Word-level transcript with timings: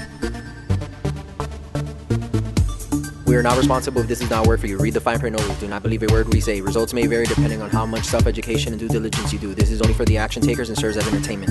We 3.26 3.36
are 3.36 3.42
not 3.42 3.58
responsible 3.58 4.02
if 4.02 4.08
this 4.08 4.22
is 4.22 4.30
not 4.30 4.46
work 4.46 4.60
for 4.60 4.68
you. 4.68 4.78
Read 4.78 4.94
the 4.94 5.02
fine 5.02 5.20
print 5.20 5.42
only. 5.42 5.56
Do 5.56 5.68
not 5.68 5.82
believe 5.82 6.04
a 6.04 6.14
word 6.14 6.32
we 6.32 6.40
say. 6.40 6.62
Results 6.62 6.94
may 6.94 7.08
vary 7.08 7.26
depending 7.26 7.64
on 7.64 7.72
how 7.72 7.88
much 7.88 8.04
self 8.04 8.28
education 8.28 8.74
and 8.74 8.80
due 8.80 8.90
diligence 8.90 9.34
you 9.34 9.40
do. 9.40 9.56
This 9.56 9.72
is 9.72 9.82
only 9.82 9.96
for 9.96 10.06
the 10.06 10.18
action 10.18 10.44
takers 10.44 10.70
and 10.70 10.78
serves 10.78 10.98
as 10.98 11.08
entertainment. 11.08 11.50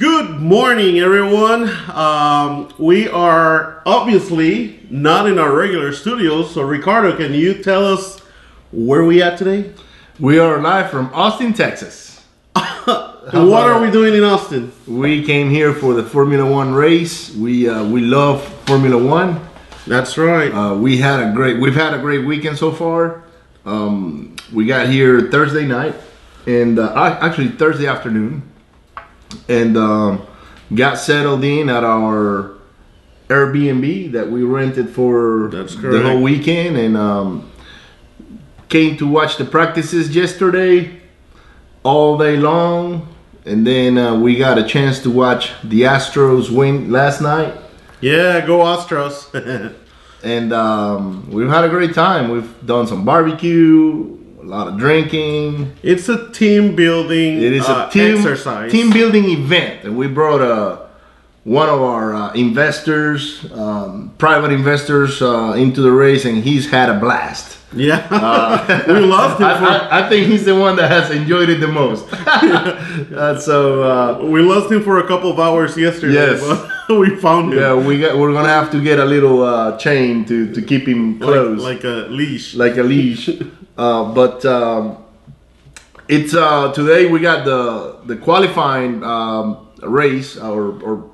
Good 0.00 0.40
morning, 0.40 0.98
everyone. 0.98 1.68
Um, 1.90 2.72
we 2.78 3.06
are 3.10 3.82
obviously 3.84 4.80
not 4.88 5.26
in 5.26 5.38
our 5.38 5.54
regular 5.54 5.92
studios, 5.92 6.54
so 6.54 6.62
Ricardo, 6.62 7.14
can 7.18 7.34
you 7.34 7.62
tell 7.62 7.84
us 7.84 8.18
where 8.72 9.04
we 9.04 9.22
at 9.22 9.36
today? 9.36 9.74
We 10.18 10.38
are 10.38 10.58
live 10.58 10.90
from 10.90 11.10
Austin, 11.12 11.52
Texas. 11.52 12.24
what 12.54 13.34
are 13.34 13.78
we 13.78 13.90
doing 13.90 14.14
in 14.14 14.24
Austin? 14.24 14.72
We 14.88 15.22
came 15.22 15.50
here 15.50 15.74
for 15.74 15.92
the 15.92 16.02
Formula 16.02 16.50
One 16.50 16.72
race. 16.72 17.34
We 17.34 17.68
uh, 17.68 17.84
we 17.84 18.00
love 18.00 18.42
Formula 18.64 18.96
One. 18.96 19.38
That's 19.86 20.16
right. 20.16 20.50
Uh, 20.50 20.76
we 20.76 20.96
had 20.96 21.20
a 21.20 21.34
great 21.34 21.60
we've 21.60 21.74
had 21.74 21.92
a 21.92 21.98
great 21.98 22.24
weekend 22.24 22.56
so 22.56 22.72
far. 22.72 23.22
Um, 23.66 24.34
we 24.50 24.64
got 24.64 24.88
here 24.88 25.30
Thursday 25.30 25.66
night 25.66 25.94
and 26.46 26.78
uh, 26.78 27.18
actually 27.20 27.48
Thursday 27.48 27.86
afternoon, 27.86 28.49
and 29.48 29.76
um, 29.76 30.26
got 30.74 30.98
settled 30.98 31.44
in 31.44 31.68
at 31.68 31.84
our 31.84 32.54
Airbnb 33.28 34.12
that 34.12 34.30
we 34.30 34.42
rented 34.42 34.90
for 34.90 35.48
the 35.50 36.02
whole 36.02 36.22
weekend, 36.22 36.76
and 36.76 36.96
um, 36.96 37.50
came 38.68 38.96
to 38.96 39.06
watch 39.06 39.36
the 39.36 39.44
practices 39.44 40.14
yesterday 40.14 41.00
all 41.82 42.18
day 42.18 42.36
long, 42.36 43.08
and 43.44 43.66
then 43.66 43.96
uh, 43.96 44.18
we 44.18 44.36
got 44.36 44.58
a 44.58 44.64
chance 44.64 45.00
to 45.00 45.10
watch 45.10 45.52
the 45.64 45.82
Astros 45.82 46.50
win 46.50 46.90
last 46.90 47.20
night. 47.20 47.54
yeah, 48.00 48.44
go 48.44 48.58
Astros. 48.60 49.28
and 50.22 50.52
um, 50.52 51.30
we've 51.30 51.48
had 51.48 51.64
a 51.64 51.68
great 51.68 51.94
time. 51.94 52.30
We've 52.30 52.66
done 52.66 52.86
some 52.86 53.04
barbecue, 53.04 54.18
a 54.42 54.46
lot 54.46 54.68
of 54.68 54.78
drinking. 54.78 55.76
it's 55.82 56.08
a 56.08 56.30
team 56.32 56.74
building 56.74 57.36
It 57.42 57.52
is 57.52 57.68
uh, 57.68 57.86
a 57.88 57.92
team 57.92 58.16
exercise. 58.16 58.72
team 58.72 58.90
building 58.90 59.24
event, 59.30 59.84
and 59.84 59.96
we 59.96 60.06
brought 60.06 60.40
uh, 60.40 60.86
one 61.44 61.68
of 61.68 61.80
our 61.82 62.14
uh, 62.14 62.32
investors, 62.34 63.44
um, 63.52 64.12
private 64.18 64.52
investors, 64.52 65.20
uh, 65.22 65.52
into 65.56 65.80
the 65.82 65.90
race, 65.92 66.24
and 66.24 66.42
he's 66.42 66.70
had 66.70 66.88
a 66.88 66.98
blast. 66.98 67.58
Yeah, 67.72 68.00
we 68.88 68.98
lost 69.00 69.38
him 69.40 69.46
I, 69.46 69.58
for 69.58 69.64
I, 69.64 70.04
I 70.04 70.08
think 70.08 70.26
he's 70.26 70.44
the 70.44 70.58
one 70.58 70.74
that 70.76 70.90
has 70.90 71.10
enjoyed 71.12 71.48
it 71.48 71.60
the 71.60 71.68
most. 71.68 72.06
Uh, 73.10 73.38
so 73.38 73.82
uh, 73.82 74.24
we 74.24 74.40
lost 74.40 74.70
him 74.70 74.82
for 74.82 74.98
a 74.98 75.06
couple 75.06 75.30
of 75.30 75.38
hours 75.38 75.76
yesterday. 75.76 76.14
Yes. 76.14 76.40
but 76.88 76.98
we 76.98 77.16
found 77.16 77.52
him. 77.52 77.58
yeah, 77.58 77.74
we 77.74 78.00
got 78.00 78.16
we're 78.18 78.32
gonna 78.32 78.48
have 78.48 78.70
to 78.72 78.82
get 78.82 78.98
a 78.98 79.04
little 79.04 79.42
uh, 79.42 79.76
chain 79.78 80.24
to, 80.26 80.52
to 80.54 80.62
keep 80.62 80.86
him 80.86 81.18
like, 81.18 81.28
close. 81.28 81.60
like 81.62 81.84
a 81.84 82.06
leash. 82.08 82.54
like 82.54 82.76
a 82.76 82.82
leash. 82.82 83.28
Uh, 83.80 84.12
but 84.12 84.44
um, 84.44 85.02
it's 86.06 86.34
uh, 86.34 86.70
today 86.74 87.06
we 87.06 87.18
got 87.18 87.46
the 87.46 87.96
the 88.04 88.14
qualifying 88.14 89.02
um, 89.02 89.68
race 89.80 90.36
or, 90.36 90.78
or 90.82 91.10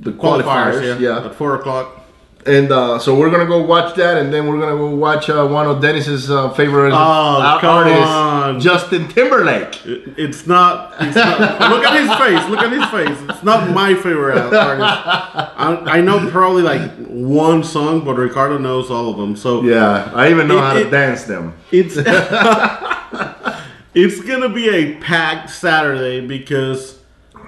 the 0.00 0.12
qualifiers, 0.12 0.98
yeah. 0.98 1.26
at 1.26 1.34
four 1.34 1.56
o'clock. 1.56 2.02
And 2.48 2.72
uh, 2.72 2.98
so 2.98 3.14
we're 3.14 3.30
gonna 3.30 3.44
go 3.46 3.60
watch 3.62 3.94
that, 3.96 4.16
and 4.16 4.32
then 4.32 4.46
we're 4.48 4.58
gonna 4.58 4.76
go 4.76 4.88
watch 4.94 5.28
uh, 5.28 5.46
one 5.46 5.66
of 5.66 5.82
Dennis's 5.82 6.30
uh, 6.30 6.48
favorite 6.54 6.92
Oh, 6.92 6.96
uh, 6.96 7.60
artists, 7.62 8.06
on. 8.08 8.58
Justin 8.60 9.06
Timberlake. 9.08 9.84
It- 9.84 10.14
It's 10.16 10.46
not. 10.46 10.94
It's 10.98 11.14
not 11.14 11.38
look 11.70 11.84
at 11.84 11.94
his 12.00 12.10
face. 12.16 12.48
Look 12.48 12.60
at 12.60 12.72
his 12.72 12.84
face. 12.86 13.18
It's 13.30 13.42
not 13.44 13.70
my 13.74 13.94
favorite 13.94 14.38
artist. 14.38 14.54
I, 14.56 15.98
I 15.98 16.00
know 16.00 16.28
probably 16.30 16.62
like 16.62 16.90
one 17.06 17.62
song, 17.62 18.04
but 18.04 18.14
Ricardo 18.16 18.56
knows 18.56 18.90
all 18.90 19.10
of 19.10 19.18
them. 19.18 19.36
So 19.36 19.62
Yeah, 19.62 20.10
I 20.14 20.30
even 20.30 20.48
know 20.48 20.56
It- 20.58 20.60
how 20.62 20.72
to 20.74 20.86
it- 20.86 20.90
dance 20.90 21.24
them. 21.24 21.52
it's 21.70 21.96
it's 23.94 24.20
gonna 24.22 24.48
be 24.48 24.68
a 24.70 24.94
packed 25.00 25.50
Saturday 25.50 26.26
because 26.26 26.98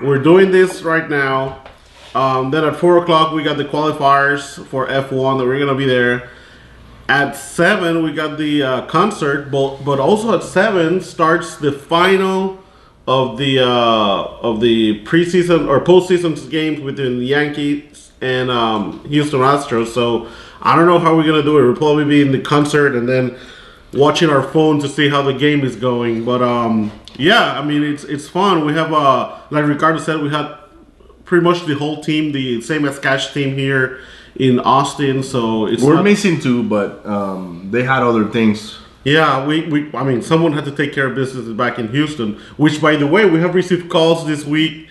we're 0.02 0.22
doing 0.22 0.50
this 0.50 0.82
right 0.82 1.08
now. 1.08 1.64
Um, 2.14 2.50
then 2.50 2.64
at 2.64 2.76
four 2.76 2.98
o'clock 2.98 3.32
we 3.32 3.42
got 3.42 3.56
the 3.56 3.64
qualifiers 3.64 4.64
for 4.66 4.86
F1 4.88 5.38
that 5.38 5.46
we're 5.46 5.58
gonna 5.58 5.76
be 5.76 5.86
there. 5.86 6.30
At 7.08 7.32
seven 7.36 8.02
we 8.02 8.12
got 8.12 8.38
the 8.38 8.62
uh, 8.62 8.86
concert, 8.86 9.50
but 9.50 9.84
but 9.84 10.00
also 10.00 10.36
at 10.36 10.42
seven 10.42 11.00
starts 11.00 11.56
the 11.56 11.72
final 11.72 12.58
of 13.06 13.38
the 13.38 13.60
uh, 13.60 14.24
of 14.42 14.60
the 14.60 15.04
preseason 15.04 15.68
or 15.68 15.80
postseason 15.80 16.50
games 16.50 16.80
between 16.80 17.18
the 17.18 17.26
Yankees 17.26 18.12
and 18.20 18.50
um, 18.50 19.04
Houston 19.04 19.40
Astros. 19.40 19.88
So 19.88 20.28
I 20.60 20.76
don't 20.76 20.86
know 20.86 20.98
how 20.98 21.16
we're 21.16 21.26
gonna 21.26 21.42
do 21.42 21.58
it. 21.58 21.62
We'll 21.62 21.76
probably 21.76 22.04
be 22.04 22.22
in 22.22 22.32
the 22.32 22.40
concert 22.40 22.94
and 22.96 23.08
then 23.08 23.36
watching 23.92 24.30
our 24.30 24.42
phone 24.42 24.80
to 24.80 24.88
see 24.88 25.08
how 25.08 25.22
the 25.22 25.32
game 25.32 25.64
is 25.64 25.76
going. 25.76 26.24
But 26.24 26.42
um, 26.42 26.92
yeah, 27.16 27.58
I 27.58 27.64
mean 27.64 27.82
it's 27.82 28.04
it's 28.04 28.28
fun. 28.28 28.64
We 28.64 28.72
have 28.74 28.92
uh 28.92 29.38
like 29.50 29.64
Ricardo 29.64 29.98
said, 29.98 30.20
we 30.20 30.30
had 30.30 30.59
pretty 31.30 31.44
much 31.44 31.64
the 31.64 31.74
whole 31.76 32.02
team, 32.02 32.32
the 32.32 32.60
same 32.60 32.84
as 32.84 32.98
Cash 32.98 33.32
team 33.32 33.54
here 33.54 34.00
in 34.34 34.58
Austin. 34.58 35.22
So 35.22 35.66
it's 35.66 35.80
We're 35.80 35.94
not- 35.94 36.02
missing 36.04 36.40
two, 36.40 36.64
but 36.64 37.06
um, 37.06 37.68
they 37.70 37.84
had 37.84 38.02
other 38.02 38.24
things. 38.28 38.76
yeah, 39.04 39.46
we, 39.46 39.66
we 39.68 39.78
I 39.94 40.02
mean 40.02 40.20
someone 40.22 40.52
had 40.52 40.64
to 40.64 40.72
take 40.72 40.92
care 40.92 41.06
of 41.06 41.14
business 41.14 41.46
back 41.56 41.78
in 41.78 41.86
Houston, 41.88 42.34
which 42.56 42.82
by 42.82 42.96
the 42.96 43.06
way, 43.06 43.24
we 43.30 43.38
have 43.38 43.54
received 43.54 43.88
calls 43.88 44.26
this 44.26 44.44
week 44.44 44.88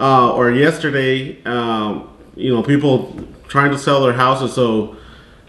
uh, 0.00 0.34
or 0.34 0.50
yesterday, 0.50 1.40
um, 1.44 2.08
you 2.34 2.52
know, 2.52 2.62
people 2.64 3.14
trying 3.48 3.70
to 3.70 3.78
sell 3.78 4.02
their 4.02 4.12
houses. 4.12 4.52
So 4.52 4.96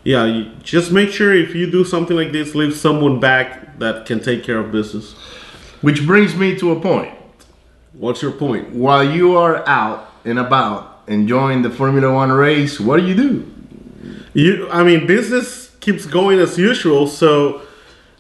yeah, 0.03 0.43
just 0.61 0.91
make 0.91 1.09
sure 1.09 1.33
if 1.33 1.55
you 1.55 1.65
do 1.71 1.83
something 1.83 2.15
like 2.15 2.31
this, 2.31 2.53
leave 2.53 2.75
someone 2.75 3.19
back 3.19 3.79
that 3.79 4.05
can 4.05 4.19
take 4.21 4.43
care 4.43 4.59
of 4.59 4.71
business. 4.71 5.13
Which 5.81 6.05
brings 6.05 6.35
me 6.35 6.55
to 6.59 6.71
a 6.73 6.79
point. 6.79 7.11
What's 7.93 8.21
your 8.21 8.31
point? 8.33 8.69
while 8.75 9.03
you 9.03 9.35
are 9.35 9.67
out 9.67 10.06
and 10.27 10.39
about 10.39 11.03
enjoying 11.07 11.61
the 11.61 11.69
Formula 11.69 12.13
One 12.13 12.31
race, 12.31 12.79
what 12.79 12.97
do 12.97 13.07
you 13.07 13.15
do? 13.15 13.53
You, 14.33 14.69
I 14.69 14.83
mean, 14.83 15.07
business 15.07 15.75
keeps 15.79 16.05
going 16.05 16.39
as 16.39 16.57
usual. 16.57 17.07
So, 17.07 17.61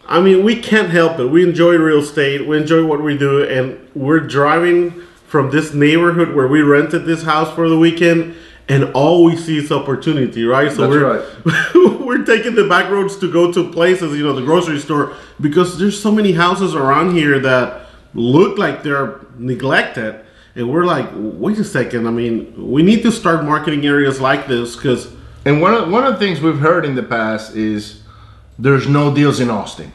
I 0.07 0.21
mean, 0.21 0.43
we 0.43 0.55
can't 0.55 0.89
help 0.89 1.19
it. 1.19 1.25
We 1.25 1.43
enjoy 1.43 1.75
real 1.75 1.99
estate. 1.99 2.47
We 2.47 2.57
enjoy 2.57 2.85
what 2.85 3.03
we 3.03 3.17
do, 3.17 3.43
and 3.43 3.77
we're 3.93 4.21
driving 4.21 5.01
from 5.27 5.51
this 5.51 5.73
neighborhood 5.73 6.33
where 6.33 6.47
we 6.47 6.61
rented 6.61 7.05
this 7.05 7.23
house 7.23 7.53
for 7.53 7.67
the 7.67 7.77
weekend, 7.77 8.35
and 8.69 8.85
all 8.93 9.25
we 9.25 9.35
see 9.35 9.57
is 9.57 9.71
opportunity, 9.71 10.45
right? 10.45 10.71
So 10.71 10.89
That's 10.89 11.75
we're 11.75 11.99
we're 12.05 12.25
taking 12.25 12.55
the 12.55 12.67
back 12.67 12.89
roads 12.89 13.17
to 13.17 13.31
go 13.31 13.51
to 13.51 13.69
places, 13.71 14.17
you 14.17 14.23
know, 14.23 14.33
the 14.33 14.41
grocery 14.41 14.79
store, 14.79 15.13
because 15.41 15.77
there's 15.77 16.01
so 16.01 16.11
many 16.11 16.31
houses 16.31 16.73
around 16.73 17.15
here 17.15 17.37
that 17.39 17.87
look 18.13 18.57
like 18.57 18.83
they're 18.83 19.19
neglected. 19.37 20.23
And 20.57 20.71
we're 20.71 20.85
like, 20.85 21.07
wait 21.13 21.57
a 21.59 21.63
second. 21.63 22.07
I 22.07 22.11
mean, 22.11 22.53
we 22.57 22.81
need 22.83 23.03
to 23.03 23.11
start 23.11 23.45
marketing 23.45 23.85
areas 23.85 24.19
like 24.19 24.47
this 24.47 24.75
because 24.75 25.07
And 25.47 25.61
one 25.61 25.73
of, 25.73 25.89
one 25.89 26.03
of 26.03 26.13
the 26.13 26.19
things 26.19 26.41
we've 26.41 26.59
heard 26.59 26.83
in 26.83 26.95
the 26.95 27.03
past 27.03 27.55
is 27.55 28.01
there's 28.59 28.85
no 28.85 29.15
deals 29.15 29.39
in 29.39 29.49
Austin. 29.49 29.93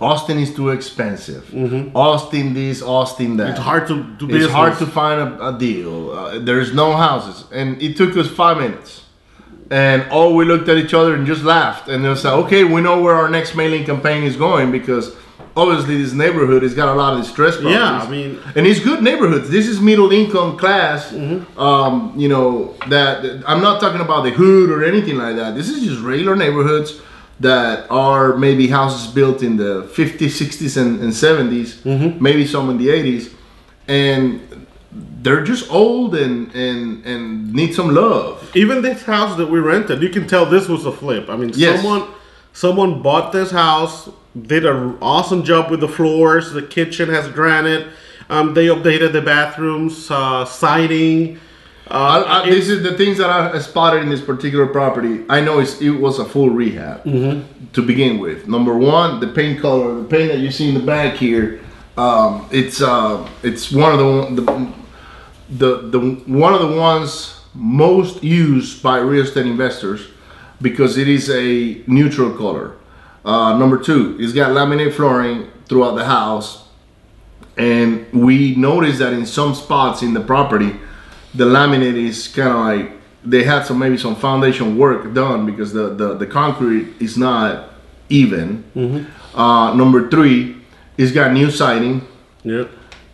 Austin 0.00 0.38
is 0.38 0.52
too 0.52 0.68
expensive. 0.68 1.48
Austin 1.94 2.52
this, 2.52 2.82
Austin 2.82 3.36
that. 3.38 3.44
Mm-hmm. 3.44 3.52
It's 3.52 3.60
hard 3.60 3.86
to 3.88 4.02
do 4.18 4.34
It's 4.34 4.52
hard 4.52 4.76
to 4.78 4.86
find 4.86 5.20
a, 5.20 5.48
a 5.48 5.58
deal. 5.58 6.10
Uh, 6.10 6.38
there's 6.40 6.74
no 6.74 6.94
houses, 6.94 7.44
and 7.52 7.80
it 7.80 7.96
took 7.96 8.16
us 8.16 8.28
five 8.28 8.58
minutes. 8.58 9.04
And 9.70 10.02
all 10.10 10.34
we 10.34 10.44
looked 10.44 10.68
at 10.68 10.76
each 10.76 10.92
other 10.92 11.14
and 11.14 11.26
just 11.26 11.44
laughed. 11.44 11.88
And 11.88 12.04
it 12.04 12.08
was 12.08 12.24
like, 12.24 12.34
okay, 12.44 12.64
we 12.64 12.82
know 12.82 13.00
where 13.00 13.14
our 13.14 13.30
next 13.30 13.54
mailing 13.54 13.84
campaign 13.86 14.24
is 14.24 14.36
going 14.36 14.70
because 14.70 15.14
obviously 15.56 16.02
this 16.02 16.12
neighborhood 16.12 16.62
has 16.62 16.74
got 16.74 16.88
a 16.88 16.94
lot 16.94 17.14
of 17.14 17.22
distress 17.24 17.54
properties. 17.56 17.76
Yeah, 17.76 18.02
I 18.02 18.08
mean- 18.08 18.38
and 18.56 18.66
it's 18.66 18.80
good 18.80 19.02
neighborhoods. 19.02 19.50
This 19.50 19.66
is 19.68 19.80
middle 19.80 20.10
income 20.12 20.56
class. 20.58 21.10
Mm-hmm. 21.12 21.58
Um, 21.58 22.14
you 22.16 22.28
know 22.28 22.74
that 22.88 23.24
I'm 23.46 23.60
not 23.60 23.80
talking 23.80 24.00
about 24.00 24.22
the 24.24 24.30
hood 24.30 24.70
or 24.70 24.82
anything 24.84 25.16
like 25.18 25.36
that. 25.36 25.54
This 25.54 25.68
is 25.68 25.82
just 25.84 26.00
regular 26.02 26.36
neighborhoods 26.36 27.00
that 27.40 27.90
are 27.90 28.36
maybe 28.36 28.68
houses 28.68 29.12
built 29.12 29.42
in 29.42 29.56
the 29.56 29.82
50s, 29.94 30.32
60s, 30.42 30.76
and, 30.80 31.00
and 31.00 31.12
70s, 31.12 31.82
Mm-hmm. 31.82 32.22
maybe 32.22 32.46
some 32.46 32.70
in 32.70 32.78
the 32.78 32.88
80s, 32.88 33.32
and 33.88 34.40
they're 35.22 35.42
just 35.42 35.70
old 35.72 36.14
and 36.14 36.54
and 36.54 37.04
and 37.06 37.52
need 37.52 37.74
some 37.74 37.94
love. 37.94 38.50
Even 38.54 38.82
this 38.82 39.02
house 39.04 39.36
that 39.38 39.48
we 39.50 39.58
rented, 39.58 40.02
you 40.02 40.08
can 40.10 40.26
tell 40.26 40.44
this 40.46 40.68
was 40.68 40.84
a 40.86 40.92
flip. 40.92 41.28
I 41.28 41.36
mean, 41.36 41.50
Yes. 41.54 41.80
someone 41.80 42.08
someone 42.52 43.02
bought 43.02 43.32
this 43.32 43.50
house, 43.50 44.08
did 44.40 44.64
an 44.64 44.98
awesome 45.02 45.44
job 45.44 45.70
with 45.70 45.80
the 45.80 45.88
floors. 45.88 46.52
The 46.52 46.62
kitchen 46.62 47.08
has 47.08 47.28
granite. 47.28 47.88
Um, 48.30 48.54
they 48.54 48.66
updated 48.66 49.12
the 49.12 49.20
bathrooms, 49.20 50.10
uh, 50.10 50.44
siding. 50.44 51.38
Uh, 51.90 52.24
I, 52.26 52.42
I, 52.42 52.50
this 52.50 52.68
is 52.68 52.82
the 52.82 52.96
things 52.96 53.18
that 53.18 53.28
I 53.28 53.58
spotted 53.58 54.02
in 54.02 54.08
this 54.08 54.22
particular 54.22 54.66
property. 54.66 55.24
I 55.28 55.40
know 55.40 55.58
it's, 55.58 55.80
it 55.82 55.90
was 55.90 56.18
a 56.18 56.24
full 56.24 56.48
rehab 56.48 57.04
to 57.74 57.82
begin 57.82 58.18
with. 58.18 58.48
Number 58.48 58.76
one, 58.78 59.20
the 59.20 59.26
paint 59.28 59.60
color, 59.60 60.00
the 60.00 60.08
paint 60.08 60.32
that 60.32 60.38
you 60.38 60.50
see 60.50 60.68
in 60.68 60.74
the 60.74 60.80
back 60.80 61.16
here, 61.16 61.60
um, 61.98 62.48
it's 62.50 62.80
uh, 62.80 63.28
it's 63.42 63.70
one 63.70 63.92
of 63.92 63.98
the, 63.98 64.42
the 64.42 64.72
the 65.50 65.98
the 65.98 66.00
one 66.26 66.54
of 66.54 66.60
the 66.60 66.74
ones 66.74 67.40
most 67.54 68.24
used 68.24 68.82
by 68.82 68.96
real 68.98 69.24
estate 69.24 69.44
investors 69.44 70.08
because 70.62 70.96
it 70.96 71.08
is 71.08 71.28
a 71.28 71.82
neutral 71.86 72.34
color. 72.34 72.76
Uh, 73.24 73.56
number 73.56 73.78
two, 73.78 74.16
it's 74.18 74.32
got 74.32 74.50
laminate 74.50 74.92
flooring 74.92 75.50
throughout 75.66 75.94
the 75.94 76.04
house, 76.04 76.66
and 77.56 78.10
we 78.12 78.54
noticed 78.56 78.98
that 78.98 79.12
in 79.12 79.26
some 79.26 79.54
spots 79.54 80.02
in 80.02 80.14
the 80.14 80.20
property, 80.20 80.74
the 81.34 81.44
laminate 81.44 81.96
is 81.96 82.28
kind 82.28 82.48
of 82.48 82.56
like 82.56 82.92
they 83.24 83.44
had 83.44 83.64
some 83.64 83.78
maybe 83.78 83.96
some 83.96 84.16
foundation 84.16 84.76
work 84.76 85.14
done 85.14 85.46
because 85.46 85.72
the 85.72 85.94
the, 85.94 86.14
the 86.14 86.26
concrete 86.26 86.88
is 87.00 87.16
not 87.16 87.70
even. 88.08 88.64
Uh, 89.34 89.74
number 89.74 90.10
three, 90.10 90.56
it's 90.98 91.12
got 91.12 91.32
new 91.32 91.50
siding 91.50 92.06
yeah. 92.44 92.64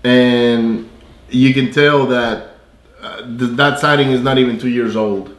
and 0.04 0.88
you 1.28 1.54
can 1.54 1.70
tell 1.72 2.06
that 2.06 2.56
uh, 3.00 3.18
th- 3.38 3.56
that 3.56 3.78
siding 3.78 4.10
is 4.10 4.20
not 4.22 4.38
even 4.38 4.58
two 4.58 4.68
years 4.68 4.96
old. 4.96 5.36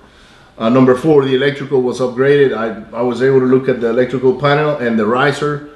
Uh, 0.60 0.68
number 0.70 0.94
four, 0.96 1.24
the 1.26 1.34
electrical 1.36 1.82
was 1.82 2.00
upgraded. 2.02 2.54
I, 2.56 2.68
I 2.98 3.02
was 3.02 3.22
able 3.22 3.40
to 3.40 3.46
look 3.46 3.70
at 3.70 3.80
the 3.80 3.90
electrical 3.90 4.38
panel 4.40 4.76
and 4.78 5.00
the 5.00 5.06
riser, 5.06 5.70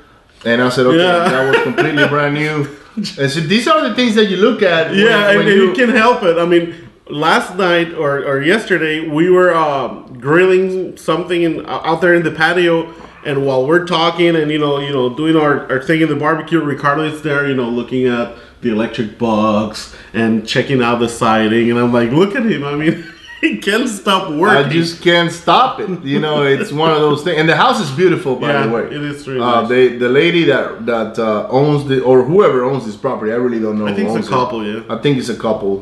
and 0.45 0.61
I 0.61 0.67
said, 0.69 0.85
okay, 0.87 0.97
Yeah. 0.97 1.29
that 1.29 1.49
was 1.49 1.63
completely 1.63 2.07
brand 2.07 2.35
new. 2.35 2.67
And 2.95 3.31
so 3.31 3.39
these 3.39 3.67
are 3.67 3.89
the 3.89 3.95
things 3.95 4.13
that 4.13 4.25
you 4.25 4.37
look 4.37 4.61
at. 4.61 4.91
when- 4.91 4.99
Yeah, 4.99 5.35
when 5.35 5.47
and 5.47 5.49
you, 5.49 5.73
can 5.73 5.89
help 5.89 6.21
it. 6.21 6.37
I 6.37 6.45
mean, 6.45 6.75
last 7.09 7.55
night 7.57 7.91
or, 7.93 8.19
or 8.23 8.43
yesterday 8.43 9.07
we 9.07 9.31
were 9.31 9.51
um, 9.55 10.15
grilling 10.19 10.95
something 10.97 11.41
in, 11.41 11.65
out 11.65 12.01
there 12.01 12.13
in 12.13 12.21
the 12.23 12.29
patio, 12.29 12.93
and 13.25 13.47
while 13.47 13.65
we're 13.65 13.85
talking 13.87 14.35
and 14.35 14.51
you 14.51 14.59
know 14.59 14.79
you 14.79 14.91
know 14.93 15.15
doing 15.15 15.35
our, 15.35 15.67
our 15.71 15.81
thing 15.81 16.01
in 16.01 16.09
the 16.09 16.15
barbecue, 16.15 16.61
Ricardo 16.61 17.03
is 17.05 17.21
there, 17.23 17.47
you 17.47 17.55
know, 17.55 17.67
looking 17.69 18.05
at 18.05 18.35
the 18.61 18.69
electric 18.69 19.17
box 19.17 19.95
and 20.13 20.47
checking 20.47 20.83
out 20.83 20.99
the 20.99 21.09
siding, 21.09 21.71
and 21.71 21.79
I'm 21.79 21.91
like, 21.93 22.11
look 22.11 22.35
at 22.35 22.45
him. 22.45 22.63
I 22.63 22.75
mean, 22.75 23.03
he 23.43 23.57
can't 23.57 23.89
stop 23.89 24.31
working. 24.31 24.65
I 24.65 24.69
just 24.69 25.01
can't 25.01 25.31
stop 25.31 25.79
it. 25.81 25.89
You 26.13 26.19
know, 26.25 26.43
it's 26.43 26.71
one 26.71 26.91
of 26.91 26.99
those 27.07 27.23
things. 27.23 27.37
And 27.39 27.47
the 27.49 27.55
house 27.55 27.79
is 27.85 27.91
beautiful, 27.91 28.35
by 28.37 28.47
Yeah, 28.53 28.65
the 28.67 28.73
way. 28.75 28.83
it 28.97 29.01
is 29.11 29.27
really 29.27 29.41
uh, 29.41 29.61
nice. 29.61 29.69
They, 29.69 29.97
the 29.97 30.09
lady 30.09 30.43
that 30.45 30.85
that 30.85 31.19
uh, 31.19 31.47
owns 31.49 31.85
the 31.89 32.01
or 32.09 32.23
whoever 32.23 32.63
owns 32.63 32.85
this 32.85 32.95
property, 32.95 33.31
I 33.31 33.35
really 33.45 33.59
don't 33.59 33.77
know. 33.79 33.87
I 33.87 33.93
think 33.93 34.07
it's 34.07 34.15
a 34.15 34.17
owns 34.19 34.27
it. 34.27 34.31
couple, 34.39 34.59
yeah. 34.65 34.95
I 34.95 34.97
think 35.01 35.17
it's 35.17 35.29
a 35.29 35.39
couple. 35.47 35.73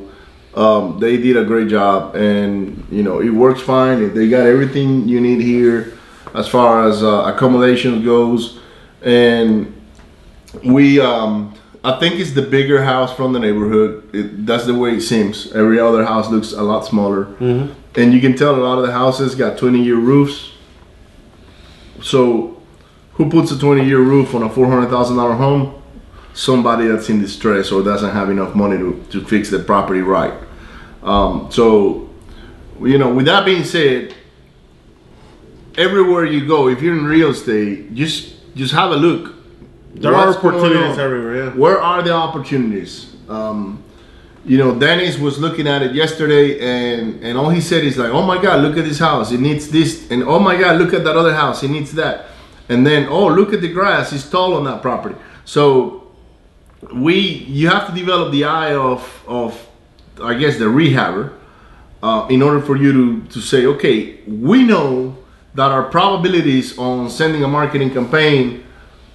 Um, 0.55 0.99
they 0.99 1.15
did 1.17 1.37
a 1.37 1.45
great 1.45 1.69
job, 1.69 2.15
and 2.15 2.85
you 2.91 3.03
know 3.03 3.21
it 3.21 3.29
works 3.45 3.61
fine. 3.61 4.13
They 4.13 4.27
got 4.27 4.45
everything 4.45 5.07
you 5.07 5.19
need 5.21 5.39
here, 5.41 5.93
as 6.33 6.47
far 6.47 6.87
as 6.89 7.03
uh, 7.03 7.31
accommodation 7.33 8.03
goes, 8.03 8.59
and 9.03 9.51
we. 10.63 10.99
Um, 10.99 11.53
I 11.83 11.99
think 11.99 12.19
it's 12.19 12.31
the 12.33 12.43
bigger 12.43 12.83
house 12.83 13.11
from 13.15 13.33
the 13.33 13.39
neighborhood. 13.39 14.09
It, 14.13 14.45
that's 14.45 14.65
the 14.65 14.75
way 14.75 14.91
it 14.95 15.01
seems. 15.01 15.51
Every 15.53 15.79
other 15.79 16.05
house 16.05 16.29
looks 16.29 16.51
a 16.53 16.61
lot 16.61 16.85
smaller, 16.85 17.25
and 17.95 18.13
you 18.13 18.21
can 18.21 18.35
tell 18.35 18.55
a 18.55 18.61
lot 18.61 18.77
of 18.77 18.85
the 18.85 18.93
houses 18.93 19.33
got 19.35 19.57
20 19.57 19.83
year 19.83 19.95
roofs. 19.95 20.51
So, 22.01 22.61
who 23.13 23.29
puts 23.29 23.51
a 23.51 23.57
20 23.59 23.85
year 23.85 23.99
roof 23.99 24.35
on 24.35 24.43
a 24.43 24.49
$400,000 24.49 25.37
home? 25.37 25.81
somebody 26.33 26.87
that's 26.87 27.09
in 27.09 27.21
distress 27.21 27.71
or 27.71 27.83
doesn't 27.83 28.11
have 28.11 28.29
enough 28.29 28.55
money 28.55 28.77
to, 28.77 29.03
to 29.11 29.23
fix 29.25 29.49
the 29.49 29.59
property 29.59 30.01
right. 30.01 30.33
Um, 31.03 31.51
so, 31.51 32.09
you 32.79 32.97
know, 32.97 33.13
with 33.13 33.25
that 33.25 33.45
being 33.45 33.63
said, 33.63 34.15
everywhere 35.77 36.25
you 36.25 36.47
go, 36.47 36.69
if 36.69 36.81
you're 36.81 36.97
in 36.97 37.05
real 37.05 37.31
estate, 37.31 37.93
just 37.95 38.35
just 38.55 38.73
have 38.73 38.91
a 38.91 38.95
look. 38.95 39.35
There 39.95 40.13
are 40.13 40.27
What's 40.27 40.39
going 40.39 40.55
opportunities 40.55 40.97
everywhere. 40.97 41.35
Yeah. 41.45 41.49
Where 41.51 41.79
are 41.81 42.01
the 42.01 42.13
opportunities? 42.13 43.15
Um, 43.27 43.83
you 44.43 44.57
know, 44.57 44.77
Dennis 44.77 45.19
was 45.19 45.37
looking 45.37 45.67
at 45.67 45.81
it 45.81 45.93
yesterday, 45.93 46.59
and 46.59 47.23
and 47.23 47.37
all 47.37 47.49
he 47.49 47.61
said 47.61 47.83
is 47.83 47.97
like, 47.97 48.11
"Oh 48.11 48.25
my 48.25 48.41
God, 48.41 48.61
look 48.61 48.77
at 48.77 48.85
this 48.85 48.99
house! 48.99 49.31
It 49.31 49.39
needs 49.39 49.69
this," 49.69 50.09
and 50.09 50.23
"Oh 50.23 50.39
my 50.39 50.57
God, 50.57 50.79
look 50.79 50.93
at 50.93 51.03
that 51.03 51.15
other 51.15 51.33
house! 51.33 51.61
It 51.63 51.69
needs 51.69 51.91
that," 51.93 52.25
and 52.67 52.85
then, 52.85 53.07
"Oh, 53.07 53.27
look 53.27 53.53
at 53.53 53.61
the 53.61 53.71
grass! 53.71 54.11
It's 54.13 54.27
tall 54.27 54.55
on 54.55 54.63
that 54.63 54.81
property." 54.81 55.15
So 55.45 56.07
we, 56.93 57.19
you 57.19 57.67
have 57.69 57.87
to 57.87 57.93
develop 57.93 58.31
the 58.31 58.45
eye 58.45 58.73
of 58.73 59.23
of, 59.27 59.67
I 60.21 60.33
guess, 60.33 60.57
the 60.57 60.65
rehabber, 60.65 61.33
uh, 62.01 62.25
in 62.29 62.41
order 62.41 62.61
for 62.61 62.75
you 62.75 62.93
to 62.93 63.27
to 63.29 63.41
say, 63.41 63.65
okay, 63.65 64.19
we 64.25 64.63
know 64.63 65.17
that 65.53 65.71
our 65.71 65.83
probabilities 65.83 66.77
on 66.77 67.09
sending 67.09 67.43
a 67.43 67.47
marketing 67.47 67.91
campaign 67.91 68.63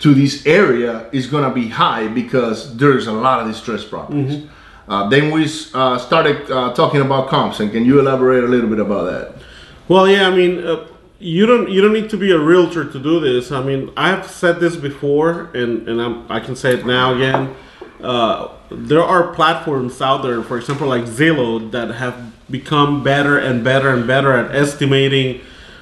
to 0.00 0.14
this 0.14 0.46
area 0.46 1.08
is 1.12 1.26
going 1.26 1.44
to 1.44 1.54
be 1.54 1.68
high 1.68 2.06
because 2.08 2.76
there's 2.76 3.06
a 3.06 3.12
lot 3.12 3.40
of 3.40 3.48
distressed 3.48 3.90
properties. 3.90 4.46
Uh, 4.88 5.08
then 5.08 5.30
we 5.30 5.48
uh, 5.74 5.98
started 5.98 6.50
uh, 6.50 6.72
talking 6.74 7.00
about 7.00 7.28
comps, 7.28 7.60
and 7.60 7.72
can 7.72 7.84
you 7.84 7.98
elaborate 7.98 8.44
a 8.44 8.46
little 8.46 8.68
bit 8.68 8.78
about 8.78 9.04
that? 9.04 9.42
Well, 9.88 10.08
yeah, 10.08 10.28
I 10.28 10.34
mean, 10.34 10.64
uh, 10.64 10.86
you 11.18 11.46
don't 11.46 11.68
you 11.70 11.80
don't 11.80 11.92
need 11.92 12.10
to 12.10 12.16
be 12.16 12.30
a 12.30 12.38
realtor 12.38 12.84
to 12.84 12.98
do 12.98 13.18
this. 13.20 13.50
I 13.50 13.62
mean, 13.62 13.90
I've 13.96 14.30
said 14.30 14.60
this 14.60 14.76
before, 14.76 15.50
and 15.54 15.88
and 15.88 16.00
I'm, 16.00 16.30
I 16.30 16.40
can 16.40 16.54
say 16.54 16.74
it 16.74 16.86
now 16.86 17.14
again. 17.14 17.54
Uh, 18.02 18.48
there 18.70 19.02
are 19.02 19.34
platforms 19.34 20.00
out 20.00 20.22
there, 20.22 20.42
for 20.42 20.58
example, 20.58 20.86
like 20.86 21.04
Zillow, 21.04 21.70
that 21.70 21.92
have 21.94 22.32
become 22.50 23.02
better 23.02 23.38
and 23.38 23.64
better 23.64 23.88
and 23.88 24.06
better 24.06 24.32
at 24.32 24.54
estimating 24.54 25.40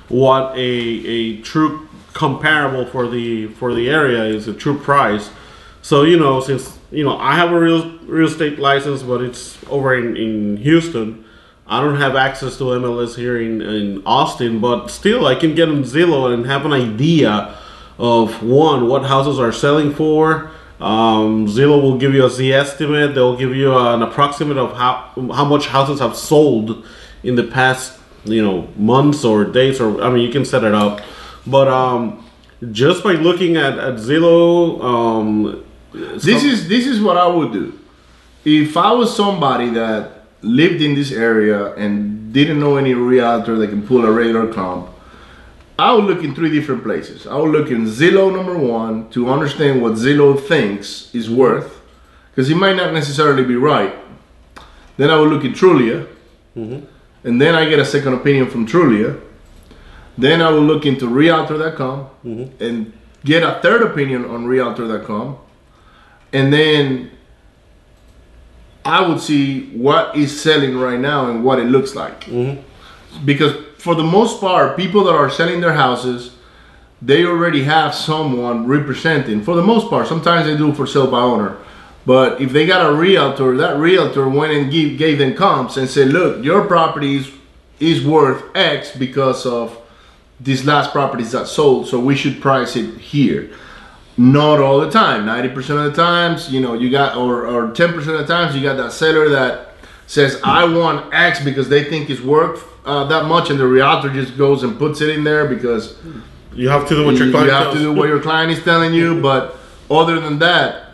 what 0.09 0.57
a 0.57 0.61
a 0.61 1.41
true 1.43 1.89
comparable 2.15 2.87
for 2.87 3.09
the 3.09 3.49
for 3.49 3.75
the 3.75 3.91
area 3.91 4.25
is, 4.25 4.49
a 4.49 4.55
true 4.55 4.79
price. 4.79 5.31
So 5.83 6.05
you 6.05 6.19
know, 6.19 6.41
since 6.41 6.79
you 6.91 7.05
know, 7.05 7.19
I 7.19 7.37
have 7.37 7.53
a 7.53 7.59
real 7.59 7.99
real 7.99 8.29
estate 8.29 8.59
license, 8.59 9.03
but 9.03 9.21
it's 9.21 9.59
over 9.69 9.95
in, 9.95 10.17
in 10.17 10.57
Houston. 10.59 11.25
I 11.67 11.81
don't 11.81 11.97
have 11.97 12.15
access 12.15 12.59
to 12.59 12.65
MLS 12.65 13.17
here 13.17 13.41
in, 13.41 13.63
in 13.63 14.03
Austin, 14.05 14.61
but 14.61 14.89
still, 14.89 15.27
I 15.27 15.35
can 15.35 15.55
get 15.55 15.69
on 15.69 15.83
Zillow 15.83 16.33
and 16.33 16.47
have 16.47 16.67
an 16.67 16.73
idea 16.73 17.57
of 17.99 18.43
one 18.43 18.87
what 18.87 19.05
houses 19.05 19.39
are 19.39 19.53
selling 19.53 19.95
for. 19.95 20.51
Um, 20.81 21.47
Zillow 21.47 21.81
will 21.81 21.99
give 21.99 22.13
you 22.15 22.25
a 22.25 22.29
Zestimate. 22.29 23.15
They'll 23.15 23.37
give 23.37 23.57
you 23.57 23.77
an 23.77 24.03
approximate 24.03 24.59
of 24.59 24.77
how 24.77 25.11
how 25.35 25.45
much 25.45 25.69
houses 25.69 26.01
have 26.01 26.17
sold 26.17 26.87
in 27.23 27.35
the 27.35 27.45
past, 27.45 27.99
you 28.25 28.43
know, 28.43 28.69
months 28.77 29.25
or 29.25 29.45
days, 29.45 29.81
or 29.81 30.03
I 30.03 30.11
mean, 30.11 30.23
you 30.23 30.31
can 30.31 30.45
set 30.45 30.65
it 30.65 30.75
up. 30.75 31.01
But 31.47 31.69
um, 31.69 32.25
just 32.73 33.03
by 33.05 33.13
looking 33.13 33.57
at 33.57 33.79
at 33.79 33.95
Zillow, 33.97 34.83
um, 34.83 35.63
This 35.93 36.41
some- 36.41 36.51
is 36.51 36.69
this 36.69 36.87
is 36.87 37.01
what 37.01 37.17
I 37.17 37.27
would 37.27 37.53
do. 37.53 37.73
If 38.45 38.77
I 38.77 38.93
was 38.93 39.15
somebody 39.15 39.71
that 39.71 40.27
lived 40.43 40.81
in 40.83 40.95
this 40.95 41.11
area 41.13 41.73
and 41.75 42.33
didn't 42.33 42.61
know 42.61 42.77
any 42.77 42.93
realtor 42.95 43.57
that 43.59 43.69
can 43.69 43.83
pull 43.83 44.05
a 44.05 44.11
regular 44.13 44.47
comp, 44.53 44.89
I 45.79 45.93
would 45.93 46.05
look 46.05 46.23
in 46.23 46.35
three 46.35 46.51
different 46.51 46.83
places. 46.85 47.27
I 47.27 47.37
would 47.37 47.51
look 47.51 47.71
in 47.71 47.87
Zillow 47.87 48.31
number 48.35 48.57
one 48.57 49.09
to 49.11 49.29
understand 49.31 49.81
what 49.83 49.93
Zillow 49.95 50.39
thinks 50.39 51.11
is 51.15 51.31
worth, 51.31 51.81
because 52.31 52.51
it 52.51 52.57
might 52.57 52.77
not 52.77 52.93
necessarily 52.93 53.45
be 53.45 53.57
right. 53.57 53.95
Then 54.99 55.11
I 55.11 55.19
would 55.19 55.31
look 55.31 55.45
at 55.45 55.53
Trulia, 55.53 56.07
and 57.25 57.41
then 57.41 57.55
I 57.55 57.65
get 57.69 57.79
a 57.79 57.85
second 57.85 58.15
opinion 58.15 58.47
from 58.51 58.67
Trulia. 58.67 59.17
Then 60.17 60.41
I 60.43 60.51
will 60.51 60.63
look 60.63 60.87
into 60.87 61.09
Realtor.com 61.09 62.09
mm-hmm. 62.25 62.63
and 62.63 62.93
get 63.25 63.43
a 63.43 63.61
third 63.61 63.83
opinion 63.83 64.25
on 64.25 64.47
Realtor.com 64.47 65.39
and 66.35 66.53
then 66.53 67.13
I 68.85 69.07
would 69.07 69.21
see 69.21 69.71
what 69.71 70.17
is 70.17 70.39
selling 70.39 70.77
right 70.77 70.99
now 70.99 71.31
and 71.31 71.45
what 71.45 71.61
it 71.61 71.67
looks 71.67 71.95
like. 71.95 72.25
Mm-hmm. 72.25 73.25
Because 73.25 73.55
for 73.79 73.95
the 73.95 74.03
most 74.03 74.41
part, 74.41 74.77
people 74.77 75.05
that 75.05 75.15
are 75.15 75.31
selling 75.31 75.61
their 75.61 75.73
houses, 75.73 76.37
they 77.01 77.25
already 77.25 77.63
have 77.63 77.95
someone 77.95 78.67
representing. 78.67 79.45
For 79.45 79.55
the 79.55 79.63
most 79.63 79.89
part, 79.89 80.09
sometimes 80.09 80.47
they 80.47 80.57
do 80.57 80.75
for 80.75 80.87
sale 80.87 81.07
by 81.07 81.21
owner. 81.21 81.57
But 82.05 82.41
if 82.41 82.53
they 82.53 82.67
got 82.67 82.91
a 82.91 82.93
realtor, 82.93 83.57
that 83.57 83.79
realtor 83.79 84.29
went 84.29 84.53
and 84.53 84.71
give, 84.71 84.99
gave 84.99 85.19
them 85.19 85.35
comps 85.35 85.77
and 85.77 85.89
said, 85.89 86.09
"Look, 86.09 86.45
your 86.45 86.67
property 86.67 87.17
is, 87.17 87.31
is 87.79 88.05
worth 88.05 88.45
X 88.55 88.95
because 88.97 89.47
of 89.47 89.79
these 90.41 90.65
last 90.65 90.93
properties 90.93 91.33
that 91.33 91.47
sold, 91.47 91.89
so 91.89 91.99
we 91.99 92.15
should 92.15 92.41
price 92.41 92.77
it 92.77 92.99
here." 92.99 93.51
Not 94.17 94.61
all 94.61 94.81
the 94.81 94.91
time. 94.91 95.27
Ninety 95.27 95.49
percent 95.49 95.81
of 95.81 95.87
the 95.87 96.03
times, 96.03 96.53
you 96.53 96.61
know, 96.61 96.75
you 96.75 96.89
got 96.89 97.17
or 97.17 97.47
or 97.47 97.73
ten 97.73 97.93
percent 97.93 98.17
of 98.17 98.27
the 98.27 98.33
times, 98.33 98.55
you 98.55 98.63
got 98.63 98.77
that 98.77 98.93
seller 98.93 99.29
that 99.31 99.75
says, 100.07 100.41
"I 100.45 100.65
want 100.65 101.13
X" 101.13 101.43
because 101.43 101.69
they 101.69 101.85
think 101.85 102.11
it's 102.11 102.21
worth 102.21 102.65
uh, 102.85 103.05
that 103.05 103.27
much, 103.27 103.51
and 103.51 103.59
the 103.59 103.67
realtor 103.67 104.11
just 104.11 104.37
goes 104.37 104.63
and 104.63 104.79
puts 104.79 105.01
it 105.01 105.09
in 105.09 105.25
there 105.25 105.47
because 105.47 105.97
you 106.55 106.69
have 106.69 106.87
to 106.89 106.95
do 106.95 107.05
what 107.05 107.17
your 107.17 107.31
client 107.31 107.47
you 107.47 107.53
have 107.53 107.73
to 107.73 107.79
do 107.79 107.93
what 107.93 108.09
your 108.09 108.21
client 108.21 108.53
is 108.53 108.63
telling 108.63 108.95
you. 108.95 109.21
But 109.21 109.57
other 109.91 110.21
than 110.21 110.39
that, 110.41 110.91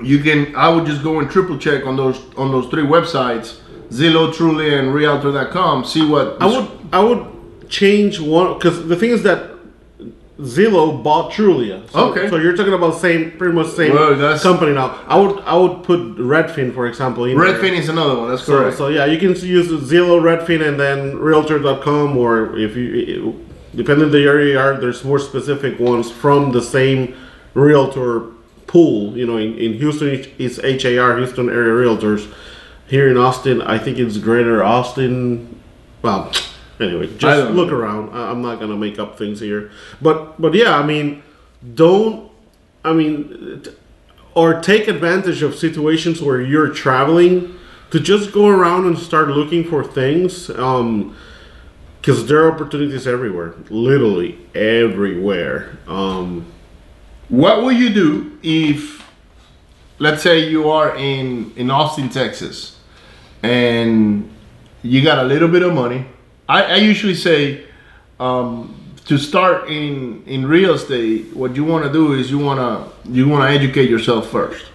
you 0.00 0.20
can. 0.20 0.54
I 0.56 0.68
would 0.68 0.86
just 0.86 1.02
go 1.02 1.20
and 1.20 1.30
triple 1.30 1.58
check 1.58 1.86
on 1.86 1.96
those 1.96 2.18
on 2.36 2.50
those 2.50 2.68
three 2.68 2.84
websites, 2.84 3.58
Zillow, 3.90 4.32
Trulia, 4.32 4.78
and 4.78 4.94
Realtor.com. 4.94 5.84
See 5.84 6.06
what 6.06 6.40
I 6.40 6.46
would 6.46 6.70
I 6.92 7.00
would 7.00 7.31
change 7.80 8.20
one 8.20 8.54
because 8.54 8.76
the 8.92 8.96
thing 8.96 9.10
is 9.10 9.22
that 9.22 9.40
Zillow 10.40 11.02
bought 11.02 11.32
Trulia. 11.32 11.78
So, 11.90 12.10
Okay. 12.10 12.28
So 12.30 12.36
you're 12.36 12.56
talking 12.56 12.72
about 12.80 12.94
same 13.06 13.32
pretty 13.38 13.54
much 13.54 13.68
same 13.68 13.92
company 14.42 14.72
now. 14.72 14.88
I 15.06 15.16
would 15.20 15.34
I 15.52 15.54
would 15.56 15.76
put 15.84 16.00
Redfin 16.34 16.74
for 16.74 16.86
example. 16.86 17.24
In. 17.26 17.36
Redfin 17.36 17.74
is 17.82 17.88
another 17.88 18.16
one. 18.20 18.30
That's 18.30 18.44
So, 18.44 18.58
correct. 18.58 18.76
so 18.76 18.88
yeah, 18.88 19.04
you 19.12 19.18
can 19.18 19.30
use 19.60 19.68
Zillow, 19.90 20.18
Redfin, 20.30 20.60
and 20.68 20.76
then 20.84 20.98
Realtor.com, 21.18 22.16
or 22.16 22.56
if 22.58 22.76
you, 22.76 23.38
depending 23.74 24.06
on 24.06 24.12
the 24.12 24.24
area 24.32 24.52
you 24.54 24.58
are, 24.58 24.74
there's 24.82 25.04
more 25.04 25.18
specific 25.18 25.78
ones 25.78 26.10
from 26.10 26.52
the 26.52 26.62
same 26.62 27.14
realtor 27.54 28.14
pool. 28.66 29.16
You 29.16 29.26
know, 29.28 29.36
in, 29.36 29.50
in 29.58 29.74
Houston, 29.74 30.08
it's 30.38 30.56
HAR, 30.60 31.18
Houston 31.18 31.48
Area 31.50 31.72
Realtors. 31.82 32.22
Here 32.88 33.08
in 33.12 33.16
Austin, 33.16 33.62
I 33.62 33.78
think 33.78 33.98
it's 33.98 34.16
Greater 34.18 34.62
Austin. 34.64 35.60
Well, 36.02 36.32
anyway, 36.82 37.06
just 37.16 37.50
look 37.52 37.68
know. 37.68 37.76
around. 37.76 38.10
I, 38.10 38.30
I'm 38.30 38.42
not 38.42 38.60
gonna 38.60 38.76
make 38.76 38.98
up 38.98 39.18
things 39.18 39.40
here, 39.40 39.70
but 40.00 40.40
but 40.40 40.54
yeah, 40.54 40.76
I 40.78 40.84
mean, 40.84 41.22
don't. 41.74 42.30
I 42.84 42.92
mean, 42.92 43.60
t- 43.62 43.70
or 44.34 44.60
take 44.60 44.88
advantage 44.88 45.42
of 45.42 45.54
situations 45.54 46.20
where 46.22 46.40
you're 46.40 46.70
traveling 46.70 47.54
to 47.90 48.00
just 48.00 48.32
go 48.32 48.48
around 48.48 48.86
and 48.86 48.98
start 48.98 49.28
looking 49.28 49.62
for 49.64 49.84
things 49.84 50.48
um 50.50 51.14
because 52.00 52.26
there 52.26 52.42
are 52.44 52.52
opportunities 52.52 53.06
everywhere 53.06 53.54
literally 53.68 54.38
everywhere 54.54 55.78
um 55.86 56.46
What 57.28 57.62
will 57.62 57.72
you 57.72 57.88
do 57.94 58.38
if, 58.42 59.02
let's 59.98 60.22
say, 60.22 60.48
you 60.50 60.68
are 60.70 60.94
in 60.96 61.52
in 61.56 61.70
Austin, 61.70 62.08
Texas, 62.10 62.76
and 63.42 64.28
you 64.82 65.02
got 65.02 65.18
a 65.18 65.24
little 65.24 65.48
bit 65.48 65.62
of 65.62 65.72
money? 65.72 66.04
I, 66.48 66.62
I 66.64 66.76
usually 66.76 67.14
say 67.14 67.64
um, 68.20 68.74
to 69.06 69.18
start 69.18 69.68
in 69.68 70.22
in 70.26 70.46
real 70.46 70.74
estate, 70.74 71.34
what 71.34 71.56
you 71.56 71.64
want 71.64 71.84
to 71.84 71.92
do 71.92 72.12
is 72.14 72.30
you 72.30 72.38
want 72.38 72.60
to 72.60 73.10
you 73.10 73.28
want 73.28 73.48
to 73.48 73.54
educate 73.54 73.88
yourself 73.90 74.30
first. 74.30 74.66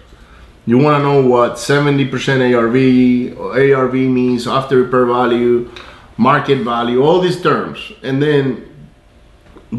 You 0.66 0.76
want 0.78 1.00
to 1.00 1.02
know 1.02 1.26
what 1.26 1.58
seventy 1.58 2.04
percent 2.04 2.42
ARV 2.54 3.38
or 3.38 3.58
ARV 3.58 3.94
means, 3.94 4.46
after 4.46 4.82
repair 4.82 5.06
value, 5.06 5.70
market 6.16 6.58
value, 6.62 7.02
all 7.02 7.20
these 7.20 7.40
terms, 7.40 7.92
and 8.02 8.22
then 8.22 8.64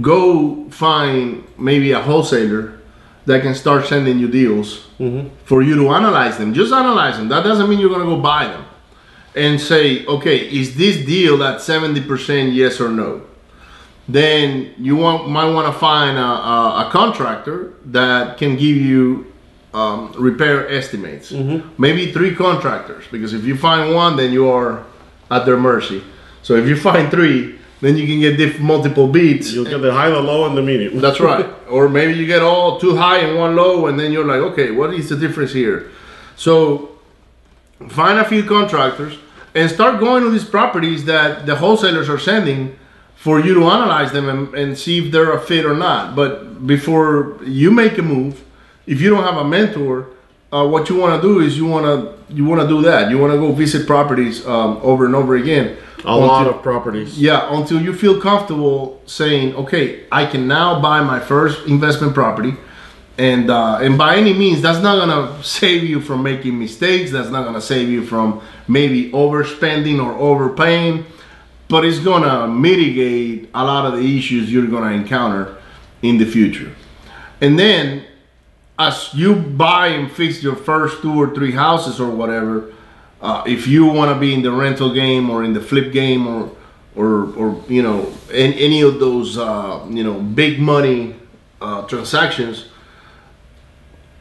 go 0.02 0.70
find 0.70 1.44
maybe 1.58 1.92
a 1.92 2.00
wholesaler 2.02 2.80
that 3.26 3.42
can 3.42 3.54
start 3.54 3.86
sending 3.86 4.18
you 4.18 4.28
deals 4.28 4.88
for 5.46 5.62
you 5.62 5.76
to 5.76 5.90
analyze 5.90 6.38
them. 6.38 6.54
Just 6.54 6.74
analyze 6.74 7.18
them. 7.18 7.28
That 7.30 7.44
doesn't 7.44 7.70
mean 7.70 7.80
you're 7.80 7.90
gonna 7.90 8.06
go 8.06 8.18
buy 8.20 8.46
them. 8.46 8.66
And 9.36 9.62
say, 9.62 10.06
okay, 10.06 10.38
is 10.38 10.76
this 10.76 11.06
deal 11.06 11.44
at 11.44 11.60
70% 11.60 12.54
yes 12.54 12.80
or 12.82 12.90
no? 12.90 13.22
Then 14.08 14.74
you 14.80 14.96
want, 14.96 15.30
might 15.30 15.52
want 15.54 15.72
to 15.72 15.80
find 15.80 16.18
a, 16.18 16.22
a, 16.22 16.88
a 16.88 16.90
contractor 16.92 17.74
that 17.86 18.38
can 18.40 18.54
give 18.56 18.76
you 18.76 19.32
um, 19.74 20.12
repair 20.18 20.68
estimates. 20.68 21.32
Maybe 21.78 22.12
three 22.12 22.36
contractors, 22.36 23.06
because 23.12 23.34
if 23.34 23.44
you 23.46 23.56
find 23.56 23.94
one, 23.94 24.18
then 24.18 24.32
you 24.34 24.50
are 24.50 24.84
at 25.30 25.46
their 25.46 25.58
mercy. 25.58 26.04
So 26.42 26.56
if 26.56 26.68
you 26.68 26.76
find 26.76 27.12
three, 27.12 27.60
then 27.82 27.96
you 27.96 28.08
can 28.08 28.20
get 28.20 28.38
diff- 28.38 28.60
multiple 28.60 29.08
beats. 29.08 29.54
you'll 29.54 29.66
get 29.66 29.78
the 29.82 29.94
high 29.94 30.10
the 30.10 30.20
low 30.20 30.46
and 30.48 30.58
the 30.58 30.62
medium 30.62 31.00
That's 31.00 31.20
right. 31.30 31.46
or 31.70 31.88
maybe 31.88 32.14
you 32.14 32.26
get 32.26 32.42
all 32.42 32.80
too 32.80 32.96
high 32.96 33.20
and 33.20 33.38
one 33.38 33.56
low, 33.56 33.86
and 33.88 34.00
then 34.00 34.12
you're 34.12 34.26
like, 34.26 34.40
okay, 34.54 34.72
what 34.72 34.94
is 34.94 35.10
the 35.10 35.16
difference 35.16 35.54
here? 35.54 35.92
So 36.36 36.99
find 37.88 38.20
a 38.20 38.26
few 38.26 38.44
contractors 38.44 39.18
and 39.56 39.70
start 39.70 40.00
going 40.00 40.24
to 40.24 40.30
these 40.30 40.46
properties 40.46 41.06
that 41.06 41.46
the 41.46 41.56
wholesalers 41.56 42.10
are 42.10 42.20
sending 42.20 42.78
for 43.16 43.40
you 43.40 43.54
to 43.54 43.66
analyze 43.66 44.12
them 44.12 44.30
and, 44.30 44.54
and 44.54 44.78
see 44.78 45.06
if 45.06 45.12
they're 45.12 45.34
a 45.34 45.42
fit 45.42 45.66
or 45.66 45.76
not. 45.76 46.16
But 46.16 46.66
before 46.66 47.38
you 47.44 47.72
make 47.72 47.98
a 47.98 48.02
move, 48.02 48.44
if 48.86 49.02
you 49.02 49.10
don't 49.10 49.24
have 49.24 49.38
a 49.38 49.44
mentor, 49.44 50.08
uh, 50.52 50.68
what 50.68 50.90
you 50.90 50.96
want 50.96 51.22
to 51.22 51.28
do 51.28 51.40
is 51.40 51.58
you 51.58 51.66
want 51.66 51.86
to 51.86 52.34
you 52.34 52.46
want 52.46 52.62
to 52.62 52.68
do 52.68 52.82
that. 52.84 53.10
You 53.10 53.18
want 53.18 53.34
to 53.34 53.40
go 53.40 53.52
visit 53.52 53.86
properties 53.86 54.46
um, 54.46 54.80
over 54.82 55.06
and 55.06 55.16
over 55.16 55.36
again. 55.36 55.78
a 56.06 56.16
lot 56.16 56.48
of 56.48 56.62
properties 56.64 57.20
yeah, 57.20 57.54
until 57.58 57.82
you 57.82 57.94
feel 57.94 58.22
comfortable 58.22 59.02
saying, 59.06 59.54
okay, 59.56 60.06
I 60.12 60.26
can 60.26 60.48
now 60.48 60.80
buy 60.82 61.02
my 61.02 61.20
first 61.20 61.68
investment 61.68 62.14
property, 62.14 62.56
and 63.20 63.52
uh, 63.52 63.80
and 63.82 63.98
by 63.98 64.16
any 64.16 64.34
means, 64.34 64.62
that's 64.62 64.82
not 64.82 64.98
gonna 64.98 65.44
save 65.44 65.84
you 65.84 66.00
from 66.00 66.24
making 66.24 66.58
mistakes. 66.58 67.12
That's 67.12 67.30
not 67.30 67.44
gonna 67.44 67.60
save 67.60 67.90
you 67.90 68.06
from 68.06 68.42
maybe 68.70 69.12
overspending 69.12 70.02
or 70.02 70.14
overpaying, 70.14 71.06
but 71.68 71.84
it's 71.84 72.00
gonna 72.00 72.48
mitigate 72.48 73.50
a 73.54 73.64
lot 73.66 73.86
of 73.86 74.00
the 74.00 74.18
issues 74.18 74.52
you're 74.52 74.68
gonna 74.68 74.96
encounter 74.96 75.58
in 76.02 76.18
the 76.18 76.26
future. 76.26 76.74
And 77.42 77.60
then, 77.60 78.06
as 78.80 79.14
you 79.14 79.36
buy 79.36 79.88
and 79.88 80.10
fix 80.10 80.42
your 80.42 80.56
first 80.56 81.02
two 81.02 81.22
or 81.22 81.36
three 81.36 81.52
houses 81.52 82.00
or 82.00 82.10
whatever, 82.10 82.74
uh, 83.22 83.44
if 83.46 83.68
you 83.68 83.86
want 83.86 84.14
to 84.14 84.18
be 84.18 84.34
in 84.34 84.44
the 84.44 84.52
rental 84.52 84.94
game 84.94 85.30
or 85.30 85.44
in 85.44 85.52
the 85.52 85.62
flip 85.62 85.92
game 85.92 86.26
or 86.26 86.52
or 86.96 87.34
or 87.36 87.62
you 87.68 87.84
know 87.84 88.14
in 88.32 88.54
any 88.54 88.82
of 88.82 89.02
those 89.02 89.38
uh, 89.38 89.86
you 89.90 90.06
know 90.06 90.22
big 90.22 90.58
money 90.58 91.16
uh, 91.60 91.82
transactions 91.82 92.69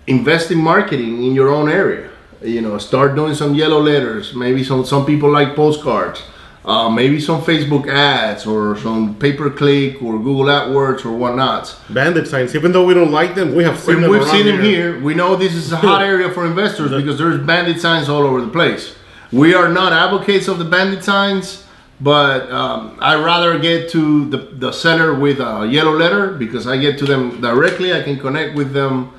invest 0.09 0.51
in 0.51 0.59
marketing 0.59 1.23
in 1.25 1.35
your 1.35 1.49
own 1.49 1.69
area 1.69 2.11
you 2.43 2.61
know 2.61 2.79
start 2.79 3.15
doing 3.15 3.35
some 3.35 3.55
yellow 3.55 3.81
letters 3.81 4.35
maybe 4.35 4.63
some 4.65 4.85
some 4.85 5.05
people 5.05 5.31
like 5.31 5.55
postcards 5.55 6.23
uh, 6.65 6.89
maybe 6.89 7.19
some 7.21 7.41
facebook 7.41 7.89
ads 7.89 8.47
or 8.47 8.77
some 8.79 9.15
pay 9.19 9.33
per 9.33 9.51
click 9.51 10.03
or 10.03 10.19
google 10.19 10.47
adwords 10.47 11.05
or 11.05 11.13
whatnot 11.17 11.75
bandit 11.91 12.27
signs 12.27 12.55
even 12.55 12.73
though 12.73 12.85
we 12.85 12.95
don't 12.95 13.13
like 13.13 13.35
them 13.35 13.55
we 13.55 13.65
have 13.65 13.79
seen 13.79 13.97
and 13.97 14.05
them 14.05 14.11
we've 14.11 14.29
seen 14.29 14.47
them 14.47 14.61
here. 14.61 15.01
We 15.01 15.15
know 15.15 15.37
this 15.37 15.55
is 15.55 15.73
a 15.73 15.77
hot 15.89 16.03
area 16.03 16.31
for 16.31 16.47
investors 16.47 16.91
because 16.91 17.19
there's 17.19 17.41
bandit 17.47 17.81
signs 17.81 18.09
all 18.09 18.23
over 18.23 18.41
the 18.41 18.51
place. 18.51 18.95
We 19.33 19.55
are 19.55 19.69
not 19.69 19.93
advocates 19.93 20.49
of 20.49 20.59
the 20.59 20.65
bandit 20.65 21.05
signs, 21.05 21.65
but 22.01 22.51
um, 22.51 22.97
I 23.01 23.15
rather 23.17 23.59
get 23.59 23.91
to 23.91 24.29
the, 24.31 24.39
the 24.39 24.73
seller 24.73 25.15
with 25.15 25.41
a 25.41 25.67
yellow 25.67 25.93
letter 25.93 26.33
because 26.33 26.67
I 26.67 26.79
get 26.79 26.99
to 27.01 27.05
them 27.05 27.41
directly. 27.41 27.93
I 27.93 28.03
can 28.03 28.19
connect 28.19 28.55
with 28.55 28.73
them, 28.73 29.13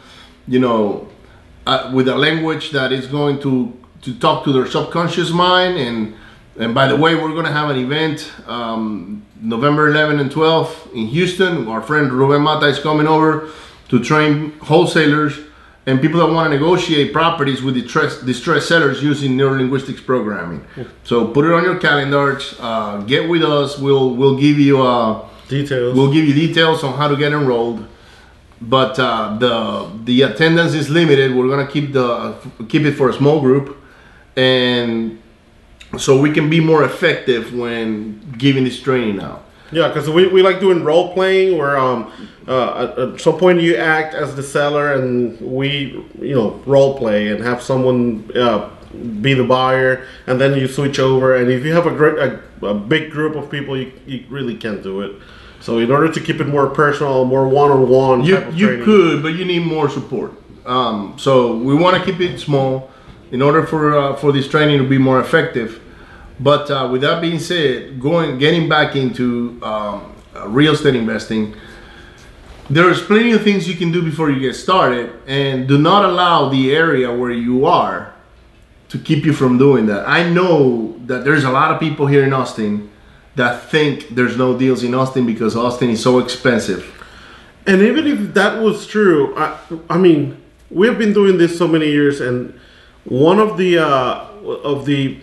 you 0.49 0.59
know, 0.59 1.07
uh, 1.65 1.91
with 1.93 2.07
a 2.07 2.15
language 2.15 2.71
that 2.71 2.91
is 2.91 3.07
going 3.07 3.39
to 3.41 3.73
to 4.01 4.17
talk 4.19 4.43
to 4.45 4.51
their 4.51 4.65
subconscious 4.65 5.31
mind. 5.31 5.77
And 5.77 6.15
and 6.57 6.73
by 6.73 6.87
the 6.87 6.95
way, 6.95 7.15
we're 7.15 7.33
going 7.33 7.45
to 7.45 7.51
have 7.51 7.69
an 7.69 7.77
event 7.77 8.31
um, 8.47 9.25
November 9.41 9.87
11 9.89 10.19
and 10.19 10.31
12 10.31 10.89
in 10.93 11.07
Houston. 11.07 11.67
Our 11.67 11.81
friend 11.81 12.11
Ruben 12.11 12.41
Mata 12.41 12.65
is 12.67 12.79
coming 12.79 13.07
over 13.07 13.49
to 13.89 14.03
train 14.03 14.51
wholesalers 14.59 15.39
and 15.85 16.01
people 16.01 16.19
that 16.19 16.31
want 16.31 16.51
to 16.51 16.57
negotiate 16.57 17.13
properties 17.13 17.63
with 17.63 17.75
distressed, 17.75 18.25
distressed 18.25 18.67
sellers 18.67 19.01
using 19.01 19.37
neurolinguistics 19.37 20.05
programming. 20.05 20.65
So 21.03 21.27
put 21.27 21.45
it 21.45 21.51
on 21.51 21.63
your 21.63 21.79
calendars. 21.79 22.55
Uh, 22.59 23.01
get 23.01 23.29
with 23.29 23.43
us. 23.43 23.79
We'll 23.79 24.15
we'll 24.15 24.37
give 24.37 24.59
you 24.59 24.81
a 24.81 25.27
details 25.47 25.95
We'll 25.95 26.11
give 26.11 26.25
you 26.25 26.33
details 26.33 26.83
on 26.83 26.93
how 26.97 27.07
to 27.07 27.15
get 27.15 27.31
enrolled, 27.31 27.85
but 28.61 28.99
uh, 28.99 29.37
the 29.37 29.91
the 30.03 30.21
attendance 30.23 30.73
is 30.73 30.89
limited. 30.89 31.35
We're 31.35 31.49
gonna 31.49 31.67
keep 31.67 31.93
the 31.93 32.35
keep 32.67 32.83
it 32.83 32.93
for 32.93 33.09
a 33.09 33.13
small 33.13 33.41
group, 33.41 33.77
and 34.35 35.21
so 35.97 36.19
we 36.19 36.31
can 36.31 36.49
be 36.49 36.59
more 36.59 36.83
effective 36.83 37.53
when 37.53 38.35
giving 38.37 38.63
this 38.63 38.79
training 38.81 39.21
out. 39.21 39.45
Yeah, 39.71 39.87
because 39.87 40.09
we, 40.09 40.27
we 40.27 40.41
like 40.41 40.59
doing 40.59 40.83
role 40.83 41.13
playing 41.13 41.57
where 41.57 41.77
um 41.77 42.11
uh, 42.47 43.11
at, 43.13 43.21
some 43.21 43.37
point 43.37 43.61
you 43.61 43.75
act 43.75 44.15
as 44.15 44.35
the 44.35 44.43
seller 44.43 44.93
and 44.93 45.39
we 45.39 46.03
you 46.19 46.33
know 46.33 46.61
role 46.65 46.97
play 46.97 47.27
and 47.29 47.43
have 47.43 47.61
someone 47.61 48.29
uh, 48.35 48.69
be 49.21 49.35
the 49.35 49.43
buyer 49.43 50.07
and 50.25 50.41
then 50.41 50.57
you 50.57 50.67
switch 50.67 50.97
over 50.97 51.35
and 51.35 51.51
if 51.51 51.63
you 51.63 51.71
have 51.71 51.85
a 51.85 51.91
great 51.91 52.17
a, 52.17 52.65
a 52.65 52.73
big 52.73 53.11
group 53.11 53.35
of 53.35 53.51
people 53.51 53.77
you, 53.77 53.91
you 54.07 54.25
really 54.29 54.55
can't 54.55 54.81
do 54.81 55.01
it. 55.01 55.15
So 55.61 55.77
in 55.79 55.91
order 55.91 56.11
to 56.11 56.19
keep 56.19 56.39
it 56.39 56.47
more 56.47 56.67
personal, 56.67 57.25
more 57.25 57.47
one 57.47 57.71
on 57.71 57.89
one, 57.89 58.23
You 58.23 58.45
you 58.53 58.83
could, 58.83 59.21
but 59.21 59.33
you 59.35 59.45
need 59.45 59.65
more 59.65 59.89
support. 59.89 60.31
Um, 60.65 61.15
so 61.17 61.55
we 61.57 61.73
want 61.75 61.97
to 61.97 62.03
keep 62.03 62.19
it 62.21 62.39
small 62.39 62.89
in 63.31 63.41
order 63.41 63.65
for 63.65 63.97
uh, 63.97 64.15
for 64.15 64.31
this 64.31 64.47
training 64.47 64.77
to 64.79 64.87
be 64.87 64.97
more 64.97 65.19
effective. 65.19 65.81
But 66.39 66.71
uh, 66.71 66.87
with 66.91 67.01
that 67.01 67.21
being 67.21 67.39
said, 67.39 67.99
going 67.99 68.37
getting 68.39 68.69
back 68.69 68.95
into 68.95 69.59
um, 69.61 70.15
uh, 70.35 70.47
real 70.47 70.73
estate 70.73 70.95
investing, 70.95 71.55
there's 72.69 73.01
plenty 73.01 73.31
of 73.31 73.43
things 73.43 73.67
you 73.67 73.75
can 73.75 73.91
do 73.91 74.01
before 74.01 74.31
you 74.31 74.39
get 74.39 74.55
started, 74.55 75.11
and 75.27 75.67
do 75.67 75.77
not 75.77 76.05
allow 76.05 76.49
the 76.49 76.73
area 76.73 77.11
where 77.13 77.31
you 77.31 77.65
are 77.65 78.13
to 78.87 78.97
keep 78.97 79.25
you 79.25 79.33
from 79.33 79.57
doing 79.57 79.85
that. 79.87 80.07
I 80.07 80.27
know 80.29 80.95
that 81.05 81.23
there's 81.25 81.43
a 81.43 81.51
lot 81.51 81.71
of 81.71 81.79
people 81.79 82.07
here 82.07 82.23
in 82.23 82.33
Austin 82.33 82.89
that 83.39 83.69
think 83.69 84.09
there's 84.09 84.35
no 84.35 84.57
deals 84.57 84.83
in 84.83 84.93
Austin 84.93 85.25
because 85.25 85.55
Austin 85.55 85.89
is 85.89 86.03
so 86.03 86.19
expensive. 86.19 86.83
And 87.65 87.81
even 87.81 88.05
if 88.05 88.33
that 88.33 88.61
was 88.61 88.85
true, 88.85 89.33
I, 89.37 89.57
I 89.89 89.97
mean, 89.97 90.41
we've 90.69 90.97
been 90.97 91.13
doing 91.13 91.37
this 91.37 91.57
so 91.57 91.67
many 91.67 91.87
years, 91.87 92.19
and 92.19 92.59
one 93.05 93.39
of 93.39 93.57
the 93.57 93.79
uh, 93.79 94.27
of 94.63 94.85
the 94.85 95.19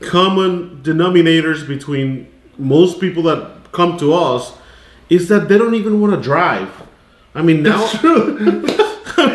common 0.00 0.80
denominators 0.82 1.66
between 1.66 2.28
most 2.56 3.00
people 3.00 3.22
that 3.24 3.72
come 3.72 3.98
to 3.98 4.14
us 4.14 4.52
is 5.08 5.28
that 5.28 5.48
they 5.48 5.58
don't 5.58 5.74
even 5.74 6.00
want 6.00 6.14
to 6.14 6.20
drive. 6.20 6.70
I 7.34 7.42
mean, 7.42 7.62
now 7.62 7.78
That's 7.78 7.98
true. 7.98 8.66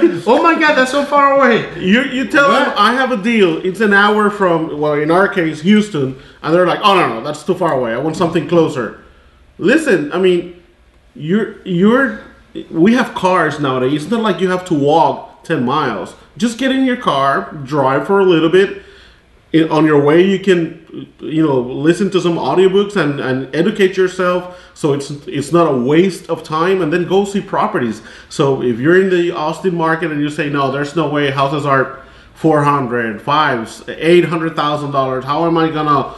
oh 0.28 0.42
my 0.42 0.60
God, 0.60 0.76
that's 0.76 0.92
so 0.92 1.06
far 1.06 1.34
away. 1.34 1.80
you 1.84 2.04
you 2.04 2.28
tell 2.28 2.52
them 2.52 2.74
I 2.76 2.94
have 2.94 3.12
a 3.12 3.22
deal. 3.22 3.64
It's 3.66 3.80
an 3.80 3.94
hour 3.94 4.30
from 4.30 4.80
well, 4.80 4.94
in 4.94 5.12
our 5.12 5.28
case, 5.28 5.62
Houston, 5.62 6.20
and 6.42 6.54
they're 6.54 6.68
like, 6.68 6.80
oh 6.84 6.96
no 6.96 7.08
no, 7.08 7.24
that's 7.24 7.44
too 7.44 7.56
far 7.56 7.74
away. 7.74 7.94
I 7.94 7.98
want 7.98 8.16
something 8.16 8.48
closer. 8.48 9.04
Listen, 9.58 10.12
I 10.12 10.20
mean, 10.20 10.62
you're 11.16 11.62
you're 11.66 12.22
we 12.70 12.96
have 12.96 13.14
cars 13.14 13.60
nowadays. 13.60 14.04
It's 14.04 14.12
not 14.12 14.22
like 14.22 14.42
you 14.42 14.50
have 14.50 14.66
to 14.66 14.74
walk 14.74 15.44
ten 15.44 15.64
miles. 15.64 16.16
Just 16.38 16.58
get 16.58 16.72
in 16.72 16.86
your 16.86 16.98
car, 16.98 17.52
drive 17.64 18.08
for 18.08 18.20
a 18.20 18.26
little 18.26 18.50
bit. 18.50 18.84
On 19.54 19.86
your 19.86 20.02
way, 20.02 20.26
you 20.26 20.40
can 20.40 21.10
you 21.20 21.46
know 21.46 21.60
listen 21.60 22.10
to 22.12 22.22
some 22.22 22.36
audiobooks 22.38 22.96
and, 22.96 23.20
and 23.20 23.54
educate 23.54 23.98
yourself. 23.98 24.58
So 24.74 24.94
it's 24.94 25.12
it's 25.28 25.52
not 25.52 25.68
a 25.70 25.76
waste 25.76 26.30
of 26.30 26.42
time, 26.44 26.82
and 26.82 26.92
then 26.92 27.06
go 27.06 27.26
see 27.26 27.42
properties. 27.42 28.02
So 28.30 28.62
if 28.64 28.80
you're 28.80 29.02
in 29.02 29.10
the 29.10 29.32
Austin 29.32 29.76
market 29.76 30.10
and 30.10 30.22
you 30.22 30.30
say 30.30 30.50
no, 30.50 30.72
there's 30.72 30.96
no 30.96 31.10
way 31.10 31.32
houses 31.32 31.66
are 31.66 32.02
400 32.36 33.22
fives 33.22 33.88
800,000 33.88 34.92
dollars. 34.92 35.26
How 35.26 35.46
am 35.46 35.58
i 35.58 35.70
gonna 35.70 36.16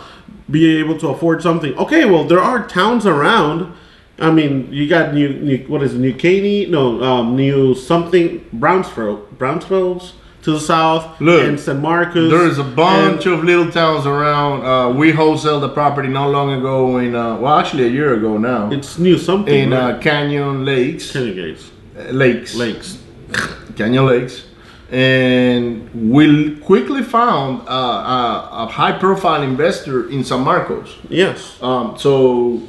be 0.49 0.77
able 0.77 0.97
to 0.99 1.09
afford 1.09 1.41
something? 1.41 1.75
Okay 1.77 2.05
well 2.05 2.23
there 2.23 2.39
are 2.39 2.67
towns 2.67 3.05
around. 3.05 3.73
I 4.19 4.31
mean 4.31 4.71
you 4.71 4.87
got 4.87 5.13
new, 5.13 5.33
new 5.33 5.57
what 5.67 5.81
is 5.81 5.95
it 5.95 5.99
new 5.99 6.13
caney? 6.13 6.65
No 6.67 7.03
um, 7.03 7.35
new 7.35 7.73
something 7.73 8.47
brownsville 8.53 9.27
brownsville's 9.37 10.13
to 10.43 10.51
the 10.51 10.59
south 10.59 11.19
Look, 11.21 11.43
and 11.47 11.59
san 11.59 11.81
marcos 11.81 12.29
There's 12.29 12.57
a 12.59 12.63
bunch 12.63 13.25
of 13.25 13.43
little 13.43 13.71
towns 13.71 14.05
around. 14.05 14.65
Uh, 14.65 14.89
we 14.93 15.11
wholesaled 15.13 15.61
the 15.61 15.69
property 15.69 16.09
not 16.09 16.27
long 16.31 16.51
ago 16.51 16.97
in, 16.97 17.15
uh, 17.15 17.37
well, 17.37 17.57
actually 17.59 17.85
a 17.85 17.89
year 17.89 18.13
ago 18.13 18.37
now, 18.37 18.69
it's 18.71 18.99
new 18.99 19.17
something 19.17 19.53
in 19.53 19.71
right? 19.71 19.95
uh, 19.95 19.99
Canyon 19.99 20.65
Lakes. 20.65 21.11
Canyon 21.13 21.35
Gates. 21.35 21.71
uh, 21.97 22.11
Lakes. 22.11 22.55
lakes 22.55 22.97
Canyon 23.77 24.05
Lakes. 24.05 24.45
And 24.91 25.89
we 26.11 26.57
quickly 26.57 27.01
found 27.01 27.67
uh, 27.67 27.71
a, 27.71 28.47
a 28.63 28.67
high 28.67 28.91
profile 28.99 29.41
investor 29.41 30.09
in 30.09 30.23
San 30.23 30.41
Marcos. 30.41 30.97
yes 31.09 31.57
Um, 31.63 31.97
so 31.97 32.61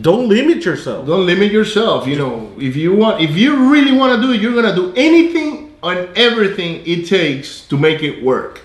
don't 0.00 0.28
limit 0.28 0.64
yourself 0.64 1.06
don't 1.06 1.26
limit 1.26 1.50
yourself. 1.50 2.06
You 2.06 2.16
know, 2.16 2.52
if 2.58 2.76
you 2.76 2.94
want, 2.94 3.20
if 3.20 3.36
you 3.36 3.70
really 3.72 3.92
want 3.92 4.14
to 4.14 4.26
do 4.26 4.32
it, 4.34 4.40
you're 4.40 4.54
gonna 4.54 4.74
do 4.76 4.92
anything 4.94 5.59
and 5.82 6.16
everything 6.16 6.82
it 6.86 7.06
takes 7.06 7.62
to 7.68 7.76
make 7.76 8.02
it 8.02 8.22
work. 8.22 8.60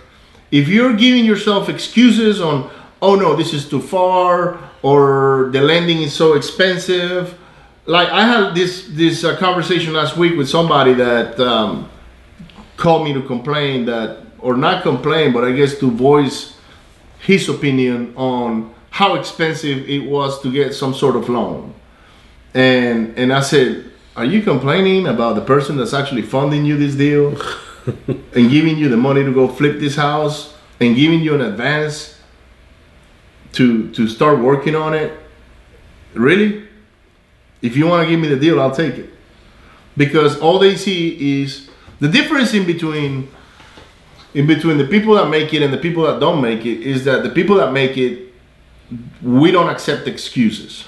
If 0.51 0.67
you're 0.67 0.95
giving 0.95 1.25
yourself 1.25 1.69
excuses 1.69 2.41
on, 2.41 2.69
oh 3.01 3.15
no, 3.15 3.35
this 3.35 3.53
is 3.53 3.67
too 3.67 3.81
far, 3.81 4.57
or 4.81 5.49
the 5.51 5.61
lending 5.61 6.01
is 6.01 6.13
so 6.13 6.33
expensive, 6.33 7.37
like 7.85 8.09
I 8.09 8.25
had 8.25 8.55
this 8.55 8.87
this 8.89 9.23
uh, 9.23 9.35
conversation 9.37 9.93
last 9.93 10.17
week 10.17 10.37
with 10.37 10.49
somebody 10.49 10.93
that 10.93 11.39
um, 11.39 11.89
called 12.77 13.03
me 13.03 13.13
to 13.13 13.21
complain 13.21 13.85
that, 13.85 14.17
or 14.39 14.57
not 14.57 14.83
complain, 14.83 15.33
but 15.33 15.43
I 15.43 15.51
guess 15.51 15.79
to 15.79 15.91
voice 15.91 16.57
his 17.19 17.49
opinion 17.49 18.13
on 18.15 18.73
how 18.89 19.15
expensive 19.15 19.89
it 19.89 19.99
was 19.99 20.41
to 20.41 20.51
get 20.51 20.73
some 20.73 20.93
sort 20.93 21.15
of 21.15 21.29
loan. 21.29 21.73
And 22.53 23.17
and 23.17 23.33
I 23.33 23.41
said, 23.41 23.91
"Are 24.15 24.25
you 24.25 24.41
complaining 24.41 25.07
about 25.07 25.35
the 25.35 25.41
person 25.41 25.77
that's 25.77 25.93
actually 25.93 26.21
funding 26.21 26.65
you 26.65 26.77
this 26.77 26.95
deal 26.95 27.37
and 28.07 28.49
giving 28.49 28.77
you 28.77 28.89
the 28.89 28.97
money 28.97 29.23
to 29.23 29.33
go 29.33 29.47
flip 29.47 29.79
this 29.79 29.95
house 29.95 30.53
and 30.79 30.95
giving 30.95 31.21
you 31.21 31.35
an 31.35 31.41
advance 31.41 32.19
to 33.53 33.89
to 33.91 34.07
start 34.07 34.39
working 34.39 34.75
on 34.75 34.93
it? 34.93 35.11
Really? 36.13 36.67
If 37.61 37.75
you 37.75 37.87
want 37.87 38.03
to 38.03 38.09
give 38.09 38.19
me 38.19 38.27
the 38.27 38.39
deal, 38.39 38.61
I'll 38.61 38.75
take 38.75 38.95
it." 38.95 39.09
Because 39.97 40.39
all 40.39 40.59
they 40.59 40.75
see 40.75 41.41
is 41.41 41.69
the 41.99 42.07
difference 42.07 42.53
in 42.53 42.65
between 42.65 43.29
in 44.33 44.45
between 44.45 44.77
the 44.77 44.85
people 44.85 45.15
that 45.15 45.29
make 45.29 45.53
it 45.53 45.61
and 45.61 45.73
the 45.73 45.77
people 45.77 46.03
that 46.03 46.19
don't 46.19 46.41
make 46.41 46.65
it 46.65 46.81
is 46.81 47.05
that 47.05 47.23
the 47.23 47.29
people 47.29 47.55
that 47.55 47.71
make 47.71 47.97
it 47.97 48.33
we 49.21 49.49
don't 49.49 49.69
accept 49.69 50.07
excuses 50.07 50.85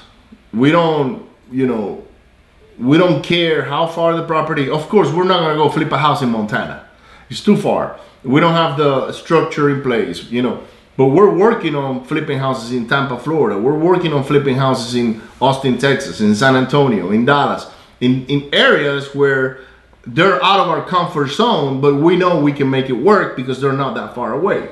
we 0.54 0.69
don't 0.69 1.25
you 1.51 1.65
know 1.65 2.06
we 2.79 2.97
don't 2.97 3.23
care 3.23 3.63
how 3.63 3.87
far 3.87 4.15
the 4.15 4.25
property 4.25 4.69
of 4.69 4.87
course 4.89 5.11
we're 5.11 5.23
not 5.23 5.47
to 5.49 5.55
go 5.55 5.69
flip 5.69 5.91
a 5.91 5.97
house 5.97 6.21
in 6.21 6.29
montana. 6.29 6.87
It's 7.29 7.43
too 7.43 7.57
far. 7.57 7.99
We 8.23 8.39
don't 8.39 8.53
have 8.53 8.77
the 8.77 9.11
structure 9.11 9.69
in 9.69 9.81
place 9.81 10.23
you 10.31 10.41
know. 10.41 10.63
But 10.95 11.07
we're 11.07 11.33
working 11.33 11.75
on 11.75 12.05
flipping 12.05 12.39
houses 12.39 12.71
in 12.71 12.87
tampa 12.87 13.19
florida. 13.19 13.59
We're 13.59 13.77
working 13.77 14.13
on 14.13 14.23
flipping 14.23 14.55
houses 14.55 14.95
in 14.95 15.21
austin 15.41 15.77
texas 15.77 16.21
in 16.21 16.35
san 16.35 16.55
antonio 16.55 17.11
in 17.11 17.25
dallas 17.25 17.67
in, 17.99 18.25
in 18.27 18.49
areas 18.53 19.13
where 19.15 19.59
they're 20.05 20.43
out 20.43 20.59
of 20.59 20.67
our 20.69 20.85
comfort 20.85 21.27
zone 21.27 21.81
but 21.81 21.95
we 21.95 22.15
know 22.15 22.39
we 22.39 22.53
can 22.53 22.69
make 22.69 22.89
it 22.89 22.93
work 23.11 23.35
because 23.35 23.59
they're 23.59 23.73
not 23.73 23.95
that 23.95 24.15
far 24.15 24.33
away. 24.33 24.69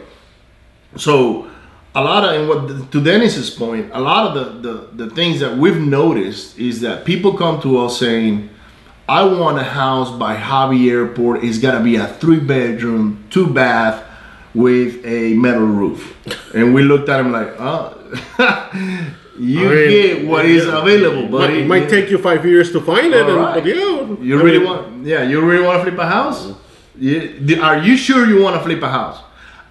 So 0.97 1.49
a 1.95 2.03
lot 2.03 2.23
of 2.25 2.31
and 2.39 2.49
what 2.49 2.91
to 2.91 3.01
Dennis's 3.01 3.49
point, 3.49 3.89
a 3.93 3.99
lot 3.99 4.27
of 4.27 4.33
the, 4.61 4.71
the 4.71 5.05
the 5.05 5.15
things 5.15 5.39
that 5.39 5.57
we've 5.57 5.79
noticed 5.79 6.59
is 6.59 6.81
that 6.81 7.05
people 7.05 7.37
come 7.37 7.61
to 7.61 7.77
us 7.79 7.97
saying, 7.99 8.49
"I 9.07 9.23
want 9.23 9.57
a 9.59 9.63
house 9.63 10.11
by 10.11 10.35
Hobby 10.35 10.89
Airport. 10.89 11.43
It's 11.43 11.57
got 11.57 11.77
to 11.77 11.83
be 11.83 11.95
a 11.95 12.07
three 12.07 12.39
bedroom, 12.39 13.23
two 13.29 13.47
bath, 13.47 14.03
with 14.53 15.05
a 15.05 15.33
metal 15.35 15.65
roof." 15.65 16.15
And 16.53 16.73
we 16.73 16.83
looked 16.83 17.07
at 17.09 17.19
him 17.21 17.31
like, 17.31 17.49
"Oh, 17.59 17.95
you 19.39 19.69
I 19.69 19.75
mean, 19.75 19.89
get 19.89 20.27
what 20.27 20.45
is 20.45 20.65
yeah, 20.65 20.81
available, 20.81 21.27
but. 21.29 21.49
It 21.51 21.65
might 21.67 21.87
take 21.89 22.09
you 22.09 22.17
five 22.17 22.45
years 22.45 22.71
to 22.73 22.81
find 22.81 23.13
it, 23.13 23.21
and, 23.27 23.37
Alright. 23.39 23.63
but 23.63 23.65
yeah, 23.65 23.75
You 24.21 24.41
really 24.41 24.59
mean, 24.59 24.67
want? 24.67 25.05
Yeah, 25.05 25.23
you 25.23 25.39
really 25.41 25.63
want 25.65 25.77
to 25.79 25.83
flip 25.83 25.99
a 25.99 26.07
house? 26.07 26.51
You, 26.97 27.59
are 27.61 27.79
you 27.79 27.97
sure 27.97 28.25
you 28.25 28.41
want 28.41 28.55
to 28.55 28.61
flip 28.63 28.81
a 28.81 28.89
house? 28.89 29.19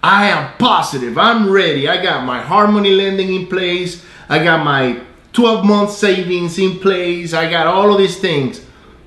I 0.05 0.27
am 0.27 0.55
positive. 0.59 1.17
I'm 1.17 1.49
ready. 1.49 1.89
I 1.89 1.99
got 1.99 2.25
my 2.25 2.39
hard 2.39 2.69
money 2.69 2.91
lending 2.91 3.33
in 3.33 3.47
place. 3.47 4.05
I 4.29 4.43
got 4.43 4.63
my 4.63 4.99
12 5.33 5.65
month 5.65 5.91
savings 5.91 6.59
in 6.59 6.77
place. 6.77 7.33
I 7.33 7.49
got 7.49 7.65
all 7.65 7.91
of 7.91 7.97
these 7.97 8.19
things. 8.19 8.61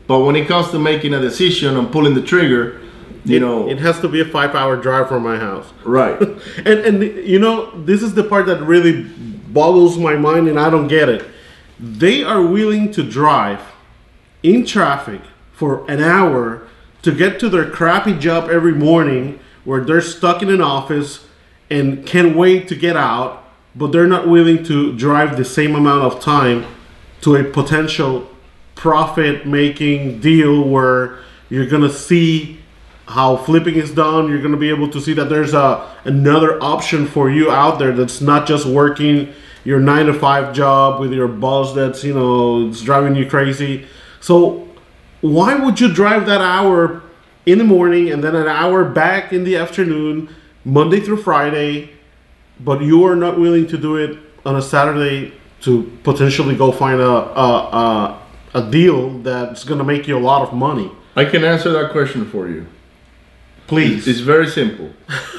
But 0.09 0.21
when 0.21 0.35
it 0.35 0.49
comes 0.49 0.73
to 0.73 0.79
making 0.81 1.15
a 1.15 1.21
decision 1.21 1.77
and 1.77 1.93
pulling 1.93 2.15
the 2.15 2.23
trigger, 2.23 2.81
you 3.25 3.39
know, 3.39 3.69
It 3.69 3.79
has 3.79 4.01
to 4.01 4.09
be 4.09 4.21
a 4.21 4.25
five-hour 4.25 4.79
drive 4.79 5.09
from 5.09 5.23
my 5.23 5.37
house. 5.39 5.73
right? 5.85 6.21
and 6.67 6.79
and 6.89 7.03
you 7.03 7.39
know 7.39 7.71
this 7.85 8.03
is 8.03 8.15
the 8.15 8.25
part 8.25 8.47
that 8.47 8.61
really 8.63 9.05
boggles 9.53 9.99
my 9.99 10.17
mind 10.17 10.49
and 10.49 10.59
i 10.61 10.69
don't 10.69 10.89
get 10.89 11.09
it 11.09 11.25
they 11.79 12.23
are 12.23 12.43
willing 12.43 12.91
to 12.93 13.03
drive 13.03 13.61
in 14.43 14.65
traffic 14.67 15.21
for 15.53 15.91
an 15.91 16.01
hour 16.03 16.67
to 17.03 17.11
get 17.13 17.41
to 17.41 17.49
their 17.49 17.69
crappy 17.71 18.15
job 18.19 18.51
every 18.51 18.75
morning 18.75 19.39
where 19.69 19.83
they're 19.85 20.01
stuck 20.01 20.43
in 20.43 20.49
an 20.49 20.63
office 20.63 21.27
and 21.69 22.07
can't 22.07 22.35
wait 22.35 22.67
to 22.67 22.75
get 22.75 22.97
out 22.97 23.45
but 23.75 23.93
they're 23.93 24.07
not 24.07 24.27
willing 24.27 24.65
to 24.65 24.97
drive 24.97 25.37
the 25.37 25.45
same 25.45 25.75
amount 25.75 26.03
of 26.03 26.21
time 26.21 26.65
to 27.21 27.37
a 27.37 27.45
potential 27.45 28.29
profit 28.75 29.47
making 29.47 30.21
deal 30.21 30.63
where 30.63 31.19
you're 31.51 31.67
gonna 31.67 31.91
see 31.91 32.59
how 33.07 33.37
flipping 33.37 33.77
is 33.77 33.91
done. 33.91 34.29
You're 34.29 34.41
to 34.43 34.57
be 34.57 34.71
able 34.71 34.89
to 34.91 35.01
see 35.01 35.15
that 35.15 35.29
there's 35.29 35.55
a 35.55 35.87
another 36.05 36.63
option 36.63 37.07
for 37.07 37.31
you 37.31 37.51
out 37.51 37.79
there 37.79 37.93
that's 37.93 38.21
not 38.21 38.47
just 38.47 38.67
working 38.67 39.33
your 39.65 39.81
9 39.81 40.07
to 40.07 40.15
5 40.15 40.55
job 40.55 41.01
with 41.01 41.13
your 41.13 41.29
boss 41.29 41.75
that's 41.75 42.03
you 42.05 42.15
know 42.15 42.69
it's 42.69 42.81
driving 42.81 43.15
you 43.15 43.29
crazy. 43.29 43.87
So 44.21 44.69
why 45.21 45.55
would 45.55 45.79
you 45.79 45.93
drive 45.93 46.27
that 46.27 46.41
hour 46.41 47.03
in 47.51 47.59
the 47.59 47.65
morning 47.65 48.11
and 48.13 48.23
then 48.23 48.35
an 48.35 48.49
hour 48.49 48.85
back 48.85 49.33
in 49.33 49.45
the 49.45 49.57
afternoon 49.57 50.29
monday 50.65 51.01
through 51.01 51.21
friday 51.21 51.91
but 52.61 52.83
you 52.83 53.05
are 53.05 53.17
not 53.17 53.39
willing 53.39 53.67
to 53.67 53.79
do 53.79 53.97
it 53.97 54.19
on 54.45 54.57
a 54.57 54.63
saturday 54.63 55.33
to 55.61 55.83
potentially 56.03 56.55
go 56.57 56.71
find 56.71 57.01
a 57.01 57.17
a, 57.47 57.49
a, 57.83 58.23
a 58.55 58.71
deal 58.71 59.19
that's 59.21 59.65
going 59.65 59.79
to 59.79 59.85
make 59.85 60.07
you 60.09 60.17
a 60.17 60.25
lot 60.33 60.43
of 60.43 60.53
money 60.53 60.91
I 61.17 61.25
can 61.25 61.43
answer 61.43 61.71
that 61.73 61.91
question 61.91 62.31
for 62.31 62.47
you. 62.49 62.67
please 63.67 64.07
It's 64.07 64.21
very 64.21 64.47
simple. 64.47 64.93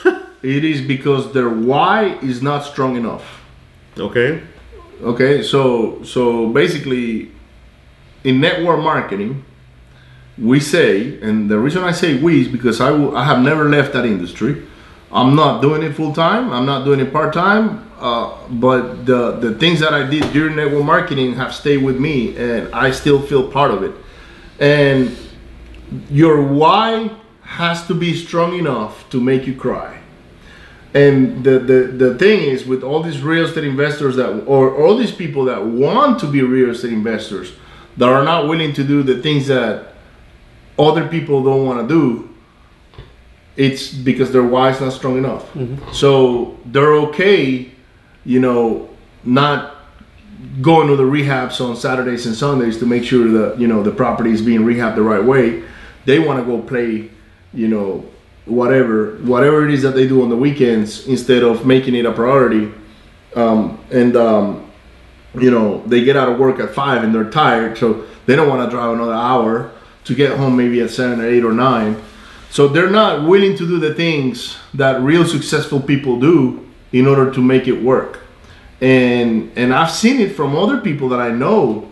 it 0.43 0.65
is 0.65 0.81
because 0.81 1.31
their 1.31 1.47
why 1.47 2.17
is 2.21 2.41
not 2.41 2.65
strong 2.65 2.97
enough. 2.97 3.25
okay 3.97 4.41
Okay, 5.01 5.41
so 5.43 6.03
so 6.03 6.49
basically, 6.49 7.31
in 8.25 8.41
network 8.41 8.81
marketing, 8.81 9.45
we 10.41 10.59
say, 10.59 11.19
and 11.21 11.49
the 11.49 11.59
reason 11.59 11.83
I 11.83 11.91
say 11.91 12.21
we 12.21 12.41
is 12.41 12.47
because 12.47 12.79
I 12.81 12.89
I 13.13 13.23
have 13.23 13.41
never 13.41 13.69
left 13.69 13.93
that 13.93 14.05
industry. 14.05 14.65
I'm 15.11 15.35
not 15.35 15.61
doing 15.61 15.81
it 15.81 15.93
full 15.93 16.13
time. 16.13 16.51
I'm 16.51 16.65
not 16.65 16.85
doing 16.85 16.99
it 16.99 17.11
part 17.11 17.33
time. 17.33 17.89
Uh, 17.99 18.37
but 18.49 19.05
the 19.05 19.31
the 19.31 19.55
things 19.55 19.79
that 19.79 19.93
I 19.93 20.07
did 20.07 20.31
during 20.31 20.55
network 20.55 20.85
marketing 20.85 21.33
have 21.35 21.53
stayed 21.53 21.83
with 21.83 21.99
me, 21.99 22.37
and 22.37 22.73
I 22.73 22.91
still 22.91 23.21
feel 23.21 23.51
part 23.51 23.71
of 23.71 23.83
it. 23.83 23.93
And 24.59 25.15
your 26.09 26.41
why 26.41 27.11
has 27.41 27.87
to 27.87 27.95
be 27.95 28.13
strong 28.13 28.57
enough 28.57 29.09
to 29.09 29.19
make 29.19 29.47
you 29.47 29.55
cry. 29.55 29.99
And 30.93 31.43
the, 31.43 31.59
the, 31.59 31.79
the 31.83 32.17
thing 32.17 32.41
is, 32.41 32.65
with 32.65 32.83
all 32.83 33.03
these 33.03 33.21
real 33.21 33.45
estate 33.45 33.63
investors 33.63 34.15
that, 34.15 34.43
or 34.45 34.75
all 34.75 34.97
these 34.97 35.11
people 35.11 35.45
that 35.45 35.63
want 35.63 36.19
to 36.21 36.27
be 36.27 36.41
real 36.41 36.71
estate 36.71 36.93
investors, 36.93 37.53
that 37.97 38.09
are 38.09 38.23
not 38.23 38.47
willing 38.47 38.73
to 38.73 38.83
do 38.83 39.03
the 39.03 39.21
things 39.21 39.47
that 39.47 39.93
other 40.79 41.07
people 41.07 41.43
don't 41.43 41.65
want 41.65 41.87
to 41.87 41.87
do, 41.87 42.29
it's 43.57 43.93
because 43.93 44.31
their 44.31 44.43
why 44.43 44.69
is 44.69 44.79
not 44.79 44.93
strong 44.93 45.17
enough. 45.17 45.45
So 45.93 46.57
they're 46.65 46.93
okay, 47.07 47.69
you 48.25 48.39
know, 48.39 48.89
not 49.25 49.75
going 50.61 50.87
to 50.87 50.95
the 50.95 51.03
rehabs 51.03 51.59
on 51.59 51.75
Saturdays 51.75 52.25
and 52.25 52.33
Sundays 52.33 52.77
to 52.79 52.85
make 52.85 53.03
sure 53.03 53.27
that 53.27 53.59
you 53.59 53.67
know 53.67 53.83
the 53.83 53.91
property 53.91 54.31
is 54.31 54.41
being 54.41 54.61
rehabbed 54.61 54.95
the 54.95 55.01
right 55.01 55.23
way. 55.23 55.63
They 56.05 56.19
want 56.19 56.39
to 56.39 56.45
go 56.45 56.61
play, 56.61 57.11
you 57.53 57.67
know, 57.67 58.05
whatever 58.45 59.17
whatever 59.17 59.67
it 59.67 59.73
is 59.73 59.81
that 59.81 59.93
they 59.95 60.07
do 60.07 60.23
on 60.23 60.29
the 60.29 60.37
weekends 60.37 61.05
instead 61.07 61.43
of 61.43 61.65
making 61.65 61.95
it 61.95 62.05
a 62.05 62.13
priority. 62.13 62.71
Um, 63.35 63.77
and 63.91 64.15
um, 64.15 64.71
you 65.37 65.51
know 65.51 65.83
they 65.85 66.05
get 66.05 66.15
out 66.15 66.29
of 66.29 66.39
work 66.39 66.59
at 66.59 66.73
five 66.73 67.03
and 67.03 67.13
they're 67.13 67.29
tired, 67.29 67.77
so 67.77 68.05
they 68.25 68.37
don't 68.37 68.47
want 68.47 68.63
to 68.63 68.69
drive 68.73 68.93
another 68.93 69.13
hour 69.13 69.71
to 70.05 70.15
get 70.15 70.37
home 70.37 70.55
maybe 70.57 70.81
at 70.81 70.89
seven 70.89 71.21
or 71.21 71.27
eight 71.27 71.43
or 71.43 71.53
nine. 71.53 72.01
So 72.49 72.67
they're 72.67 72.89
not 72.89 73.27
willing 73.27 73.55
to 73.57 73.67
do 73.67 73.79
the 73.79 73.93
things 73.93 74.57
that 74.73 75.01
real 75.01 75.25
successful 75.25 75.79
people 75.79 76.19
do 76.19 76.67
in 76.91 77.05
order 77.05 77.31
to 77.31 77.41
make 77.41 77.67
it 77.67 77.83
work 77.83 78.19
and 78.81 79.51
and 79.55 79.73
I've 79.73 79.91
seen 79.91 80.19
it 80.19 80.35
from 80.35 80.55
other 80.55 80.79
people 80.79 81.09
that 81.09 81.19
I 81.19 81.29
know 81.29 81.89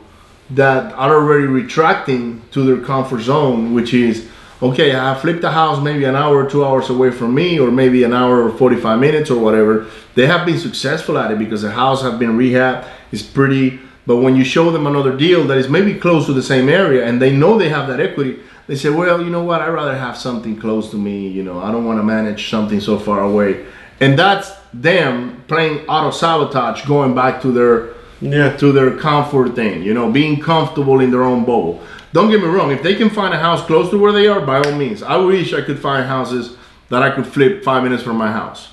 that 0.51 0.93
are 0.93 1.15
already 1.15 1.47
retracting 1.47 2.41
to 2.51 2.63
their 2.63 2.83
comfort 2.83 3.21
zone, 3.21 3.73
which 3.73 3.93
is 3.93 4.27
okay. 4.61 4.95
I 4.95 5.13
flipped 5.15 5.41
the 5.41 5.51
house 5.51 5.83
maybe 5.83 6.05
an 6.05 6.15
hour 6.15 6.45
or 6.45 6.49
two 6.49 6.65
hours 6.65 6.89
away 6.89 7.11
from 7.11 7.35
me, 7.35 7.59
or 7.59 7.71
maybe 7.71 8.03
an 8.03 8.13
hour 8.13 8.43
or 8.43 8.57
forty 8.57 8.77
five 8.77 8.99
minutes 8.99 9.29
or 9.29 9.41
whatever. 9.41 9.87
They 10.15 10.27
have 10.27 10.45
been 10.45 10.57
successful 10.57 11.17
at 11.17 11.31
it 11.31 11.39
because 11.39 11.61
the 11.61 11.71
house 11.71 12.01
have 12.01 12.19
been 12.19 12.37
rehabbed. 12.37 12.87
It's 13.11 13.21
pretty, 13.21 13.79
but 14.07 14.17
when 14.17 14.35
you 14.35 14.43
show 14.43 14.71
them 14.71 14.87
another 14.87 15.15
deal 15.15 15.43
that 15.47 15.57
is 15.57 15.67
maybe 15.69 15.93
close 15.93 16.25
to 16.25 16.33
the 16.33 16.41
same 16.41 16.67
area 16.69 17.05
and 17.05 17.21
they 17.21 17.31
know 17.31 17.57
they 17.57 17.69
have 17.69 17.87
that 17.89 17.99
equity, 17.99 18.39
they 18.67 18.75
say, 18.75 18.89
well, 18.89 19.21
you 19.21 19.29
know 19.29 19.43
what? 19.43 19.61
I'd 19.61 19.69
rather 19.69 19.97
have 19.97 20.17
something 20.17 20.57
close 20.57 20.89
to 20.91 20.97
me. 20.97 21.27
You 21.27 21.43
know, 21.43 21.59
I 21.59 21.71
don't 21.71 21.85
want 21.85 21.99
to 21.99 22.03
manage 22.03 22.49
something 22.49 22.79
so 22.79 22.97
far 22.97 23.19
away, 23.21 23.65
and 23.99 24.17
that's 24.17 24.51
them 24.73 25.43
playing 25.47 25.85
auto 25.87 26.11
sabotage, 26.11 26.85
going 26.85 27.13
back 27.13 27.41
to 27.43 27.51
their 27.51 27.75
Yeah. 28.19 28.57
to 28.57 28.71
their 28.71 28.91
comfort 28.97 29.53
thing, 29.55 29.83
you 29.83 29.93
know, 29.93 30.09
being 30.11 30.39
comfortable 30.41 30.97
in 31.01 31.11
their 31.11 31.23
own 31.31 31.41
bubble. 31.51 31.75
Don't 32.13 32.29
get 32.31 32.41
me 32.41 32.47
wrong, 32.47 32.71
if 32.71 32.81
they 32.81 32.95
can 32.95 33.09
find 33.11 33.31
a 33.33 33.37
house 33.37 33.61
close 33.69 33.87
to 33.91 33.97
where 34.01 34.11
they 34.11 34.27
are, 34.27 34.41
by 34.41 34.57
all 34.59 34.71
means. 34.71 35.03
I 35.03 35.17
wish 35.17 35.53
I 35.53 35.61
could 35.61 35.79
find 35.79 36.03
houses 36.07 36.55
that 36.89 37.03
I 37.03 37.09
could 37.11 37.27
flip 37.27 37.63
five 37.63 37.83
minutes 37.83 38.01
from 38.01 38.17
my 38.17 38.31
house. 38.31 38.69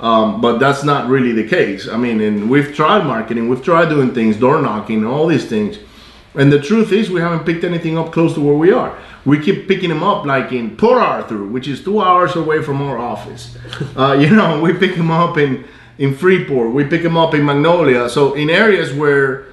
Um, 0.00 0.40
but 0.40 0.58
that's 0.58 0.82
not 0.82 1.08
really 1.08 1.32
the 1.32 1.46
case. 1.46 1.88
I 1.88 1.96
mean, 1.96 2.20
and 2.20 2.50
we've 2.50 2.74
tried 2.74 3.04
marketing, 3.04 3.48
we've 3.48 3.62
tried 3.62 3.88
doing 3.88 4.12
things, 4.12 4.36
door 4.36 4.60
knocking, 4.60 5.06
all 5.06 5.26
these 5.26 5.46
things. 5.46 5.78
And 6.34 6.50
the 6.50 6.60
truth 6.60 6.92
is, 6.92 7.10
we 7.10 7.20
haven't 7.20 7.44
picked 7.44 7.62
anything 7.62 7.98
up 7.98 8.10
close 8.10 8.34
to 8.34 8.40
where 8.40 8.54
we 8.54 8.72
are. 8.72 8.98
We 9.24 9.38
keep 9.38 9.68
picking 9.68 9.90
them 9.90 10.02
up 10.02 10.24
like 10.24 10.50
in 10.50 10.76
Port 10.76 11.00
Arthur, 11.00 11.44
which 11.44 11.68
is 11.68 11.84
two 11.84 12.00
hours 12.00 12.34
away 12.34 12.62
from 12.62 12.82
our 12.82 12.98
office. 12.98 13.56
Uh, 13.96 14.14
you 14.14 14.30
know, 14.30 14.60
we 14.60 14.72
pick 14.72 14.96
them 14.96 15.10
up 15.10 15.36
in, 15.36 15.64
in 15.98 16.14
Freeport, 16.14 16.72
we 16.72 16.84
pick 16.84 17.02
them 17.02 17.16
up 17.16 17.34
in 17.34 17.44
Magnolia. 17.44 18.08
So 18.08 18.34
in 18.34 18.48
areas 18.48 18.92
where 18.92 19.46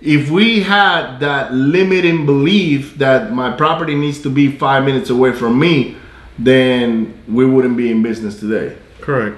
if 0.00 0.30
we 0.30 0.60
had 0.60 1.18
that 1.20 1.52
limiting 1.52 2.26
belief 2.26 2.96
that 2.96 3.32
my 3.32 3.50
property 3.50 3.94
needs 3.94 4.20
to 4.22 4.30
be 4.30 4.50
five 4.50 4.84
minutes 4.84 5.10
away 5.10 5.32
from 5.32 5.58
me, 5.58 5.96
then 6.38 7.14
we 7.28 7.46
wouldn't 7.46 7.76
be 7.76 7.90
in 7.90 8.02
business 8.02 8.38
today. 8.38 8.76
Correct. 9.00 9.36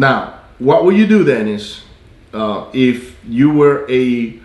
Now, 0.00 0.40
what 0.58 0.86
would 0.86 0.96
you 0.96 1.06
do 1.06 1.24
then 1.24 1.46
is 1.46 1.82
uh, 2.32 2.70
if 2.72 3.22
you 3.28 3.50
were 3.50 3.86
a 3.90 4.38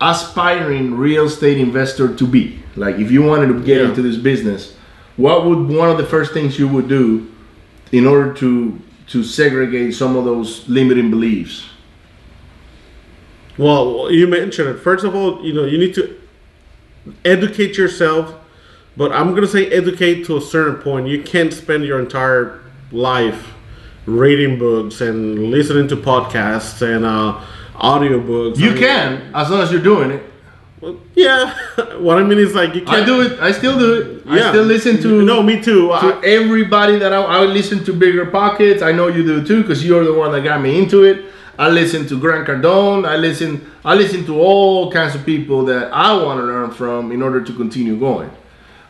aspiring 0.00 0.96
real 0.96 1.26
estate 1.26 1.58
investor 1.58 2.12
to 2.12 2.26
be, 2.26 2.58
like 2.74 2.96
if 2.96 3.12
you 3.12 3.22
wanted 3.22 3.46
to 3.46 3.60
get 3.62 3.80
Yeah. 3.80 3.88
into 3.90 4.02
this 4.02 4.16
business, 4.16 4.74
what 5.16 5.46
would 5.46 5.68
one 5.68 5.88
of 5.88 5.98
the 5.98 6.04
first 6.04 6.32
things 6.32 6.58
you 6.58 6.66
would 6.66 6.88
do 6.88 7.30
in 7.92 8.04
order 8.04 8.32
to 8.34 8.80
to 9.08 9.22
segregate 9.22 9.94
some 9.94 10.16
of 10.16 10.24
those 10.24 10.68
limiting 10.68 11.08
beliefs? 11.08 11.66
Well, 13.56 14.10
you 14.10 14.26
mentioned 14.26 14.68
it. 14.70 14.78
First 14.80 15.04
of 15.04 15.14
all, 15.14 15.44
you 15.46 15.52
know, 15.52 15.64
you 15.64 15.78
need 15.78 15.94
to 15.94 16.16
educate 17.24 17.76
yourself, 17.78 18.34
but 18.96 19.12
I'm 19.12 19.30
going 19.30 19.42
to 19.42 19.54
say 19.58 19.66
educate 19.70 20.24
to 20.26 20.36
a 20.36 20.40
certain 20.40 20.76
point. 20.82 21.06
You 21.06 21.22
can't 21.22 21.52
spend 21.52 21.84
your 21.84 22.00
entire 22.00 22.58
life 22.90 23.51
reading 24.06 24.58
books 24.58 25.00
and 25.00 25.50
listening 25.50 25.88
to 25.88 25.96
podcasts 25.96 26.82
and 26.82 27.04
uh, 27.04 27.40
audiobooks. 27.74 28.58
You 28.58 28.70
I 28.70 28.72
mean, 28.74 28.78
can, 28.82 29.30
as 29.34 29.50
long 29.50 29.60
as 29.60 29.70
you're 29.72 29.82
doing 29.82 30.10
it. 30.10 30.22
well, 30.80 30.98
yeah. 31.14 31.54
what 31.98 32.18
I 32.18 32.24
mean 32.24 32.38
is 32.38 32.54
like 32.54 32.74
you 32.74 32.82
can't 32.82 33.02
I 33.02 33.04
do 33.04 33.20
it. 33.22 33.38
I 33.40 33.52
still 33.52 33.78
do 33.78 33.94
it. 34.00 34.22
I 34.26 34.36
Yeah. 34.38 34.48
still 34.50 34.64
listen 34.64 35.00
to 35.02 35.22
No, 35.22 35.42
me 35.42 35.60
too. 35.62 35.88
to 35.88 35.92
I, 35.92 36.20
everybody 36.24 36.98
that 36.98 37.12
I, 37.12 37.20
I 37.22 37.44
listen 37.44 37.84
to 37.84 37.92
Bigger 37.92 38.26
Pockets. 38.26 38.82
I 38.82 38.92
know 38.92 39.06
you 39.08 39.22
do 39.22 39.44
too, 39.46 39.62
because 39.62 39.84
you're 39.84 40.04
the 40.04 40.14
one 40.14 40.32
that 40.32 40.42
got 40.42 40.60
me 40.60 40.78
into 40.78 41.04
it. 41.04 41.26
I 41.58 41.68
listen 41.68 42.06
to 42.08 42.18
Grant 42.18 42.48
Cardone. 42.48 43.06
I 43.06 43.16
listen. 43.16 43.70
I 43.84 43.94
listen 43.94 44.24
to 44.26 44.40
all 44.40 44.90
kinds 44.90 45.14
of 45.14 45.24
people 45.26 45.64
that 45.66 45.92
I 45.92 46.12
want 46.14 46.40
to 46.40 46.44
learn 46.44 46.70
from 46.70 47.12
in 47.12 47.20
order 47.22 47.40
to 47.42 47.52
continue 47.52 47.96
going. 47.98 48.30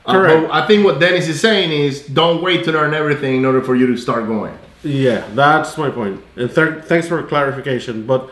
Uh, 0.07 0.13
Correct. 0.13 0.49
but 0.49 0.53
I 0.63 0.67
think 0.67 0.85
what 0.85 0.99
Dennis 1.01 1.29
is 1.29 1.41
saying 1.41 1.71
is 1.71 2.07
don't 2.07 2.43
wait 2.43 2.65
to 2.65 2.73
learn 2.73 2.95
everything 2.95 3.37
in 3.37 3.45
order 3.45 3.63
for 3.63 3.75
you 3.77 3.87
to 3.89 3.97
start 3.97 4.27
going. 4.27 4.57
Yeah, 4.83 5.27
that's 5.35 5.79
my 5.79 5.91
point. 5.91 6.23
And 6.37 6.53
th- 6.53 6.85
thanks 6.85 7.09
for 7.09 7.23
clarification. 7.23 8.07
But 8.07 8.31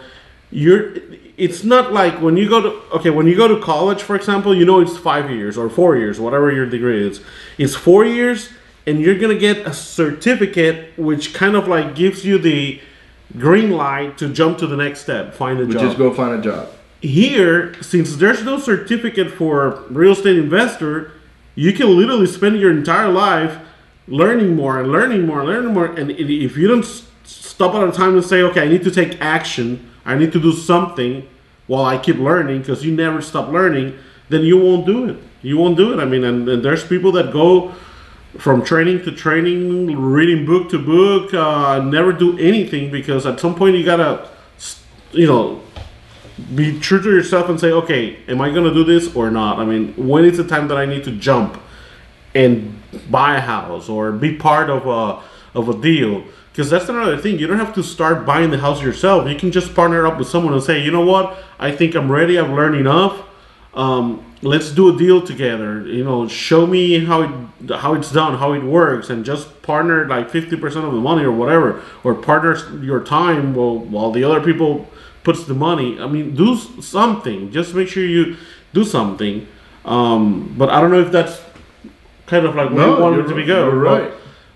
you're, 0.50 0.94
it's 1.36 1.62
not 1.62 1.92
like 1.92 2.20
when 2.20 2.36
you 2.36 2.48
go 2.48 2.60
to 2.60 2.96
okay 2.96 3.10
when 3.10 3.26
you 3.26 3.36
go 3.36 3.46
to 3.48 3.60
college, 3.60 4.02
for 4.02 4.16
example, 4.16 4.54
you 4.54 4.64
know 4.64 4.80
it's 4.80 4.96
five 4.96 5.30
years 5.30 5.56
or 5.56 5.68
four 5.70 5.96
years, 5.96 6.18
whatever 6.18 6.50
your 6.52 6.66
degree 6.66 7.06
is. 7.06 7.20
It's 7.56 7.74
four 7.76 8.04
years, 8.04 8.48
and 8.86 9.00
you're 9.00 9.18
gonna 9.18 9.38
get 9.38 9.58
a 9.66 9.72
certificate, 9.72 10.92
which 10.98 11.34
kind 11.34 11.54
of 11.54 11.68
like 11.68 11.94
gives 11.94 12.24
you 12.24 12.36
the 12.38 12.80
green 13.38 13.70
light 13.70 14.18
to 14.18 14.28
jump 14.28 14.58
to 14.58 14.66
the 14.66 14.76
next 14.76 15.02
step, 15.02 15.34
find 15.34 15.60
a 15.60 15.66
But 15.66 15.74
job 15.74 15.82
just 15.82 15.98
go 15.98 16.12
find 16.12 16.40
a 16.40 16.42
job. 16.42 16.68
here, 17.00 17.80
since 17.80 18.16
there's 18.16 18.42
no 18.42 18.58
certificate 18.58 19.30
for 19.30 19.84
real 19.88 20.12
estate 20.12 20.36
investor, 20.36 21.12
you 21.54 21.72
can 21.72 21.96
literally 21.96 22.26
spend 22.26 22.58
your 22.58 22.72
entire 22.72 23.08
life 23.08 23.56
learning 24.08 24.56
more 24.56 24.80
and 24.80 24.90
learning 24.90 25.26
more 25.26 25.40
and 25.40 25.48
learning 25.48 25.74
more. 25.74 25.86
And 25.86 26.10
if 26.10 26.56
you 26.56 26.68
don't 26.68 26.84
stop 27.24 27.74
at 27.74 27.88
a 27.88 27.92
time 27.92 28.14
and 28.14 28.24
say, 28.24 28.42
okay, 28.42 28.62
I 28.62 28.68
need 28.68 28.82
to 28.84 28.90
take 28.90 29.20
action, 29.20 29.90
I 30.04 30.16
need 30.16 30.32
to 30.32 30.40
do 30.40 30.52
something 30.52 31.28
while 31.66 31.84
I 31.84 31.98
keep 31.98 32.16
learning, 32.16 32.60
because 32.60 32.84
you 32.84 32.92
never 32.92 33.22
stop 33.22 33.48
learning, 33.48 33.96
then 34.28 34.42
you 34.42 34.58
won't 34.58 34.86
do 34.86 35.08
it. 35.08 35.18
You 35.42 35.56
won't 35.56 35.76
do 35.76 35.92
it. 35.92 36.02
I 36.02 36.04
mean, 36.04 36.24
and, 36.24 36.48
and 36.48 36.64
there's 36.64 36.84
people 36.84 37.12
that 37.12 37.32
go 37.32 37.72
from 38.38 38.64
training 38.64 39.04
to 39.04 39.12
training, 39.12 39.96
reading 39.96 40.46
book 40.46 40.68
to 40.70 40.78
book, 40.78 41.32
uh, 41.34 41.80
never 41.80 42.12
do 42.12 42.38
anything 42.38 42.90
because 42.90 43.26
at 43.26 43.40
some 43.40 43.54
point 43.54 43.76
you 43.76 43.84
gotta, 43.84 44.28
you 45.12 45.26
know, 45.26 45.62
be 46.54 46.78
true 46.78 47.02
to 47.02 47.10
yourself 47.10 47.48
and 47.48 47.58
say, 47.58 47.70
okay, 47.72 48.18
am 48.28 48.40
I 48.40 48.50
gonna 48.50 48.72
do 48.72 48.84
this 48.84 49.14
or 49.14 49.30
not? 49.30 49.58
I 49.58 49.64
mean, 49.64 49.94
when 49.94 50.24
is 50.24 50.36
the 50.36 50.46
time 50.46 50.68
that 50.68 50.78
I 50.78 50.86
need 50.86 51.04
to 51.04 51.12
jump 51.12 51.60
and 52.34 52.79
buy 53.10 53.36
a 53.36 53.40
house 53.40 53.88
or 53.88 54.12
be 54.12 54.36
part 54.36 54.70
of 54.70 54.86
a 54.86 55.22
of 55.58 55.68
a 55.68 55.80
deal? 55.80 56.24
Because 56.52 56.70
that's 56.70 56.88
another 56.88 57.16
thing. 57.16 57.38
You 57.38 57.46
don't 57.46 57.58
have 57.58 57.74
to 57.74 57.82
start 57.82 58.26
buying 58.26 58.50
the 58.50 58.58
house 58.58 58.82
yourself. 58.82 59.28
You 59.28 59.36
can 59.36 59.52
just 59.52 59.74
partner 59.74 60.06
up 60.06 60.18
with 60.18 60.28
someone 60.28 60.52
and 60.52 60.62
say, 60.62 60.82
you 60.82 60.90
know 60.90 61.04
what, 61.04 61.38
I 61.58 61.70
think 61.70 61.94
I'm 61.94 62.10
ready. 62.10 62.38
I've 62.38 62.50
learned 62.50 62.76
enough. 62.76 63.22
Um, 63.72 64.24
let's 64.42 64.72
do 64.72 64.94
a 64.94 64.98
deal 64.98 65.24
together. 65.24 65.86
You 65.86 66.04
know, 66.04 66.26
show 66.26 66.66
me 66.66 67.04
how 67.04 67.22
it 67.22 67.70
how 67.76 67.94
it's 67.94 68.10
done, 68.10 68.38
how 68.38 68.52
it 68.52 68.64
works, 68.64 69.10
and 69.10 69.24
just 69.24 69.62
partner 69.62 70.06
like 70.08 70.30
fifty 70.30 70.56
percent 70.56 70.84
of 70.84 70.92
the 70.92 71.00
money 71.00 71.24
or 71.24 71.32
whatever, 71.32 71.82
or 72.02 72.14
partner 72.14 72.56
your 72.82 73.02
time 73.04 73.54
while 73.54 73.78
while 73.78 74.10
the 74.10 74.24
other 74.24 74.40
people 74.40 74.88
puts 75.22 75.44
the 75.44 75.54
money. 75.54 76.00
I 76.00 76.06
mean, 76.06 76.34
do 76.34 76.56
something. 76.56 77.52
Just 77.52 77.74
make 77.74 77.88
sure 77.88 78.04
you 78.04 78.36
do 78.72 78.84
something. 78.84 79.46
Um, 79.84 80.54
but 80.58 80.68
I 80.70 80.80
don't 80.80 80.90
know 80.90 81.00
if 81.00 81.12
that's 81.12 81.40
kind 82.30 82.46
of 82.46 82.54
like 82.54 82.70
No, 82.72 82.96
you 82.96 83.02
want 83.02 83.16
it 83.20 83.24
to 83.28 83.34
be 83.34 83.44
good. 83.44 83.72
You're 83.72 83.84
but- 83.84 84.00
right. 84.02 84.12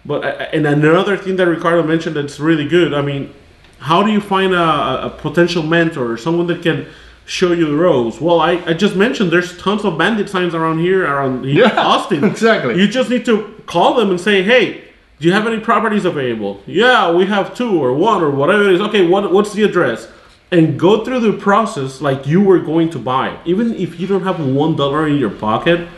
But 0.06 0.24
uh, 0.24 0.28
and 0.52 0.66
another 0.66 1.16
thing 1.16 1.36
that 1.36 1.46
Ricardo 1.46 1.82
mentioned 1.82 2.14
that's 2.16 2.38
really 2.38 2.68
good. 2.68 2.92
I 2.92 3.00
mean, 3.00 3.32
how 3.78 4.02
do 4.02 4.10
you 4.12 4.20
find 4.20 4.52
a, 4.54 5.06
a- 5.06 5.10
potential 5.26 5.62
mentor 5.62 6.12
or 6.12 6.16
someone 6.18 6.46
that 6.48 6.62
can 6.62 6.86
show 7.24 7.52
you 7.52 7.64
the 7.66 7.74
ropes? 7.76 8.20
Well, 8.20 8.38
I, 8.38 8.52
I 8.66 8.74
just 8.74 8.96
mentioned 8.96 9.30
there's 9.30 9.56
tons 9.56 9.82
of 9.84 9.96
bandit 9.96 10.28
signs 10.28 10.54
around 10.54 10.80
here 10.80 11.04
around 11.04 11.44
here, 11.44 11.64
Yeah, 11.64 11.80
Austin. 11.92 12.22
exactly. 12.22 12.78
You 12.78 12.86
just 12.86 13.08
need 13.08 13.24
to 13.26 13.34
call 13.66 13.94
them 13.94 14.10
and 14.10 14.20
say, 14.20 14.42
hey. 14.42 14.82
Do 15.20 15.28
you 15.28 15.32
have 15.32 15.46
any 15.46 15.60
properties 15.60 16.04
available? 16.04 16.60
Yeah, 16.66 17.10
we 17.12 17.24
have 17.26 17.54
two 17.54 17.80
or 17.82 17.94
one 17.94 18.20
or 18.20 18.30
whatever 18.30 18.64
it 18.68 18.74
is. 18.74 18.80
Okay, 18.88 19.06
what 19.06 19.32
what's 19.32 19.52
the 19.54 19.62
address? 19.62 20.08
And 20.50 20.76
go 20.78 21.04
through 21.04 21.20
the 21.20 21.32
process 21.34 22.00
like 22.02 22.26
you 22.26 22.40
were 22.42 22.58
going 22.58 22.90
to 22.90 22.98
buy. 22.98 23.38
Even 23.46 23.72
if 23.74 23.98
you 24.00 24.06
don't 24.08 24.24
have 24.24 24.38
one 24.44 24.74
dollar 24.76 25.06
in 25.06 25.16
your 25.16 25.30
pocket, 25.30 25.88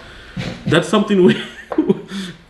that's 0.67 0.87
something 0.87 1.25
we 1.25 1.35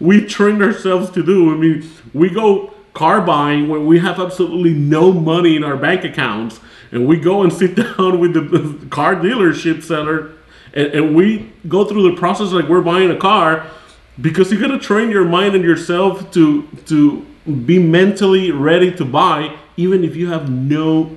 we 0.01 0.25
trained 0.25 0.63
ourselves 0.63 1.11
to 1.11 1.23
do. 1.25 1.53
I 1.53 1.57
mean, 1.57 1.89
we 2.13 2.31
go 2.31 2.73
car 2.93 3.21
buying 3.21 3.69
when 3.69 3.87
we 3.87 3.99
have 3.99 4.19
absolutely 4.19 4.73
no 4.73 5.13
money 5.13 5.57
in 5.57 5.65
our 5.65 5.77
bank 5.77 6.05
accounts, 6.05 6.61
and 6.91 7.07
we 7.07 7.19
go 7.19 7.43
and 7.43 7.53
sit 7.53 7.75
down 7.77 8.21
with 8.21 8.35
the 8.35 8.87
car 8.89 9.17
dealership 9.17 9.83
seller, 9.83 10.33
and, 10.75 10.87
and 10.89 11.15
we 11.15 11.53
go 11.69 11.85
through 11.85 12.11
the 12.11 12.17
process 12.17 12.53
like 12.53 12.69
we're 12.69 12.81
buying 12.81 13.11
a 13.11 13.17
car, 13.17 13.67
because 14.21 14.51
you 14.51 14.59
gotta 14.59 14.79
train 14.79 15.11
your 15.11 15.25
mind 15.25 15.55
and 15.55 15.65
yourself 15.65 16.31
to 16.33 16.67
to 16.87 17.25
be 17.65 17.79
mentally 17.79 18.51
ready 18.51 18.91
to 18.93 19.05
buy, 19.05 19.57
even 19.77 20.03
if 20.05 20.17
you 20.17 20.31
have 20.31 20.51
no 20.51 21.17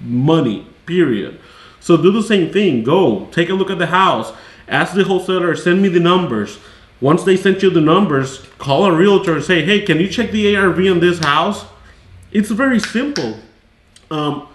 money. 0.00 0.66
Period. 0.86 1.40
So 1.80 1.96
do 1.96 2.12
the 2.12 2.22
same 2.22 2.52
thing. 2.52 2.84
Go 2.84 3.26
take 3.32 3.48
a 3.48 3.54
look 3.54 3.70
at 3.70 3.78
the 3.78 3.86
house. 3.86 4.32
Ask 4.68 4.94
the 4.94 5.04
wholesaler, 5.04 5.54
send 5.56 5.82
me 5.82 5.88
the 5.88 6.00
numbers. 6.00 6.58
Once 7.00 7.24
they 7.24 7.36
sent 7.36 7.62
you 7.62 7.70
the 7.70 7.80
numbers, 7.80 8.46
call 8.58 8.84
a 8.84 8.92
realtor 8.94 9.34
and 9.34 9.44
say, 9.44 9.62
"Hey, 9.62 9.80
can 9.80 9.98
you 10.00 10.08
check 10.08 10.30
the 10.30 10.56
ARV 10.56 10.88
on 10.88 11.00
this 11.00 11.18
house?" 11.18 11.64
It's 12.32 12.50
very 12.50 12.80
simple. 12.80 13.38
Um, 14.10 14.46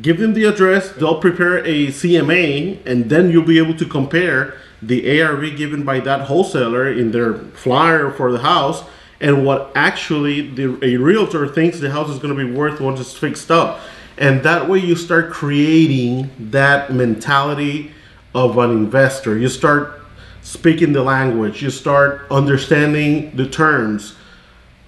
give 0.00 0.18
them 0.18 0.34
the 0.34 0.44
address. 0.44 0.90
They'll 0.90 1.20
prepare 1.20 1.58
a 1.64 1.90
CMA, 1.90 2.78
and 2.84 3.10
then 3.10 3.30
you'll 3.30 3.44
be 3.44 3.58
able 3.58 3.74
to 3.74 3.84
compare 3.84 4.54
the 4.82 5.20
ARV 5.20 5.56
given 5.56 5.82
by 5.82 6.00
that 6.00 6.22
wholesaler 6.22 6.90
in 6.90 7.10
their 7.10 7.34
flyer 7.34 8.10
for 8.10 8.30
the 8.30 8.38
house 8.38 8.84
and 9.20 9.44
what 9.44 9.72
actually 9.74 10.48
the, 10.50 10.78
a 10.82 10.96
realtor 10.96 11.48
thinks 11.48 11.80
the 11.80 11.90
house 11.90 12.08
is 12.08 12.18
going 12.18 12.36
to 12.36 12.44
be 12.44 12.50
worth 12.50 12.80
once 12.80 13.00
it's 13.00 13.16
fixed 13.16 13.50
up. 13.50 13.80
And 14.16 14.42
that 14.42 14.68
way, 14.68 14.78
you 14.78 14.96
start 14.96 15.30
creating 15.30 16.30
that 16.50 16.92
mentality 16.92 17.92
of 18.34 18.58
an 18.58 18.70
investor. 18.70 19.38
You 19.38 19.48
start 19.48 19.97
speaking 20.48 20.94
the 20.94 21.02
language, 21.02 21.62
you 21.62 21.68
start 21.68 22.26
understanding 22.30 23.36
the 23.36 23.46
terms. 23.46 24.16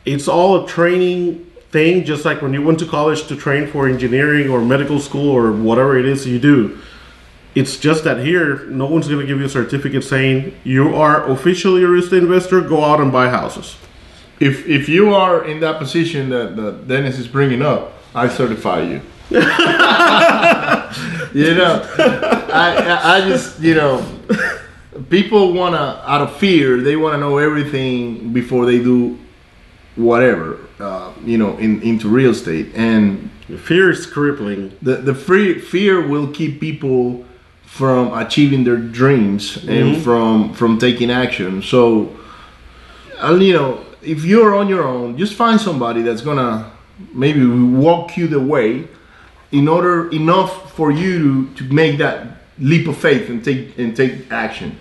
It's 0.06 0.26
all 0.26 0.64
a 0.64 0.66
training 0.66 1.44
thing, 1.70 2.02
just 2.06 2.24
like 2.24 2.40
when 2.40 2.54
you 2.54 2.62
went 2.62 2.78
to 2.78 2.86
college 2.86 3.26
to 3.26 3.36
train 3.36 3.66
for 3.66 3.86
engineering 3.86 4.48
or 4.48 4.64
medical 4.64 4.98
school 4.98 5.28
or 5.30 5.52
whatever 5.52 5.98
it 5.98 6.06
is 6.06 6.26
you 6.26 6.38
do. 6.38 6.78
It's 7.54 7.76
just 7.76 8.04
that 8.04 8.24
here, 8.24 8.64
no 8.68 8.86
one's 8.86 9.06
going 9.06 9.20
to 9.20 9.26
give 9.26 9.38
you 9.38 9.44
a 9.44 9.50
certificate 9.50 10.02
saying 10.02 10.54
you 10.64 10.94
are 10.94 11.30
officially 11.30 11.82
a 11.82 11.88
real 11.88 12.02
estate 12.02 12.22
investor, 12.22 12.62
go 12.62 12.82
out 12.82 12.98
and 12.98 13.12
buy 13.12 13.28
houses. 13.28 13.76
If 14.38 14.66
if 14.66 14.88
you 14.88 15.12
are 15.14 15.44
in 15.44 15.60
that 15.60 15.78
position 15.78 16.30
that, 16.30 16.56
that 16.56 16.88
Dennis 16.88 17.18
is 17.18 17.28
bringing 17.28 17.60
up, 17.60 17.92
I 18.14 18.28
certify 18.28 18.80
you. 18.80 19.02
you 19.30 19.40
know, 21.54 21.84
I, 22.50 22.76
I 22.78 23.16
I 23.16 23.20
just 23.28 23.60
you 23.60 23.74
know, 23.74 24.00
people 25.08 25.52
wanna 25.52 26.02
out 26.06 26.20
of 26.20 26.36
fear 26.36 26.80
they 26.80 26.96
wanna 26.96 27.18
know 27.18 27.38
everything 27.38 28.32
before 28.32 28.66
they 28.66 28.78
do 28.78 29.18
whatever 29.96 30.58
uh, 30.80 31.12
you 31.24 31.36
know 31.38 31.56
in 31.58 31.82
into 31.82 32.08
real 32.08 32.30
estate. 32.30 32.68
And 32.74 33.30
Fear 33.64 33.90
is 33.90 34.06
crippling. 34.06 34.76
the 34.80 34.96
the 34.96 35.14
free 35.14 35.58
fear 35.58 36.06
will 36.06 36.28
keep 36.28 36.60
people 36.60 37.24
from 37.64 38.12
achieving 38.16 38.64
their 38.64 38.76
dreams 38.76 39.64
and 39.68 40.00
from 40.02 40.54
from 40.54 40.78
taking 40.78 41.10
action. 41.10 41.62
So 41.62 42.16
uh, 43.22 43.34
you 43.34 43.52
know 43.52 43.84
if 44.02 44.24
you're 44.24 44.54
on 44.54 44.68
your 44.68 44.86
own 44.86 45.18
just 45.18 45.34
find 45.34 45.60
somebody 45.60 46.02
that's 46.02 46.22
gonna 46.22 46.70
maybe 47.12 47.46
walk 47.46 48.16
you 48.16 48.28
the 48.28 48.40
way 48.40 48.88
in 49.52 49.68
order 49.68 50.08
enough 50.10 50.72
for 50.74 50.90
you 50.92 51.46
to, 51.46 51.54
to 51.56 51.74
make 51.74 51.98
that 51.98 52.39
leap 52.60 52.86
of 52.88 52.96
faith 52.96 53.28
and 53.30 53.42
take 53.44 53.78
and 53.78 53.96
take 53.96 54.30
action 54.30 54.76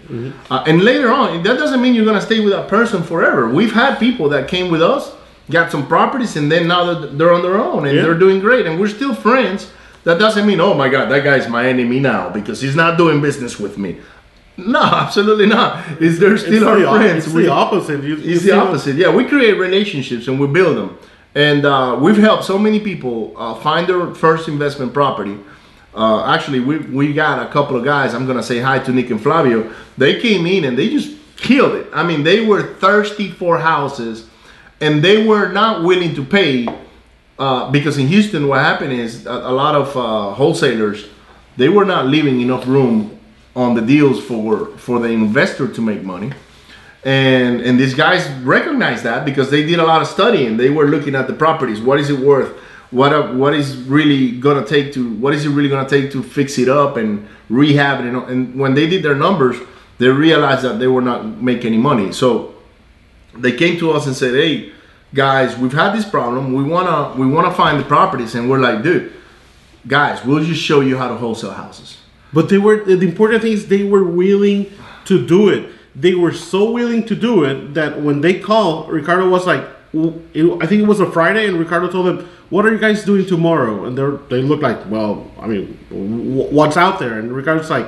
uh, 0.52 0.64
and 0.68 0.82
later 0.84 1.10
on 1.12 1.42
that 1.44 1.58
doesn't 1.58 1.82
mean 1.82 1.94
you're 1.96 2.06
gonna 2.06 2.22
stay 2.22 2.40
with 2.42 2.52
that 2.52 2.68
person 2.68 3.02
forever 3.02 3.48
we've 3.50 3.72
had 3.74 3.98
people 3.98 4.28
that 4.30 4.48
came 4.50 4.70
with 4.70 4.82
us 4.82 5.14
got 5.50 5.72
some 5.72 5.88
properties 5.88 6.36
and 6.36 6.52
then 6.52 6.68
now 6.68 6.84
that 6.94 7.18
they're 7.18 7.34
on 7.34 7.42
their 7.42 7.58
own 7.58 7.88
and 7.88 7.96
Yeah. 7.96 8.04
they're 8.04 8.18
doing 8.20 8.40
great 8.40 8.66
and 8.66 8.80
we're 8.80 8.90
still 8.90 9.16
friends 9.16 9.72
that 10.04 10.20
doesn't 10.20 10.46
mean 10.46 10.60
oh 10.60 10.74
my 10.74 10.90
god 10.90 11.10
that 11.10 11.24
guy's 11.24 11.48
my 11.48 11.66
enemy 11.68 12.00
now 12.00 12.30
because 12.30 12.60
he's 12.62 12.76
not 12.76 12.98
doing 12.98 13.22
business 13.22 13.58
with 13.60 13.78
me 13.78 13.98
no 14.58 14.82
absolutely 15.06 15.46
not 15.46 16.02
is 16.02 16.20
they're 16.20 16.38
still 16.38 16.54
It's 16.54 16.64
our 16.66 16.80
the, 16.80 16.92
friends 17.00 17.26
it's 17.28 17.34
We- 17.34 17.44
the 17.44 17.50
opposite. 17.52 18.04
You, 18.04 18.18
it's 18.22 18.44
the 18.44 18.52
opposite. 18.52 18.96
Yeah, 18.98 19.10
we 19.16 19.24
create 19.24 19.54
relationships 19.54 20.28
and 20.28 20.38
we 20.38 20.48
build 20.48 20.76
them. 20.76 20.98
And 21.34 21.64
uh, 21.66 21.96
we've 21.98 22.18
helped 22.18 22.44
so 22.44 22.58
many 22.60 22.80
people 22.82 23.34
uh, 23.38 23.54
find 23.56 23.88
their 23.88 24.14
first 24.16 24.50
investment 24.50 24.94
property. 24.94 25.38
Uh, 25.94 26.26
actually, 26.26 26.60
we 26.60 26.78
we 26.78 27.14
got 27.14 27.46
a 27.46 27.52
couple 27.52 27.76
of 27.76 27.84
guys. 27.84 28.14
I'm 28.14 28.28
gonna 28.28 28.44
say 28.44 28.60
hi 28.60 28.80
to 28.80 28.92
Nick 28.92 29.10
and 29.10 29.22
Flavio. 29.22 29.74
They 29.98 30.20
came 30.22 30.46
in 30.46 30.64
and 30.66 30.78
they 30.78 30.90
just 30.90 31.16
killed 31.38 31.76
it. 31.76 31.88
I 31.94 32.04
mean, 32.04 32.24
they 32.24 32.46
were 32.46 32.76
thirsty 32.76 33.32
for 33.32 33.58
houses, 33.58 34.28
and 34.82 35.04
they 35.04 35.26
were 35.26 35.50
not 35.50 35.84
willing 35.84 36.14
to 36.16 36.24
pay 36.24 36.68
uh, 37.40 37.72
because 37.72 37.98
in 37.98 38.08
Houston, 38.08 38.48
what 38.48 38.60
happened 38.60 38.94
is 38.94 39.26
a, 39.26 39.32
a 39.32 39.52
lot 39.52 39.76
of 39.76 39.98
uh, 39.98 40.34
wholesalers 40.34 41.08
they 41.60 41.68
were 41.70 41.86
not 41.86 42.08
leaving 42.08 42.40
enough 42.40 42.66
room 42.66 43.20
on 43.56 43.76
the 43.76 43.82
deals 43.82 44.24
for 44.24 44.68
for 44.78 45.00
the 45.00 45.10
investor 45.10 45.68
to 45.68 45.82
make 45.82 46.04
money 46.04 46.32
and 47.04 47.62
and 47.62 47.80
these 47.80 47.94
guys 47.94 48.28
recognized 48.44 49.04
that 49.04 49.26
because 49.26 49.52
they 49.52 49.64
did 49.64 49.80
a 49.80 49.84
lot 49.86 50.02
of 50.02 50.08
studying 50.08 50.56
they 50.58 50.70
were 50.70 50.88
looking 50.88 51.16
at 51.16 51.28
the 51.28 51.34
properties 51.34 51.82
what 51.82 52.00
is 52.00 52.10
it 52.10 52.20
worth 52.20 52.58
what 52.92 53.36
what 53.36 53.54
is 53.54 53.78
really 53.84 54.32
gonna 54.32 54.66
take 54.66 54.94
to 54.94 55.14
what 55.16 55.34
is 55.34 55.46
it 55.46 55.50
really 55.50 55.70
gonna 55.70 55.88
take 55.88 56.12
to 56.12 56.24
fix 56.24 56.58
it 56.58 56.68
up 56.68 56.98
and 56.98 57.28
rehab 57.50 58.00
it 58.00 58.08
and, 58.08 58.18
and 58.30 58.60
when 58.60 58.74
they 58.74 58.88
did 58.88 59.04
their 59.04 59.16
numbers 59.16 59.58
they 60.00 60.08
realized 60.08 60.64
that 60.64 60.80
they 60.80 60.88
were 60.88 61.02
not 61.02 61.26
making 61.42 61.68
any 61.74 61.78
money. 61.78 62.12
So 62.14 62.56
they 63.38 63.52
came 63.52 63.78
to 63.80 63.92
us 63.92 64.08
and 64.08 64.16
said 64.16 64.34
hey 64.34 64.72
guys 65.14 65.58
we've 65.58 65.74
had 65.74 65.96
this 65.96 66.08
problem. 66.08 66.54
We 66.54 66.64
wanna 66.64 67.16
we 67.20 67.28
wanna 67.28 67.54
find 67.54 67.80
the 67.80 67.86
properties. 67.86 68.36
And 68.36 68.50
we're 68.50 68.60
like 68.60 68.82
dude 68.84 69.14
guys 69.88 70.26
we'll 70.26 70.44
just 70.44 70.62
show 70.62 70.82
you 70.82 70.98
how 70.98 71.08
to 71.08 71.16
wholesale 71.16 71.52
houses. 71.52 71.98
But 72.34 72.50
they 72.50 72.58
were 72.58 72.84
the 72.84 73.08
important 73.08 73.42
thing 73.42 73.54
is 73.54 73.68
they 73.68 73.84
were 73.84 74.04
willing 74.04 74.72
to 75.06 75.26
do 75.26 75.50
it. 75.50 75.72
They 75.96 76.16
were 76.16 76.32
so 76.32 76.72
willing 76.72 77.06
to 77.08 77.16
do 77.16 77.44
it 77.44 77.74
that 77.74 78.02
when 78.02 78.22
they 78.22 78.40
called, 78.40 78.90
Ricardo 78.90 79.28
was 79.28 79.46
like, 79.48 79.66
I 79.94 80.66
think 80.68 80.82
it 80.84 80.88
was 80.88 81.00
a 81.00 81.10
Friday, 81.12 81.48
and 81.48 81.58
Ricardo 81.58 81.90
told 81.90 82.06
them, 82.06 82.30
"What 82.50 82.66
are 82.66 82.72
you 82.72 82.78
guys 82.78 83.04
doing 83.04 83.26
tomorrow?" 83.26 83.86
And 83.86 83.98
they 83.98 84.08
they 84.30 84.42
looked 84.42 84.62
like, 84.62 84.90
well, 84.90 85.32
I 85.40 85.48
mean, 85.48 85.78
what's 85.90 86.78
out 86.78 87.00
there? 87.00 87.18
And 87.18 87.32
Ricardo's 87.32 87.70
like, 87.70 87.88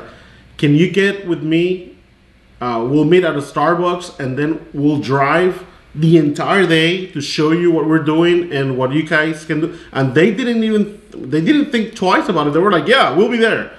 "Can 0.57 0.73
you 0.75 0.89
get 0.89 1.27
with 1.27 1.43
me? 1.43 1.95
Uh, 2.59 2.85
we'll 2.89 3.05
meet 3.05 3.23
at 3.23 3.35
a 3.35 3.41
Starbucks, 3.41 4.19
and 4.19 4.37
then 4.37 4.65
we'll 4.73 4.99
drive." 4.99 5.65
The 5.93 6.17
entire 6.17 6.65
day 6.65 7.07
to 7.07 7.19
show 7.19 7.51
you 7.51 7.69
what 7.69 7.85
we're 7.85 8.05
doing 8.05 8.53
and 8.53 8.77
what 8.77 8.93
you 8.93 9.03
guys 9.03 9.43
can 9.43 9.59
do, 9.59 9.77
and 9.91 10.15
they 10.15 10.31
didn't 10.31 10.63
even 10.63 11.01
they 11.13 11.41
didn't 11.41 11.69
think 11.69 11.95
twice 11.95 12.29
about 12.29 12.47
it. 12.47 12.53
They 12.53 12.59
were 12.59 12.71
like, 12.71 12.87
"Yeah, 12.87 13.13
we'll 13.13 13.29
be 13.29 13.37
there." 13.37 13.71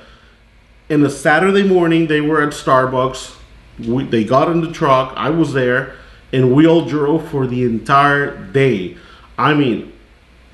And 0.91 1.03
a 1.05 1.09
Saturday 1.09 1.63
morning, 1.67 2.09
they 2.09 2.21
were 2.21 2.43
at 2.43 2.51
Starbucks. 2.53 3.35
We, 3.79 4.05
they 4.05 4.25
got 4.25 4.51
in 4.51 4.61
the 4.61 4.71
truck. 4.71 5.15
I 5.17 5.31
was 5.31 5.55
there, 5.55 5.95
and 6.33 6.53
we 6.53 6.67
all 6.67 6.85
drove 6.85 7.29
for 7.31 7.47
the 7.47 7.63
entire 7.65 8.37
day. 8.53 8.97
I 9.39 9.55
mean, 9.55 9.93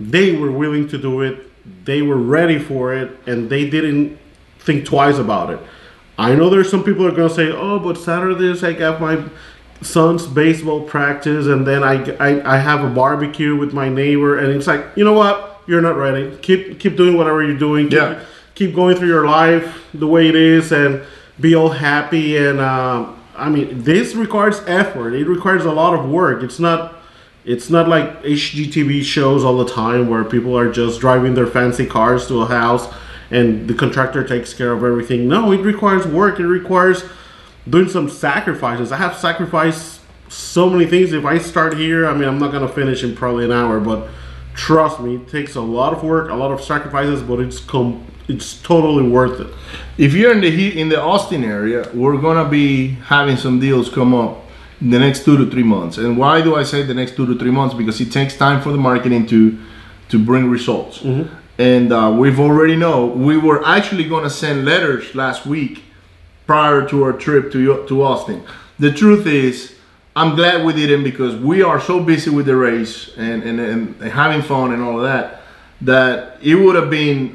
they 0.01 0.33
were 0.37 0.51
willing 0.51 0.89
to 0.89 0.99
do 0.99 1.21
it. 1.23 1.45
They 1.85 2.03
were 2.03 2.17
ready 2.17 2.59
for 2.59 2.95
it, 2.95 3.11
and 3.27 3.51
they 3.51 3.69
didn't 3.69 4.19
think 4.61 4.85
twice 4.85 5.19
about 5.19 5.51
it. 5.51 5.59
I 6.19 6.35
know 6.35 6.51
there's 6.51 6.71
some 6.71 6.83
people 6.83 7.07
are 7.07 7.13
gonna 7.13 7.31
say, 7.31 7.51
"Oh, 7.51 7.79
but 7.79 7.97
Saturdays 7.99 8.65
I 8.65 8.73
got 8.73 9.01
my 9.01 9.23
son's 9.83 10.27
baseball 10.27 10.81
practice, 10.83 11.47
and 11.47 11.67
then 11.67 11.85
I, 11.85 12.03
I, 12.19 12.55
I 12.55 12.59
have 12.59 12.83
a 12.85 12.89
barbecue 12.91 13.55
with 13.57 13.73
my 13.73 13.89
neighbor," 13.89 14.37
and 14.39 14.53
it's 14.53 14.67
like, 14.67 14.85
you 14.97 15.05
know 15.05 15.13
what? 15.13 15.61
You're 15.67 15.81
not 15.83 15.97
ready. 15.97 16.37
Keep 16.43 16.81
keep 16.81 16.97
doing 16.97 17.17
whatever 17.17 17.43
you're 17.43 17.59
doing. 17.59 17.89
Keep, 17.89 17.99
Yeah. 17.99 18.21
keep 18.55 18.75
going 18.75 18.97
through 18.97 19.09
your 19.09 19.27
life 19.27 19.85
the 19.95 20.07
way 20.07 20.29
it 20.29 20.35
is 20.35 20.73
and 20.73 21.03
be 21.41 21.55
all 21.55 21.69
happy 21.71 22.37
and 22.37 22.59
um, 22.61 23.18
i 23.39 23.49
mean 23.49 23.83
this 23.83 24.15
requires 24.15 24.61
effort. 24.67 25.15
It 25.15 25.27
requires 25.27 25.65
a 25.65 25.73
lot 25.73 25.95
of 25.95 26.09
work. 26.09 26.43
It's 26.43 26.59
not 26.59 26.97
it's 27.45 27.71
not 27.71 27.89
like 27.89 28.23
hgtv 28.23 29.05
shows 29.05 29.45
all 29.45 29.57
the 29.57 29.73
time 29.73 30.09
where 30.09 30.25
people 30.25 30.59
are 30.59 30.71
just 30.71 31.01
driving 31.01 31.35
their 31.35 31.47
fancy 31.47 31.87
cars 31.87 32.27
to 32.29 32.43
a 32.43 32.47
house 32.47 32.93
and 33.31 33.69
the 33.69 33.75
contractor 33.75 34.27
takes 34.27 34.53
care 34.53 34.73
of 34.73 34.83
everything. 34.85 35.29
No 35.29 35.53
it 35.53 35.61
requires 35.61 36.07
work. 36.07 36.41
It 36.41 36.47
requires 36.47 37.05
doing 37.69 37.89
some 37.89 38.09
sacrifices. 38.09 38.93
I 38.93 38.97
have 38.97 39.17
sacrificed 39.17 40.01
so 40.29 40.69
many 40.69 40.87
things. 40.87 41.13
If 41.13 41.25
i 41.25 41.39
start 41.39 41.77
here 41.77 42.07
i 42.07 42.13
mean 42.13 42.29
i'm 42.29 42.39
not 42.39 42.53
to 42.53 42.69
finish 42.69 43.03
in 43.03 43.17
probably 43.17 43.45
an 43.45 43.53
hour 43.53 43.81
but 43.81 44.09
trust 44.55 45.01
me 45.01 45.17
it 45.17 45.29
takes 45.29 45.55
a 45.55 45.61
lot 45.61 45.93
of 45.93 46.03
work 46.03 46.31
a 46.31 46.35
lot 46.35 46.51
of 46.51 46.61
sacrifices 46.61 47.23
but 47.23 47.39
it's 47.39 47.61
com- 47.61 48.05
it's 48.29 48.61
totally 48.63 49.09
worth 49.09 49.41
it 49.41 49.53
if 49.99 50.15
you're 50.15 50.33
in 50.33 50.41
the 50.41 50.51
heat 50.51 50.77
in 50.77 50.89
the 50.89 51.01
Austin 51.01 51.43
area, 51.43 51.91
we're 51.93 52.17
gonna 52.17 52.49
be 52.49 52.89
having 53.11 53.37
some 53.37 53.59
deals 53.59 53.89
come 53.91 54.15
up 54.15 54.45
in 54.81 54.91
the 54.91 54.99
next 54.99 55.25
two 55.25 55.37
to 55.37 55.51
three 55.51 55.65
months. 55.65 55.99
And 55.99 56.17
why 56.17 56.41
do 56.41 56.55
I 56.55 56.63
say 56.63 56.83
the 56.83 56.95
next 56.95 57.17
two 57.17 57.27
to 57.27 57.37
three 57.37 57.51
months? 57.51 57.75
Because 57.75 58.01
it 58.01 58.13
takes 58.13 58.37
time 58.37 58.63
for 58.63 58.71
the 58.71 58.79
marketing 58.79 59.27
to 59.27 59.59
to 60.11 60.19
bring 60.25 60.49
results. 60.49 61.03
And 61.59 61.93
uh, 61.93 62.15
we've 62.17 62.39
already 62.39 62.77
know 62.77 63.07
we 63.07 63.37
were 63.37 63.67
actually 63.67 64.05
gonna 64.05 64.31
send 64.31 64.65
letters 64.65 65.15
last 65.17 65.45
week 65.45 65.83
prior 66.47 66.89
to 66.89 67.03
our 67.03 67.13
trip 67.13 67.51
to 67.53 67.85
to 67.89 68.03
Austin. 68.03 68.45
The 68.79 68.93
truth 68.93 69.27
is, 69.27 69.75
I'm 70.15 70.37
glad 70.37 70.65
we 70.65 70.73
didn't 70.73 71.03
because 71.03 71.35
we 71.35 71.63
are 71.63 71.81
so 71.81 72.01
busy 72.01 72.31
with 72.31 72.47
the 72.47 72.55
race 72.55 73.11
and, 73.17 73.43
and, 73.43 73.59
and 73.59 74.01
having 74.01 74.43
fun 74.43 74.73
and 74.73 74.81
all 74.81 74.99
of 74.99 75.03
that 75.03 75.43
that 75.81 76.39
it 76.43 76.57
would 76.57 76.75
have 76.75 76.91
been 76.91 77.35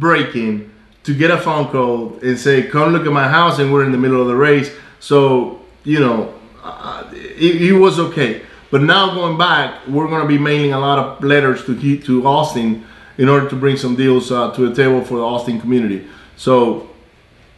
heartbreaking 0.00 0.70
to 1.04 1.14
get 1.14 1.30
a 1.30 1.38
phone 1.38 1.68
call 1.68 2.18
and 2.22 2.38
say, 2.38 2.62
"Come 2.62 2.92
look 2.92 3.06
at 3.06 3.12
my 3.12 3.28
house," 3.28 3.58
and 3.58 3.72
we're 3.72 3.84
in 3.84 3.92
the 3.92 3.98
middle 3.98 4.20
of 4.20 4.28
the 4.28 4.36
race. 4.36 4.70
So 5.00 5.60
you 5.84 6.00
know, 6.00 6.34
uh, 6.62 7.04
it, 7.12 7.62
it 7.62 7.72
was 7.72 7.98
okay. 7.98 8.42
But 8.70 8.82
now 8.82 9.14
going 9.14 9.38
back, 9.38 9.86
we're 9.86 10.08
going 10.08 10.22
to 10.22 10.28
be 10.28 10.38
mailing 10.38 10.72
a 10.72 10.78
lot 10.78 10.98
of 10.98 11.22
letters 11.22 11.64
to 11.66 11.98
to 11.98 12.26
Austin 12.26 12.84
in 13.18 13.28
order 13.28 13.48
to 13.48 13.56
bring 13.56 13.76
some 13.76 13.96
deals 13.96 14.30
uh, 14.30 14.50
to 14.52 14.68
the 14.68 14.74
table 14.74 15.02
for 15.04 15.18
the 15.18 15.24
Austin 15.24 15.60
community. 15.60 16.06
So 16.36 16.88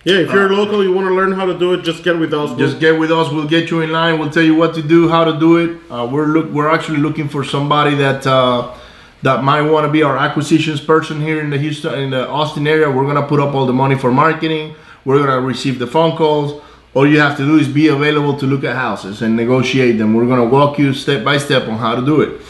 Yeah, 0.04 0.18
if 0.18 0.30
you're 0.30 0.50
local, 0.50 0.84
you 0.84 0.92
want 0.92 1.08
to 1.08 1.14
learn 1.14 1.32
how 1.32 1.46
to 1.46 1.58
do 1.58 1.72
it, 1.74 1.82
just 1.82 2.04
get 2.04 2.16
with 2.18 2.32
us. 2.32 2.56
just 2.58 2.78
get 2.78 2.98
with 2.98 3.10
us. 3.10 3.32
We'll 3.32 3.48
get 3.48 3.70
you 3.70 3.80
in 3.80 3.90
line. 3.90 4.18
We'll 4.20 4.30
tell 4.30 4.44
you 4.44 4.54
what 4.54 4.74
to 4.74 4.82
do, 4.82 5.08
how 5.08 5.24
to 5.24 5.38
do 5.38 5.56
it. 5.56 5.70
Uh, 5.90 6.06
we're 6.12 6.26
look. 6.26 6.50
We're 6.52 6.70
actually 6.70 6.98
looking 6.98 7.28
for 7.28 7.42
somebody 7.44 7.96
that 7.96 8.26
uh, 8.26 8.74
that 9.22 9.42
might 9.42 9.62
want 9.62 9.84
to 9.86 9.92
be 9.92 10.02
our 10.02 10.16
acquisitions 10.16 10.80
person 10.80 11.20
here 11.20 11.40
in 11.40 11.50
the 11.50 11.58
Houston, 11.58 11.98
in 11.98 12.10
the 12.10 12.28
Austin 12.28 12.66
area. 12.66 12.90
We're 12.90 13.06
gonna 13.06 13.26
put 13.26 13.40
up 13.40 13.54
all 13.54 13.66
the 13.66 13.72
money 13.72 13.96
for 13.96 14.10
marketing. 14.12 14.74
We're 15.04 15.18
gonna 15.24 15.40
receive 15.40 15.78
the 15.78 15.86
phone 15.86 16.16
calls. 16.16 16.62
All 16.94 17.06
you 17.06 17.20
have 17.20 17.36
to 17.36 17.44
do 17.44 17.56
is 17.58 17.68
be 17.68 17.88
available 17.88 18.36
to 18.38 18.46
look 18.46 18.64
at 18.64 18.76
houses 18.76 19.22
and 19.22 19.36
negotiate 19.36 19.98
them. 19.98 20.14
We're 20.14 20.26
gonna 20.26 20.44
walk 20.44 20.78
you 20.78 20.94
step 20.94 21.24
by 21.24 21.38
step 21.38 21.68
on 21.68 21.78
how 21.78 21.94
to 21.96 22.04
do 22.04 22.20
it. 22.20 22.40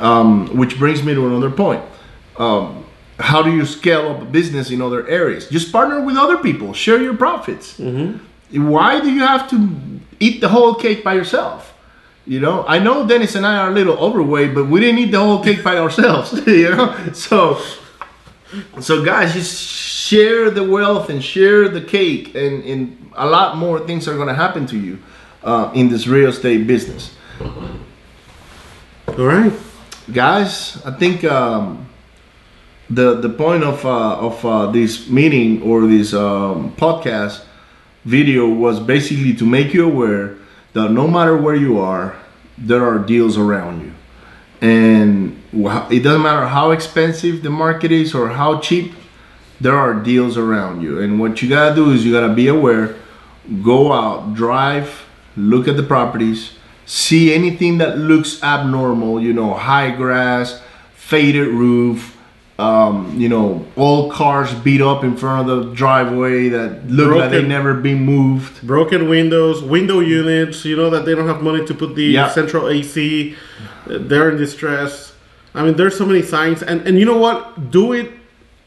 Um, 0.00 0.56
which 0.56 0.78
brings 0.78 1.02
me 1.04 1.14
to 1.14 1.26
another 1.26 1.50
point. 1.50 1.82
Um, 2.36 2.84
how 3.20 3.42
do 3.42 3.52
you 3.54 3.64
scale 3.64 4.08
up 4.08 4.22
a 4.22 4.24
business 4.24 4.70
in 4.70 4.82
other 4.82 5.06
areas? 5.06 5.48
Just 5.48 5.70
partner 5.70 6.00
with 6.04 6.16
other 6.16 6.38
people. 6.38 6.72
Share 6.72 7.00
your 7.00 7.14
profits. 7.16 7.78
Why 8.50 9.00
do 9.00 9.10
you 9.12 9.20
have 9.20 9.48
to 9.50 9.68
eat 10.18 10.40
the 10.40 10.48
whole 10.48 10.74
cake 10.74 11.04
by 11.04 11.14
yourself? 11.14 11.73
You 12.26 12.40
know, 12.40 12.64
I 12.66 12.78
know 12.78 13.06
Dennis 13.06 13.34
and 13.34 13.44
I 13.46 13.58
are 13.58 13.68
a 13.68 13.72
little 13.72 13.98
overweight, 13.98 14.54
but 14.54 14.66
we 14.66 14.80
didn't 14.80 14.98
eat 14.98 15.10
the 15.10 15.20
whole 15.20 15.42
cake 15.42 15.62
by 15.62 15.76
ourselves. 15.78 16.32
You 16.46 16.70
know, 16.70 17.12
so 17.12 17.60
so 18.80 19.04
guys, 19.04 19.34
just 19.34 19.60
share 19.60 20.50
the 20.50 20.62
wealth 20.64 21.10
and 21.10 21.22
share 21.22 21.68
the 21.68 21.80
cake, 21.80 22.34
and, 22.34 22.62
and 22.64 23.10
a 23.14 23.26
lot 23.26 23.56
more 23.56 23.80
things 23.80 24.08
are 24.08 24.16
gonna 24.16 24.34
happen 24.34 24.66
to 24.66 24.78
you 24.78 24.98
uh, 25.42 25.70
in 25.74 25.88
this 25.88 26.06
real 26.06 26.30
estate 26.30 26.66
business. 26.66 27.10
All 29.08 29.24
right. 29.26 29.52
guys 30.12 30.82
i 30.84 30.90
think 30.90 31.24
um, 31.24 31.86
the 32.90 33.14
the 33.20 33.28
point 33.28 33.64
of 33.64 33.84
uh, 33.86 34.16
of 34.18 34.44
uh, 34.44 34.66
this 34.70 35.08
meeting 35.08 35.62
or 35.62 35.86
this 35.86 36.12
um, 36.12 36.72
podcast 36.76 37.44
video 38.04 38.46
was 38.46 38.80
basically 38.80 39.32
to 39.32 39.46
make 39.46 39.72
you 39.72 39.86
aware 39.86 40.36
that 40.74 40.90
no 40.90 41.08
matter 41.08 41.36
where 41.36 41.54
you 41.56 41.80
are 41.80 42.16
there 42.56 42.84
are 42.84 42.98
deals 42.98 43.36
around 43.36 43.80
you. 43.82 43.92
And 44.60 45.42
it 45.52 46.00
doesn't 46.02 46.22
matter 46.22 46.46
how 46.46 46.70
expensive 46.70 47.42
the 47.42 47.50
market 47.50 47.90
is 47.90 48.14
or 48.14 48.28
how 48.28 48.60
cheap 48.60 48.94
there 49.60 49.76
are 49.76 49.94
deals 49.94 50.36
around 50.36 50.82
you. 50.82 51.00
And 51.00 51.18
what 51.18 51.42
you 51.42 51.48
gotta 51.48 51.74
do 51.74 51.90
is 51.90 52.04
you 52.04 52.12
gotta 52.12 52.32
be 52.32 52.48
aware 52.48 52.96
go 53.62 53.92
out 53.92 54.34
drive 54.34 55.04
look 55.36 55.68
at 55.68 55.76
the 55.76 55.82
properties 55.82 56.52
see 56.86 57.34
anything 57.34 57.78
that 57.78 57.98
looks 57.98 58.42
abnormal 58.42 59.20
you 59.20 59.32
know 59.32 59.52
high 59.52 59.90
grass 59.90 60.62
faded 60.94 61.48
roof 61.48 62.13
um, 62.58 63.18
you 63.18 63.28
know 63.28 63.66
all 63.76 64.10
cars 64.12 64.54
beat 64.54 64.80
up 64.80 65.02
in 65.02 65.16
front 65.16 65.48
of 65.50 65.66
the 65.66 65.74
driveway 65.74 66.48
that 66.50 66.86
look 66.88 67.16
like 67.16 67.30
they 67.30 67.42
never 67.42 67.74
been 67.74 68.00
moved 68.00 68.64
Broken 68.66 69.08
windows, 69.08 69.62
window 69.62 69.98
units. 70.00 70.64
You 70.64 70.76
know 70.76 70.90
that 70.90 71.04
they 71.04 71.14
don't 71.14 71.26
have 71.26 71.42
money 71.42 71.66
to 71.66 71.74
put 71.74 71.94
the 71.96 72.04
Yeah. 72.04 72.28
central 72.30 72.68
AC. 72.68 73.34
They're 73.86 74.30
in 74.30 74.36
distress. 74.36 75.12
I 75.54 75.62
mean, 75.64 75.74
there's 75.74 75.96
so 75.96 76.06
many 76.06 76.22
signs, 76.22 76.62
and 76.62 76.80
and 76.86 76.98
you 76.98 77.04
know 77.06 77.18
what? 77.18 77.70
Do 77.70 77.92
it 77.92 78.12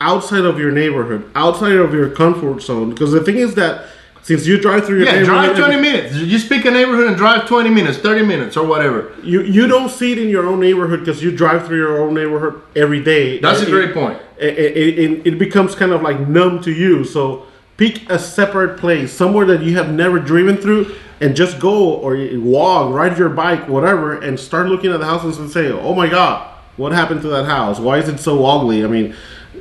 outside 0.01 0.45
of 0.45 0.59
your 0.59 0.71
neighborhood, 0.71 1.23
outside 1.35 1.73
of 1.73 1.93
your 1.93 2.09
comfort 2.09 2.61
zone. 2.61 2.89
Because 2.91 3.11
the 3.13 3.23
thing 3.23 3.37
is 3.37 3.55
that 3.55 3.85
since 4.27 4.45
you 4.45 4.59
drive 4.59 4.85
through 4.85 4.97
your 4.97 5.05
yeah 5.07 5.23
drive 5.23 5.55
20 5.55 5.77
minutes 5.79 6.15
You 6.15 6.37
pick 6.49 6.65
a 6.65 6.71
neighborhood 6.71 7.07
and 7.07 7.15
drive 7.15 7.47
20 7.47 7.69
minutes 7.69 7.97
30 7.97 8.25
minutes 8.25 8.57
or 8.57 8.65
whatever 8.67 9.13
you 9.23 9.41
you 9.41 9.67
don't 9.67 9.89
see 9.89 10.11
it 10.11 10.17
in 10.17 10.27
your 10.29 10.45
own 10.45 10.59
neighborhood 10.59 10.99
because 10.99 11.23
you 11.23 11.31
drive 11.31 11.65
through 11.65 11.77
your 11.77 12.01
own 12.03 12.13
neighborhood 12.13 12.61
every 12.75 13.01
day. 13.01 13.39
that's 13.39 13.61
a 13.61 13.67
It- 13.67 13.71
great 13.71 13.93
point 13.93 14.17
it, 14.37 14.53
it, 14.59 14.99
it, 14.99 15.27
it 15.29 15.39
becomes 15.39 15.73
kind 15.75 15.91
of 15.91 16.03
like 16.03 16.19
numb 16.27 16.61
to 16.61 16.71
you. 16.71 17.03
So 17.03 17.47
pick 17.77 18.07
a 18.07 18.19
separate 18.19 18.77
place, 18.77 19.11
somewhere 19.11 19.45
that 19.47 19.63
you 19.63 19.75
have 19.77 19.89
never 19.91 20.19
driven 20.19 20.57
through, 20.57 20.93
and 21.21 21.35
just 21.35 21.59
go 21.59 21.75
or 21.95 22.15
walk, 22.35 22.93
ride 22.93 23.17
your 23.17 23.29
bike, 23.29 23.67
whatever, 23.67 24.13
and 24.21 24.39
start 24.39 24.67
looking 24.67 24.91
at 24.91 24.99
the 24.99 25.07
houses 25.07 25.39
and 25.39 25.49
say, 25.49 25.71
"Oh 25.71 25.95
my 25.95 26.07
God, 26.07 26.37
what 26.75 26.91
happened 26.91 27.23
to 27.23 27.29
that 27.29 27.45
house? 27.45 27.79
Why 27.79 27.97
is 27.97 28.07
it 28.09 28.19
so 28.19 28.45
ugly?" 28.45 28.83
I 28.83 28.87
mean, 28.87 29.15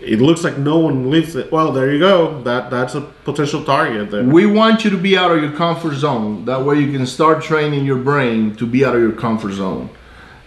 it 0.07 0.21
looks 0.21 0.45
like 0.45 0.57
no 0.59 0.79
one 0.79 1.11
lives 1.11 1.35
it. 1.37 1.51
Well, 1.51 1.73
there 1.73 1.93
you 1.93 1.99
go. 1.99 2.43
That 2.43 2.71
that's 2.71 2.95
a 2.95 3.01
potential 3.01 3.65
target 3.65 4.11
there. 4.11 4.23
We 4.25 4.47
want 4.47 4.85
you 4.85 4.91
to 4.91 4.97
be 4.99 5.17
out 5.17 5.31
of 5.33 5.43
your 5.43 5.53
comfort 5.53 5.95
zone. 5.95 6.45
That 6.45 6.65
way 6.65 6.79
you 6.79 6.93
can 6.93 7.07
start 7.07 7.43
training 7.43 7.85
your 7.85 7.99
brain 7.99 8.55
to 8.57 8.67
be 8.67 8.85
out 8.85 8.95
of 8.95 9.03
your 9.03 9.13
comfort 9.13 9.53
zone. 9.53 9.91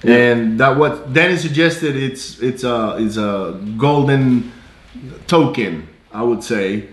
And 0.04 0.60
that 0.60 0.78
what 0.78 1.12
Danny 1.13 1.36
suggested 1.38 1.95
it's 1.95 2.39
it's 2.41 2.63
a 2.63 2.95
it's 3.00 3.17
a 3.17 3.60
golden 3.78 4.52
token, 5.28 5.88
I 6.13 6.24
would 6.24 6.43
say. 6.43 6.88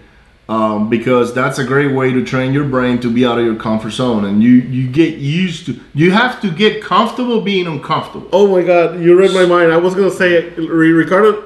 Um, 0.48 0.88
because 0.88 1.34
that's 1.34 1.58
a 1.58 1.64
great 1.64 1.92
way 1.92 2.12
to 2.12 2.24
train 2.24 2.52
your 2.52 2.62
brain 2.68 3.00
to 3.00 3.12
be 3.12 3.26
out 3.26 3.36
of 3.36 3.44
your 3.44 3.56
comfort 3.56 3.90
zone 3.90 4.24
and 4.24 4.40
you 4.44 4.50
you 4.50 4.86
get 4.86 5.18
used 5.18 5.66
to 5.66 5.80
you 5.92 6.12
have 6.12 6.40
to 6.42 6.52
get 6.52 6.80
comfortable 6.80 7.40
being 7.40 7.66
uncomfortable 7.66 8.28
Oh 8.32 8.46
my 8.46 8.62
God, 8.62 9.00
you 9.00 9.18
read 9.18 9.32
my 9.34 9.44
mind. 9.44 9.72
I 9.72 9.76
was 9.76 9.96
gonna 9.96 10.08
say, 10.08 10.50
Ri- 10.50 10.92
Ricardo. 10.92 11.42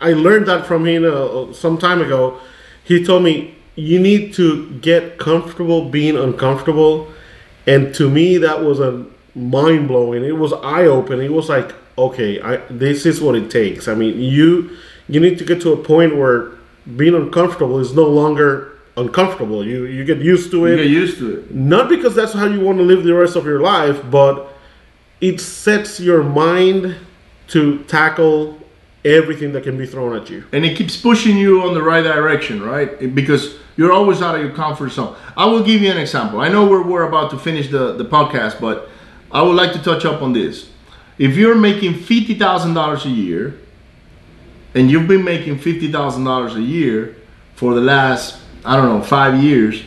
I 0.00 0.12
learned 0.12 0.46
that 0.46 0.66
from 0.66 0.86
him 0.86 1.04
uh, 1.04 1.52
some 1.52 1.78
time 1.78 2.00
ago. 2.00 2.40
He 2.84 3.04
told 3.04 3.22
me 3.22 3.54
you 3.76 4.00
need 4.00 4.34
to 4.34 4.70
get 4.80 5.18
comfortable 5.18 5.88
being 5.88 6.16
uncomfortable, 6.16 7.08
and 7.66 7.94
to 7.94 8.10
me 8.10 8.38
that 8.38 8.62
was 8.62 8.80
a 8.80 9.06
mind 9.34 9.88
blowing. 9.88 10.24
It 10.24 10.36
was 10.36 10.52
eye 10.52 10.86
opening. 10.86 11.26
It 11.26 11.32
was 11.32 11.48
like, 11.48 11.74
okay, 11.96 12.40
I 12.40 12.56
this 12.68 13.06
is 13.06 13.20
what 13.20 13.34
it 13.34 13.50
takes. 13.50 13.88
I 13.88 13.94
mean, 13.94 14.18
you 14.18 14.76
you 15.08 15.20
need 15.20 15.38
to 15.38 15.44
get 15.44 15.60
to 15.62 15.72
a 15.72 15.76
point 15.76 16.16
where 16.16 16.52
being 16.96 17.14
uncomfortable 17.14 17.78
is 17.78 17.94
no 17.94 18.04
longer 18.04 18.72
uncomfortable. 18.96 19.64
You 19.64 19.84
you 19.84 20.04
get 20.04 20.18
used 20.18 20.50
to 20.52 20.58
you 20.58 20.66
it 20.66 20.76
get 20.78 20.86
used 20.86 21.18
to 21.18 21.38
it 21.38 21.54
not 21.54 21.88
because 21.88 22.14
that's 22.14 22.32
how 22.32 22.46
you 22.46 22.60
want 22.60 22.78
to 22.78 22.84
live 22.84 23.04
the 23.04 23.14
rest 23.14 23.36
of 23.36 23.44
your 23.44 23.60
life, 23.60 24.02
but 24.10 24.48
it 25.20 25.40
sets 25.40 26.00
your 26.00 26.22
mind 26.22 26.96
to 27.48 27.82
tackle 27.84 28.58
everything 29.04 29.52
that 29.52 29.64
can 29.64 29.78
be 29.78 29.86
thrown 29.86 30.14
at 30.16 30.28
you. 30.28 30.44
and 30.52 30.64
it 30.64 30.76
keeps 30.76 30.96
pushing 30.96 31.36
you 31.36 31.62
on 31.62 31.74
the 31.74 31.82
right 31.82 32.02
direction, 32.02 32.62
right? 32.62 33.14
Because 33.14 33.54
you're 33.76 33.92
always 33.92 34.20
out 34.20 34.34
of 34.34 34.42
your 34.42 34.52
comfort 34.52 34.90
zone. 34.90 35.16
I 35.36 35.46
will 35.46 35.62
give 35.62 35.80
you 35.80 35.90
an 35.90 35.96
example. 35.96 36.40
I 36.40 36.48
know 36.48 36.66
we're, 36.66 36.82
we're 36.82 37.08
about 37.08 37.30
to 37.30 37.38
finish 37.38 37.68
the, 37.68 37.94
the 37.94 38.04
podcast, 38.04 38.60
but 38.60 38.90
I 39.32 39.40
would 39.42 39.56
like 39.56 39.72
to 39.72 39.82
touch 39.82 40.04
up 40.04 40.20
on 40.20 40.32
this. 40.34 40.70
If 41.16 41.36
you're 41.36 41.54
making 41.54 41.94
$50,000 41.94 43.04
a 43.04 43.08
year, 43.08 43.58
and 44.74 44.90
you've 44.90 45.08
been 45.08 45.24
making 45.24 45.58
$50,000 45.58 46.56
a 46.56 46.60
year 46.60 47.16
for 47.54 47.74
the 47.74 47.80
last, 47.80 48.38
I 48.64 48.76
don't 48.76 48.86
know, 48.86 49.02
five 49.02 49.42
years, 49.42 49.82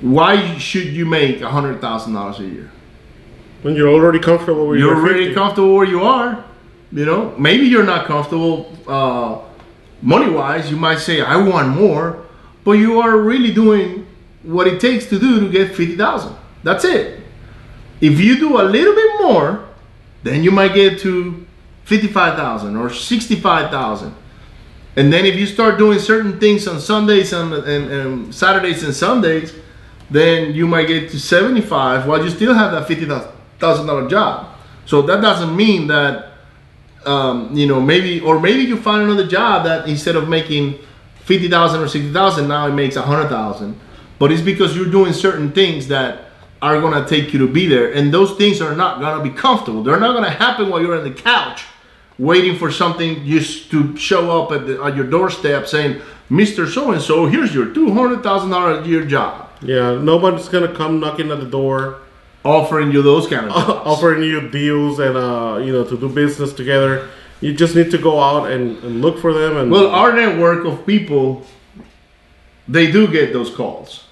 why 0.00 0.56
should 0.58 0.86
you 0.86 1.04
make 1.06 1.38
$100,000 1.38 2.38
a 2.38 2.44
year? 2.44 2.70
When 3.62 3.74
you're 3.74 3.88
already 3.88 4.18
comfortable 4.18 4.68
with 4.68 4.78
you're 4.78 4.94
your 4.94 5.02
really 5.02 5.24
50. 5.26 5.34
comfortable 5.34 5.74
where 5.76 5.86
you 5.86 6.02
are. 6.02 6.44
You 6.92 7.04
know, 7.04 7.34
maybe 7.38 7.66
you're 7.66 7.84
not 7.84 8.06
comfortable 8.06 8.76
uh, 8.86 9.40
money 10.02 10.30
wise. 10.30 10.70
You 10.70 10.76
might 10.76 10.98
say, 10.98 11.20
I 11.20 11.36
want 11.36 11.68
more, 11.68 12.26
but 12.64 12.72
you 12.72 13.00
are 13.00 13.16
really 13.16 13.52
doing 13.52 14.06
what 14.42 14.66
it 14.66 14.80
takes 14.80 15.06
to 15.06 15.18
do 15.18 15.40
to 15.40 15.48
get 15.48 15.74
50,000. 15.74 16.34
That's 16.62 16.84
it. 16.84 17.20
If 18.00 18.18
you 18.18 18.38
do 18.38 18.60
a 18.60 18.64
little 18.64 18.94
bit 18.94 19.20
more, 19.20 19.68
then 20.22 20.42
you 20.42 20.50
might 20.50 20.74
get 20.74 20.98
to 21.00 21.46
55,000 21.84 22.76
or 22.76 22.90
65,000. 22.90 24.14
And 24.96 25.12
then 25.12 25.24
if 25.24 25.36
you 25.36 25.46
start 25.46 25.78
doing 25.78 25.98
certain 25.98 26.40
things 26.40 26.66
on 26.66 26.80
Sundays 26.80 27.32
and, 27.32 27.52
and, 27.52 27.90
and 27.90 28.34
Saturdays 28.34 28.82
and 28.82 28.94
Sundays, 28.94 29.54
then 30.10 30.52
you 30.52 30.66
might 30.66 30.88
get 30.88 31.10
to 31.10 31.20
75 31.20 32.06
while 32.06 32.22
you 32.22 32.30
still 32.30 32.54
have 32.54 32.72
that 32.72 32.88
$50,000 32.88 34.10
job. 34.10 34.56
So 34.86 35.02
that 35.02 35.20
doesn't 35.20 35.54
mean 35.54 35.86
that, 35.86 36.29
um, 37.06 37.56
you 37.56 37.66
know, 37.66 37.80
maybe, 37.80 38.20
or 38.20 38.40
maybe 38.40 38.62
you 38.62 38.76
find 38.76 39.02
another 39.02 39.26
job 39.26 39.64
that 39.64 39.88
instead 39.88 40.16
of 40.16 40.28
making 40.28 40.78
50,000 41.24 41.80
or 41.80 41.88
60,000, 41.88 42.48
now 42.48 42.66
it 42.66 42.72
makes 42.72 42.96
a 42.96 43.00
100,000. 43.00 43.78
But 44.18 44.32
it's 44.32 44.42
because 44.42 44.76
you're 44.76 44.90
doing 44.90 45.12
certain 45.12 45.52
things 45.52 45.88
that 45.88 46.26
are 46.62 46.78
to 46.80 47.08
take 47.08 47.32
you 47.32 47.38
to 47.38 47.48
be 47.48 47.66
there. 47.66 47.92
And 47.92 48.12
those 48.12 48.36
things 48.36 48.60
are 48.60 48.74
not 48.74 49.00
to 49.16 49.22
be 49.22 49.34
comfortable. 49.34 49.82
They're 49.82 49.98
not 49.98 50.12
to 50.22 50.30
happen 50.30 50.68
while 50.68 50.80
you're 50.82 50.96
on 50.96 51.04
the 51.04 51.10
couch 51.10 51.64
waiting 52.18 52.56
for 52.58 52.70
something 52.70 53.24
just 53.24 53.70
to 53.70 53.96
show 53.96 54.42
up 54.42 54.52
at, 54.52 54.66
the, 54.66 54.82
at 54.82 54.94
your 54.94 55.06
doorstep 55.06 55.66
saying, 55.66 56.00
Mr. 56.30 56.68
So 56.68 56.92
and 56.92 57.00
so, 57.00 57.26
here's 57.26 57.54
your 57.54 57.66
$200,000 57.66 58.84
a 58.84 58.88
year 58.88 59.04
job. 59.04 59.48
Yeah, 59.62 59.98
nobody's 59.98 60.48
gonna 60.48 60.72
come 60.72 61.00
knocking 61.00 61.30
at 61.30 61.40
the 61.40 61.46
door, 61.46 62.00
offering 62.44 62.90
you 62.92 63.02
those 63.02 63.26
kind 63.26 63.46
of 63.46 63.52
jobs. 63.54 63.82
offering 63.86 64.22
you 64.22 64.48
deals 64.48 64.98
and 64.98 65.16
uh, 65.16 65.60
you 65.62 65.72
know 65.72 65.84
to 65.84 65.96
do 65.96 66.08
business 66.08 66.52
together. 66.52 67.08
You 67.40 67.54
just 67.54 67.74
need 67.74 67.90
to 67.92 67.98
go 67.98 68.20
out 68.20 68.50
and, 68.50 68.76
and 68.84 69.00
look 69.00 69.18
for 69.18 69.32
them. 69.32 69.56
And 69.56 69.70
Well, 69.70 69.88
our 69.88 70.12
network 70.12 70.66
of 70.66 70.84
people, 70.86 71.46
they 72.68 72.90
do 72.90 73.08
get 73.08 73.32
those 73.32 73.54
calls. 73.54 74.04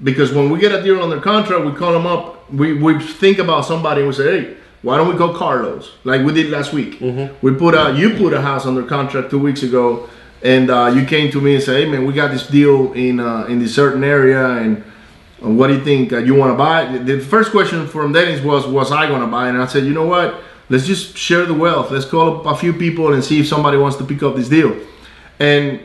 Because 0.00 0.32
when 0.32 0.48
we 0.50 0.60
get 0.60 0.72
a 0.72 0.82
deal 0.82 1.02
under 1.02 1.20
contract, 1.20 1.64
we 1.64 1.72
call 1.72 1.92
them 1.92 2.06
up. 2.06 2.52
We, 2.52 2.74
we 2.74 3.00
think 3.00 3.38
about 3.38 3.64
somebody 3.64 4.00
and 4.02 4.08
we 4.08 4.14
say, 4.14 4.42
hey, 4.42 4.56
why 4.82 4.96
don't 4.96 5.08
we 5.08 5.16
call 5.16 5.34
Carlos? 5.34 5.92
Like 6.04 6.24
we 6.24 6.32
did 6.32 6.50
last 6.50 6.72
week. 6.72 7.00
We 7.42 7.52
put 7.54 7.74
a, 7.74 7.94
you 7.96 8.16
put 8.16 8.32
a 8.32 8.40
house 8.40 8.64
under 8.66 8.82
contract 8.84 9.30
two 9.30 9.38
weeks 9.38 9.62
ago, 9.62 10.08
and 10.42 10.70
uh, 10.70 10.92
you 10.94 11.04
came 11.04 11.30
to 11.32 11.40
me 11.40 11.54
and 11.54 11.62
said, 11.62 11.82
hey 11.84 11.90
man, 11.90 12.04
we 12.04 12.12
got 12.12 12.30
this 12.32 12.46
deal 12.48 12.92
in 12.94 13.20
uh, 13.20 13.44
in 13.44 13.60
this 13.60 13.74
certain 13.74 14.02
area, 14.02 14.44
and 14.44 14.82
what 15.42 15.68
do 15.68 15.74
you 15.74 15.84
think? 15.84 16.12
Uh, 16.12 16.18
you 16.18 16.34
want 16.34 16.52
to 16.52 16.56
buy? 16.56 16.98
The 16.98 17.20
first 17.20 17.50
question 17.50 17.86
from 17.86 18.12
Dennis 18.12 18.42
was, 18.42 18.66
was 18.66 18.92
I 18.92 19.06
going 19.06 19.20
to 19.20 19.26
buy? 19.26 19.48
And 19.48 19.58
I 19.58 19.66
said, 19.66 19.84
you 19.84 19.92
know 19.92 20.06
what? 20.06 20.40
Let's 20.68 20.86
just 20.86 21.16
share 21.16 21.44
the 21.44 21.54
wealth. 21.54 21.90
Let's 21.90 22.04
call 22.04 22.38
up 22.38 22.46
a 22.46 22.56
few 22.56 22.72
people 22.72 23.12
and 23.12 23.22
see 23.22 23.40
if 23.40 23.48
somebody 23.48 23.76
wants 23.76 23.96
to 23.98 24.04
pick 24.04 24.22
up 24.22 24.36
this 24.36 24.48
deal. 24.48 24.76
And 25.38 25.80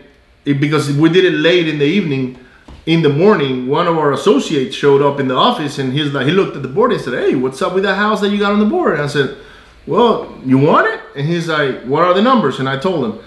it, 0.46 0.60
because 0.60 0.92
we 0.96 1.10
did 1.10 1.26
it 1.26 1.34
late 1.34 1.68
in 1.68 1.80
the 1.80 1.86
evening, 1.86 2.38
in 2.86 3.02
the 3.02 3.10
morning, 3.10 3.68
one 3.68 3.86
of 3.86 3.98
our 3.98 4.14
associates 4.14 4.76
showed 4.76 5.02
up 5.02 5.20
in 5.20 5.28
the 5.28 5.36
office 5.36 5.78
and 5.78 5.92
he's 5.92 6.14
like, 6.14 6.26
he 6.26 6.32
looked 6.32 6.56
at 6.56 6.62
the 6.62 6.70
board 6.70 6.94
and 6.94 7.02
said, 7.02 7.14
"Hey, 7.14 7.36
what's 7.36 7.62
up 7.62 7.74
with 7.74 7.84
that 7.84 7.96
house 7.96 8.22
that 8.22 8.30
you 8.30 8.40
got 8.40 8.54
on 8.54 8.60
the 8.60 8.66
board?" 8.66 8.94
And 8.94 9.02
I 9.02 9.08
said, 9.08 9.38
"Well, 9.86 10.40
you 10.46 10.58
want 10.58 10.88
it?" 10.88 11.02
And 11.18 11.28
he's 11.28 11.50
like, 11.50 11.84
"What 11.84 12.04
are 12.04 12.14
the 12.14 12.22
numbers?" 12.22 12.60
And 12.60 12.70
I 12.70 12.78
told 12.78 13.04
him, 13.04 13.20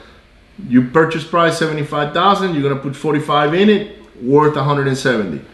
"You 0.67 0.89
purchase 0.89 1.25
price 1.25 1.59
seventy 1.59 1.85
five 1.85 2.15
thousand. 2.15 2.55
You're 2.55 2.63
gonna 2.63 2.81
put 2.81 2.97
forty 2.97 3.21
five 3.21 3.53
in 3.53 3.69
it, 3.69 3.99
worth 4.23 4.57
one 4.57 4.65
hundred 4.65 4.89
and 4.89 4.97
seventy. 4.97 5.45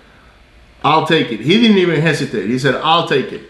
I'll 0.87 1.07
take 1.07 1.33
it." 1.33 1.41
He 1.41 1.61
didn't 1.61 1.79
even 1.79 2.01
hesitate. 2.01 2.47
He 2.49 2.59
said, 2.59 2.75
"I'll 2.77 3.09
take 3.09 3.33
it." 3.33 3.43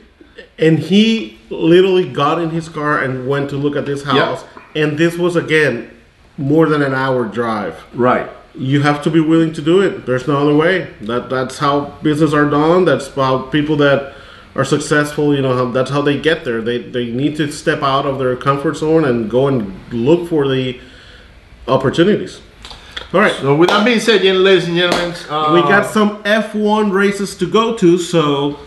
and 0.59 0.79
he 0.79 1.39
literally 1.51 2.09
got 2.09 2.41
in 2.41 2.51
his 2.51 2.69
car 2.69 3.03
and 3.03 3.29
went 3.29 3.51
to 3.51 3.57
look 3.57 3.77
at 3.77 3.87
this 3.87 4.05
house. 4.05 4.45
And 4.75 4.99
this 4.99 5.17
was 5.17 5.37
again 5.37 5.91
more 6.39 6.67
than 6.67 6.83
an 6.83 6.95
hour 6.95 7.25
drive. 7.25 7.83
Right. 7.95 8.29
You 8.55 8.83
have 8.83 9.03
to 9.03 9.11
be 9.11 9.21
willing 9.21 9.53
to 9.55 9.63
do 9.63 9.81
it. 9.81 10.07
There's 10.07 10.27
no 10.27 10.39
other 10.39 10.55
way. 10.55 10.91
That 11.03 11.29
that's 11.29 11.59
how 11.59 11.97
business 12.03 12.33
are 12.33 12.49
done. 12.49 12.85
That's 12.85 13.13
how 13.15 13.39
people 13.39 13.77
that 13.77 14.15
are 14.55 14.65
successful. 14.65 15.35
You 15.35 15.43
know, 15.43 15.55
how, 15.55 15.71
that's 15.71 15.91
how 15.91 16.01
they 16.01 16.19
get 16.19 16.45
there. 16.45 16.63
They 16.63 16.79
they 16.79 17.07
need 17.07 17.37
to 17.37 17.53
step 17.53 17.83
out 17.83 18.07
of 18.07 18.19
their 18.19 18.35
comfort 18.37 18.77
zone 18.77 19.05
and 19.05 19.31
go 19.31 19.49
and 19.49 19.79
look 19.93 20.29
for 20.29 20.49
the 20.49 20.81
opportunities. 21.69 22.41
All 23.13 23.21
right. 23.21 23.33
So 23.37 23.55
with 23.55 23.71
that 23.71 23.85
being 23.85 24.01
said, 24.01 24.23
ladies 24.23 24.67
and 24.67 24.77
gentlemen, 24.77 25.15
uh, 25.31 25.53
We 25.55 25.61
got 25.63 25.87
some 25.87 26.23
F1 26.25 26.93
races 26.93 27.37
to 27.37 27.47
go 27.51 27.77
to, 27.77 27.99
so 27.99 28.59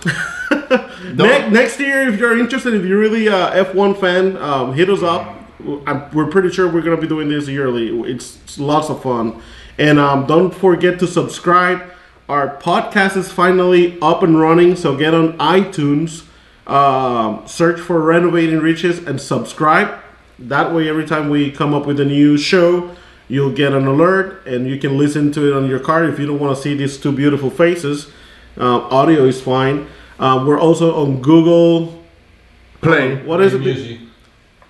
ne- 1.14 1.50
next 1.50 1.80
year, 1.80 2.08
if 2.08 2.18
you're 2.20 2.40
interested, 2.40 2.74
if 2.74 2.86
you're 2.86 3.00
really 3.00 3.28
a 3.28 3.66
F1 3.66 4.00
fan, 4.00 4.38
um, 4.38 4.74
hit 4.74 4.90
us 4.90 5.04
up. 5.04 5.36
I'm, 5.86 6.10
we're 6.12 6.28
pretty 6.28 6.50
sure 6.52 6.70
we're 6.70 6.82
gonna 6.82 6.96
be 6.98 7.08
doing 7.08 7.28
this 7.28 7.50
yearly. 7.50 7.90
It's, 8.10 8.38
it's 8.44 8.58
lots 8.58 8.90
of 8.90 9.04
fun, 9.04 9.42
and 9.78 10.00
um, 10.00 10.26
don't 10.26 10.52
forget 10.56 11.00
to 11.00 11.08
subscribe. 11.08 11.82
Our 12.30 12.56
podcast 12.58 13.18
is 13.18 13.30
finally 13.32 14.00
up 14.02 14.24
and 14.24 14.40
running, 14.40 14.78
so 14.78 14.96
get 14.96 15.14
on 15.14 15.38
iTunes, 15.38 16.24
um, 16.66 17.46
search 17.46 17.80
for 17.82 18.00
Renovating 18.00 18.60
Riches, 18.60 19.00
and 19.00 19.20
subscribe. 19.20 20.00
That 20.38 20.74
way, 20.74 20.88
every 20.88 21.06
time 21.06 21.30
we 21.30 21.52
come 21.52 21.74
up 21.74 21.86
with 21.86 22.00
a 22.00 22.06
new 22.06 22.38
show, 22.38 22.96
you'll 23.30 23.53
get 23.53 23.71
an 23.71 23.88
alert 23.88 24.45
and 24.45 24.67
you 24.67 24.77
can 24.77 24.97
listen 24.97 25.32
to 25.32 25.47
it 25.47 25.55
on 25.55 25.69
your 25.69 25.80
car 25.80 26.03
if 26.03 26.19
you 26.19 26.25
don't 26.25 26.39
want 26.39 26.55
to 26.55 26.61
see 26.61 26.73
these 26.75 26.97
two 26.97 27.13
beautiful 27.13 27.49
faces. 27.49 28.11
Uh, 28.57 28.80
audio 28.89 29.23
is 29.25 29.39
fine. 29.39 29.88
Uh, 30.19 30.43
we're 30.45 30.59
also 30.59 31.01
on 31.01 31.21
Google. 31.21 32.03
play. 32.82 33.23
What 33.23 33.39
is 33.41 33.53
it? 33.53 33.59
Music. 33.59 33.99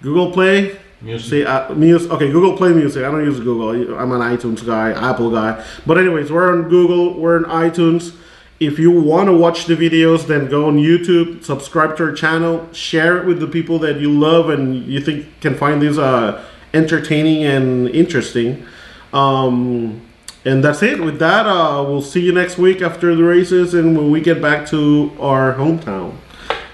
Google 0.01 0.32
Play. 0.32 0.78
Music. 1.01 1.30
See, 1.30 1.45
uh, 1.45 1.74
music. 1.74 2.12
Okay, 2.12 2.32
Google 2.32 2.55
Play 2.55 2.74
Music. 2.74 3.03
I 3.03 3.10
don't 3.10 3.24
use 3.24 3.39
Google. 3.39 3.97
I'm 3.97 4.12
an 4.12 4.22
iTunes 4.22 4.66
guy, 4.66 4.91
Apple 4.91 5.32
guy. 5.32 5.66
But 5.86 5.97
anyways, 5.97 6.32
we're 6.32 6.51
on 6.51 6.70
Google. 6.70 7.20
We're 7.20 7.38
on 7.38 7.45
iTunes. 7.45 8.16
If 8.60 8.78
you 8.78 8.91
want 8.91 9.28
to 9.28 9.34
watch 9.34 9.66
the 9.66 9.76
videos, 9.76 10.28
then 10.28 10.49
go 10.49 10.68
on 10.68 10.78
YouTube, 10.78 11.45
subscribe 11.45 11.95
to 11.97 12.03
our 12.03 12.12
channel, 12.12 12.68
share 12.74 13.18
it 13.18 13.26
with 13.26 13.39
the 13.39 13.47
people 13.47 13.80
that 13.80 14.01
you 14.01 14.12
love 14.12 14.49
and 14.49 14.86
you 14.86 14.99
think 14.99 15.39
can 15.39 15.55
find 15.55 15.82
these 15.82 15.97
uh, 15.97 16.43
entertaining 16.74 17.44
and 17.44 17.90
interesting. 17.90 18.66
Um, 19.14 20.02
and 20.46 20.64
that's 20.64 20.82
it. 20.84 21.00
With 21.02 21.20
that, 21.20 21.46
uh, 21.46 21.84
we'll 21.88 22.02
see 22.02 22.22
you 22.22 22.32
next 22.32 22.58
week 22.58 22.82
after 22.82 23.14
the 23.16 23.24
races 23.24 23.74
and 23.74 23.98
when 23.98 24.10
we 24.12 24.22
get 24.22 24.42
back 24.42 24.66
to 24.68 25.12
our 25.20 25.54
hometown. 25.56 26.14